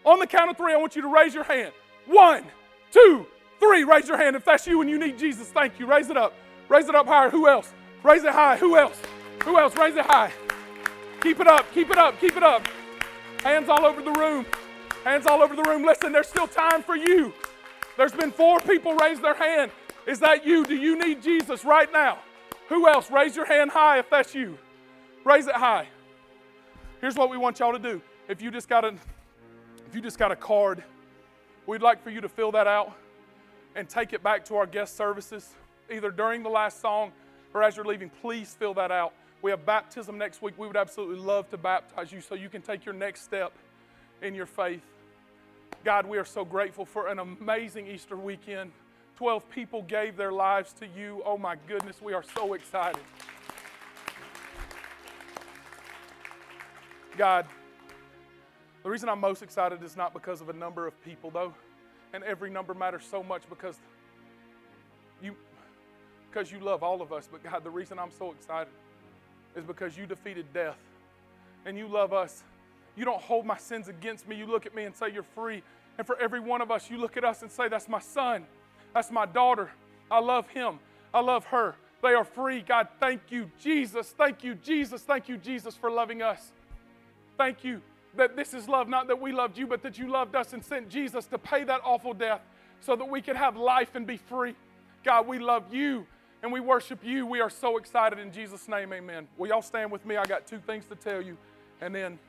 On 0.03 0.19
the 0.19 0.27
count 0.27 0.49
of 0.49 0.57
three, 0.57 0.73
I 0.73 0.77
want 0.77 0.95
you 0.95 1.01
to 1.03 1.13
raise 1.13 1.33
your 1.33 1.43
hand. 1.43 1.73
One, 2.05 2.43
two, 2.91 3.25
three. 3.59 3.83
Raise 3.83 4.07
your 4.07 4.17
hand 4.17 4.35
if 4.35 4.45
that's 4.45 4.65
you 4.65 4.81
and 4.81 4.89
you 4.89 4.97
need 4.97 5.17
Jesus. 5.17 5.49
Thank 5.49 5.79
you. 5.79 5.85
Raise 5.85 6.09
it 6.09 6.17
up. 6.17 6.33
Raise 6.69 6.87
it 6.89 6.95
up 6.95 7.07
higher. 7.07 7.29
Who 7.29 7.47
else? 7.47 7.73
Raise 8.03 8.23
it 8.23 8.33
high. 8.33 8.57
Who 8.57 8.77
else? 8.77 8.99
Who 9.43 9.57
else? 9.57 9.75
Raise 9.77 9.95
it 9.95 10.05
high. 10.05 10.31
Keep 11.21 11.39
it 11.39 11.47
up. 11.47 11.65
Keep 11.73 11.91
it 11.91 11.97
up. 11.97 12.19
Keep 12.19 12.37
it 12.37 12.43
up. 12.43 12.65
Hands 13.43 13.67
all 13.69 13.85
over 13.85 14.01
the 14.01 14.11
room. 14.11 14.45
Hands 15.03 15.25
all 15.25 15.41
over 15.41 15.55
the 15.55 15.63
room. 15.63 15.85
Listen, 15.85 16.11
there's 16.11 16.27
still 16.27 16.47
time 16.47 16.83
for 16.83 16.95
you. 16.95 17.33
There's 17.95 18.11
been 18.11 18.31
four 18.31 18.59
people 18.59 18.95
raise 18.95 19.19
their 19.19 19.33
hand. 19.33 19.71
Is 20.05 20.19
that 20.19 20.45
you? 20.45 20.65
Do 20.65 20.75
you 20.75 20.97
need 20.99 21.21
Jesus 21.21 21.65
right 21.65 21.91
now? 21.91 22.19
Who 22.69 22.87
else? 22.87 23.09
Raise 23.09 23.35
your 23.35 23.45
hand 23.45 23.71
high 23.71 23.99
if 23.99 24.09
that's 24.09 24.35
you. 24.35 24.57
Raise 25.23 25.47
it 25.47 25.55
high. 25.55 25.87
Here's 27.01 27.15
what 27.15 27.29
we 27.29 27.37
want 27.37 27.59
y'all 27.59 27.73
to 27.73 27.79
do. 27.79 28.01
If 28.27 28.41
you 28.41 28.51
just 28.51 28.67
got 28.67 28.83
a 28.83 28.95
if 29.87 29.95
you 29.95 30.01
just 30.01 30.17
got 30.17 30.31
a 30.31 30.35
card, 30.35 30.83
we'd 31.65 31.81
like 31.81 32.03
for 32.03 32.09
you 32.09 32.19
to 32.21 32.29
fill 32.29 32.51
that 32.51 32.67
out 32.67 32.91
and 33.75 33.87
take 33.87 34.11
it 34.11 34.21
back 34.21 34.43
to 34.45 34.55
our 34.55 34.65
guest 34.65 34.97
services, 34.97 35.53
either 35.91 36.11
during 36.11 36.43
the 36.43 36.49
last 36.49 36.81
song 36.81 37.11
or 37.53 37.63
as 37.63 37.75
you're 37.75 37.85
leaving. 37.85 38.09
Please 38.21 38.55
fill 38.57 38.73
that 38.75 38.91
out. 38.91 39.13
We 39.41 39.51
have 39.51 39.65
baptism 39.65 40.17
next 40.17 40.41
week. 40.41 40.55
We 40.57 40.67
would 40.67 40.77
absolutely 40.77 41.17
love 41.17 41.49
to 41.51 41.57
baptize 41.57 42.11
you 42.11 42.21
so 42.21 42.35
you 42.35 42.49
can 42.49 42.61
take 42.61 42.85
your 42.85 42.93
next 42.93 43.23
step 43.23 43.53
in 44.21 44.33
your 44.33 44.45
faith. 44.45 44.81
God, 45.83 46.05
we 46.05 46.17
are 46.17 46.25
so 46.25 46.43
grateful 46.43 46.85
for 46.85 47.07
an 47.07 47.19
amazing 47.19 47.87
Easter 47.87 48.17
weekend. 48.17 48.71
12 49.17 49.49
people 49.49 49.81
gave 49.83 50.17
their 50.17 50.31
lives 50.31 50.73
to 50.73 50.87
you. 50.87 51.21
Oh 51.25 51.37
my 51.37 51.55
goodness, 51.67 52.01
we 52.01 52.13
are 52.13 52.23
so 52.35 52.53
excited. 52.53 53.01
God, 57.17 57.47
the 58.83 58.89
reason 58.89 59.09
I'm 59.09 59.19
most 59.19 59.41
excited 59.41 59.81
is 59.83 59.97
not 59.97 60.13
because 60.13 60.39
of 60.39 60.49
a 60.49 60.53
number 60.53 60.87
of 60.87 61.03
people, 61.03 61.31
though, 61.31 61.53
and 62.13 62.23
every 62.23 62.49
number 62.49 62.73
matters 62.73 63.03
so 63.09 63.23
much 63.23 63.41
because 63.49 63.79
you 65.21 65.35
because 66.29 66.51
you 66.51 66.59
love 66.59 66.83
all 66.83 67.01
of 67.01 67.11
us. 67.11 67.27
But 67.31 67.43
God, 67.43 67.63
the 67.63 67.69
reason 67.69 67.99
I'm 67.99 68.11
so 68.11 68.31
excited 68.31 68.73
is 69.55 69.63
because 69.63 69.97
you 69.97 70.05
defeated 70.05 70.45
death 70.53 70.77
and 71.65 71.77
you 71.77 71.87
love 71.87 72.13
us. 72.13 72.43
You 72.95 73.05
don't 73.05 73.21
hold 73.21 73.45
my 73.45 73.57
sins 73.57 73.87
against 73.87 74.27
me. 74.27 74.35
You 74.35 74.45
look 74.45 74.65
at 74.65 74.75
me 74.75 74.83
and 74.83 74.95
say, 74.95 75.11
You're 75.13 75.23
free. 75.23 75.61
And 75.97 76.05
for 76.05 76.17
every 76.19 76.39
one 76.39 76.61
of 76.61 76.69
us, 76.71 76.89
you 76.89 76.97
look 76.97 77.17
at 77.17 77.23
us 77.23 77.41
and 77.41 77.51
say, 77.51 77.67
That's 77.67 77.87
my 77.87 77.99
son. 77.99 78.45
That's 78.93 79.11
my 79.11 79.25
daughter. 79.25 79.71
I 80.09 80.19
love 80.19 80.47
him. 80.49 80.79
I 81.13 81.21
love 81.21 81.45
her. 81.45 81.75
They 82.01 82.13
are 82.13 82.23
free. 82.23 82.61
God, 82.61 82.87
thank 82.99 83.21
you, 83.29 83.49
Jesus. 83.59 84.13
Thank 84.17 84.43
you, 84.43 84.55
Jesus. 84.55 85.01
Thank 85.01 85.27
you, 85.27 85.37
Jesus, 85.37 85.75
for 85.75 85.89
loving 85.89 86.21
us. 86.21 86.51
Thank 87.37 87.63
you. 87.63 87.81
that 88.15 88.35
this 88.35 88.55
is 88.55 88.67
love, 88.67 88.89
not 88.89 89.07
that 89.07 89.21
we 89.21 89.31
loved 89.31 89.57
you, 89.59 89.67
but 89.67 89.83
that 89.83 89.99
you 89.99 90.07
loved 90.07 90.35
us 90.35 90.53
and 90.53 90.63
sent 90.63 90.89
Jesus 90.89 91.27
to 91.27 91.37
pay 91.37 91.63
that 91.63 91.81
awful 91.83 92.13
death 92.13 92.41
so 92.79 92.95
that 92.95 93.07
we 93.07 93.21
could 93.21 93.35
have 93.35 93.55
life 93.55 93.93
and 93.93 94.07
be 94.07 94.17
free. 94.17 94.55
God, 95.03 95.27
we 95.27 95.37
love 95.37 95.71
you 95.71 96.07
and 96.43 96.51
we 96.51 96.59
worship 96.59 97.03
you. 97.03 97.25
We 97.25 97.41
are 97.41 97.49
so 97.49 97.77
excited 97.77 98.19
in 98.19 98.31
Jesus' 98.31 98.67
name, 98.67 98.93
amen. 98.93 99.27
Will 99.37 99.47
y'all 99.47 99.61
stand 99.61 99.91
with 99.91 100.05
me? 100.05 100.17
I 100.17 100.25
got 100.25 100.45
two 100.45 100.59
things 100.59 100.85
to 100.85 100.95
tell 100.95 101.21
you, 101.21 101.37
and 101.81 101.93
then 101.93 102.19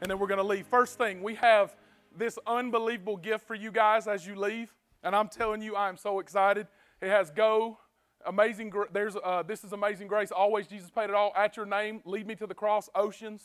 and 0.00 0.10
then 0.10 0.18
we're 0.18 0.26
to 0.28 0.42
leave. 0.42 0.66
First 0.66 0.98
thing, 0.98 1.22
we 1.22 1.34
have 1.36 1.74
this 2.16 2.38
unbelievable 2.46 3.16
gift 3.16 3.46
for 3.46 3.54
you 3.54 3.70
guys 3.70 4.06
as 4.06 4.26
you 4.26 4.34
leave, 4.34 4.72
and 5.02 5.14
I'm 5.14 5.28
telling 5.28 5.62
you, 5.62 5.74
I 5.74 5.88
am 5.88 5.96
so 5.96 6.20
excited. 6.20 6.66
It 7.00 7.08
has 7.08 7.30
go, 7.30 7.78
amazing. 8.26 8.72
There's 8.92 9.16
uh, 9.16 9.42
this 9.42 9.64
is 9.64 9.72
amazing 9.72 10.08
grace. 10.08 10.30
Always 10.30 10.66
Jesus 10.66 10.90
paid 10.90 11.10
it 11.10 11.14
all 11.14 11.32
at 11.36 11.56
your 11.56 11.66
name. 11.66 12.00
Lead 12.04 12.26
me 12.26 12.34
to 12.36 12.46
the 12.46 12.54
cross. 12.54 12.88
Oceans, 12.94 13.42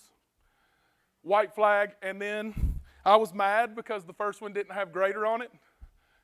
white 1.22 1.54
flag, 1.54 1.92
and 2.02 2.22
then 2.22 2.80
I 3.06 3.16
was 3.16 3.34
mad 3.34 3.76
because 3.76 4.06
the 4.06 4.14
first 4.14 4.42
one 4.42 4.54
didn't 4.54 4.74
have 4.74 4.92
greater 4.92 5.26
on 5.26 5.42
it. 5.42 5.52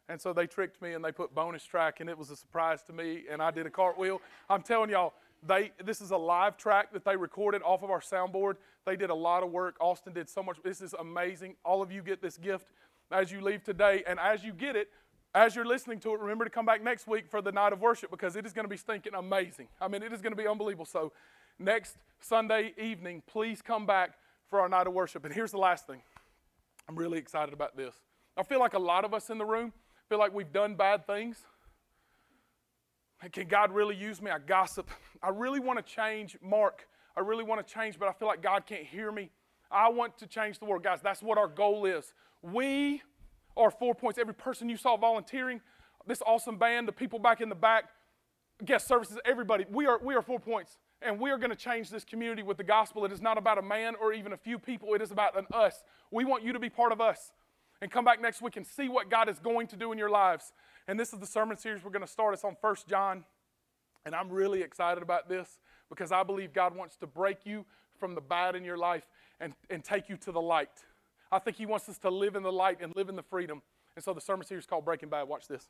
And 0.10 0.22
so 0.22 0.34
they 0.34 0.48
tricked 0.48 0.82
me 0.82 0.94
and 0.94 1.04
they 1.04 1.12
put 1.12 1.36
bonus 1.36 1.64
track, 1.64 2.00
and 2.00 2.10
it 2.10 2.18
was 2.18 2.30
a 2.30 2.36
surprise 2.36 2.82
to 2.84 2.94
me. 2.94 3.24
And 3.30 3.42
I 3.42 3.52
did 3.52 3.66
a 3.66 3.70
cartwheel. 3.70 4.22
I'm 4.50 4.62
telling 4.62 4.90
y'all, 4.90 5.14
they 5.46 5.72
this 5.84 6.02
is 6.02 6.12
a 6.12 6.18
live 6.18 6.58
track 6.58 6.92
that 6.94 7.06
they 7.06 7.16
recorded 7.16 7.62
off 7.62 7.84
of 7.84 7.92
our 7.92 8.00
soundboard. 8.00 8.56
They 8.86 8.96
did 8.96 9.10
a 9.10 9.16
lot 9.16 9.44
of 9.44 9.52
work. 9.52 9.76
Austin 9.80 10.14
did 10.14 10.30
so 10.30 10.42
much. 10.42 10.58
This 10.64 10.82
is 10.82 10.94
amazing. 10.94 11.56
All 11.64 11.82
of 11.82 11.92
you 11.92 12.02
get 12.02 12.22
this 12.22 12.38
gift 12.38 12.68
as 13.12 13.32
you 13.32 13.42
leave 13.42 13.64
today, 13.64 14.04
and 14.08 14.20
as 14.20 14.44
you 14.44 14.54
get 14.54 14.76
it, 14.76 14.90
as 15.36 15.56
you're 15.56 15.66
listening 15.66 16.00
to 16.00 16.14
it, 16.14 16.20
remember 16.20 16.46
to 16.46 16.50
come 16.50 16.66
back 16.66 16.84
next 16.84 17.08
week 17.08 17.30
for 17.30 17.42
the 17.42 17.52
night 17.52 17.74
of 17.74 17.82
worship 17.82 18.10
because 18.10 18.36
it 18.36 18.46
is 18.46 18.54
going 18.54 18.66
to 18.66 18.70
be 18.70 18.78
stinking 18.78 19.14
amazing. 19.14 19.68
I 19.80 19.88
mean, 19.88 20.02
it 20.04 20.12
is 20.12 20.22
going 20.22 20.32
to 20.32 20.42
be 20.42 20.48
unbelievable. 20.48 20.86
So, 20.86 21.12
next 21.60 21.98
Sunday 22.20 22.74
evening, 22.78 23.22
please 23.28 23.62
come 23.62 23.86
back 23.86 24.12
for 24.50 24.60
our 24.62 24.70
night 24.70 24.88
of 24.88 24.94
worship. 24.94 25.26
And 25.26 25.34
here's 25.34 25.52
the 25.52 25.58
last 25.58 25.86
thing 25.86 26.02
I'm 26.88 26.96
really 26.96 27.18
excited 27.18 27.54
about 27.54 27.76
this. 27.76 27.96
I 28.38 28.44
feel 28.44 28.60
like 28.60 28.74
a 28.74 28.80
lot 28.80 29.04
of 29.04 29.14
us 29.14 29.30
in 29.30 29.38
the 29.38 29.46
room 29.46 29.74
feel 30.10 30.20
like 30.20 30.34
we've 30.34 30.52
done 30.52 30.76
bad 30.76 31.06
things. 31.06 31.38
Can 33.32 33.48
God 33.48 33.72
really 33.72 33.96
use 33.96 34.22
me? 34.22 34.32
I 34.32 34.40
gossip. 34.40 34.90
I 35.24 35.30
really 35.30 35.60
want 35.60 35.84
to 35.84 35.94
change 35.94 36.38
Mark. 36.42 36.88
I 37.16 37.22
really 37.22 37.44
want 37.44 37.66
to 37.66 37.74
change, 37.74 37.98
but 37.98 38.08
I 38.08 38.14
feel 38.14 38.28
like 38.28 38.44
God 38.44 38.66
can't 38.66 38.86
hear 38.86 39.12
me. 39.12 39.32
I 39.72 39.90
want 39.90 40.18
to 40.20 40.28
change 40.28 40.60
the 40.60 40.66
world. 40.66 40.84
Guys, 40.84 41.00
that's 41.02 41.22
what 41.22 41.38
our 41.38 41.48
goal 41.48 41.86
is. 41.86 42.14
We 42.42 43.02
are 43.58 43.72
four 43.72 43.96
points. 43.96 44.20
Every 44.20 44.36
person 44.36 44.70
you 44.70 44.78
saw 44.78 44.96
volunteering, 44.98 45.62
this 46.06 46.22
awesome 46.26 46.58
band, 46.58 46.88
the 46.88 46.92
people 46.92 47.20
back 47.20 47.42
in 47.42 47.50
the 47.50 47.56
back, 47.56 47.86
guest 48.64 48.88
services, 48.88 49.18
everybody, 49.26 49.66
we 49.70 49.88
are, 49.88 50.00
we 50.02 50.16
are 50.16 50.22
four 50.22 50.40
points. 50.40 50.78
And 51.02 51.20
we 51.20 51.30
are 51.30 51.38
going 51.38 51.52
to 51.52 51.56
change 51.56 51.90
this 51.90 52.04
community 52.04 52.44
with 52.44 52.58
the 52.58 52.64
gospel. 52.64 53.06
It 53.06 53.12
is 53.12 53.22
not 53.22 53.38
about 53.38 53.58
a 53.58 53.62
man 53.62 53.96
or 54.02 54.14
even 54.14 54.34
a 54.34 54.38
few 54.38 54.58
people, 54.58 54.94
it 54.94 55.02
is 55.02 55.12
about 55.12 55.38
an 55.38 55.46
us. 55.54 55.84
We 56.12 56.24
want 56.24 56.44
you 56.44 56.54
to 56.54 56.60
be 56.60 56.70
part 56.70 56.92
of 56.92 57.02
us 57.02 57.32
and 57.82 57.92
come 57.92 58.06
back 58.06 58.22
next 58.22 58.42
week 58.42 58.58
and 58.58 58.66
see 58.66 58.90
what 58.90 59.10
God 59.10 59.30
is 59.30 59.40
going 59.40 59.68
to 59.68 59.76
do 59.76 59.92
in 59.92 59.98
your 59.98 60.10
lives. 60.10 60.52
And 60.88 61.00
this 61.00 61.14
is 61.14 61.20
the 61.20 61.28
sermon 61.28 61.58
series 61.58 61.84
we're 61.84 61.92
going 61.92 62.06
to 62.06 62.12
start. 62.12 62.34
It's 62.34 62.44
on 62.44 62.56
First 62.62 62.88
John. 62.88 63.24
And 64.06 64.16
I'm 64.16 64.30
really 64.30 64.62
excited 64.62 65.04
about 65.04 65.28
this 65.28 65.60
because 65.90 66.12
I 66.12 66.24
believe 66.24 66.54
God 66.54 66.76
wants 66.76 66.96
to 66.98 67.08
break 67.08 67.46
you 67.46 67.66
from 68.00 68.16
the 68.16 68.22
bad 68.22 68.56
in 68.56 68.64
your 68.64 68.78
life 68.78 69.06
and, 69.40 69.54
and 69.70 69.84
take 69.84 70.10
you 70.10 70.18
to 70.18 70.32
the 70.32 70.42
light. 70.42 70.70
I 71.32 71.40
think 71.40 71.58
He 71.58 71.66
wants 71.66 71.90
us 71.90 71.98
to 72.00 72.10
live 72.10 72.36
in 72.36 72.44
the 72.44 72.52
light 72.52 72.78
and 72.82 72.96
live 72.96 73.10
in 73.10 73.16
the 73.16 73.24
freedom. 73.24 73.62
And 73.96 74.04
so 74.04 74.14
the 74.14 74.22
sermon 74.22 74.46
series 74.46 74.66
called 74.66 74.86
Breaking 74.86 75.10
Bad. 75.10 75.28
Watch 75.28 75.48
this. 75.48 75.68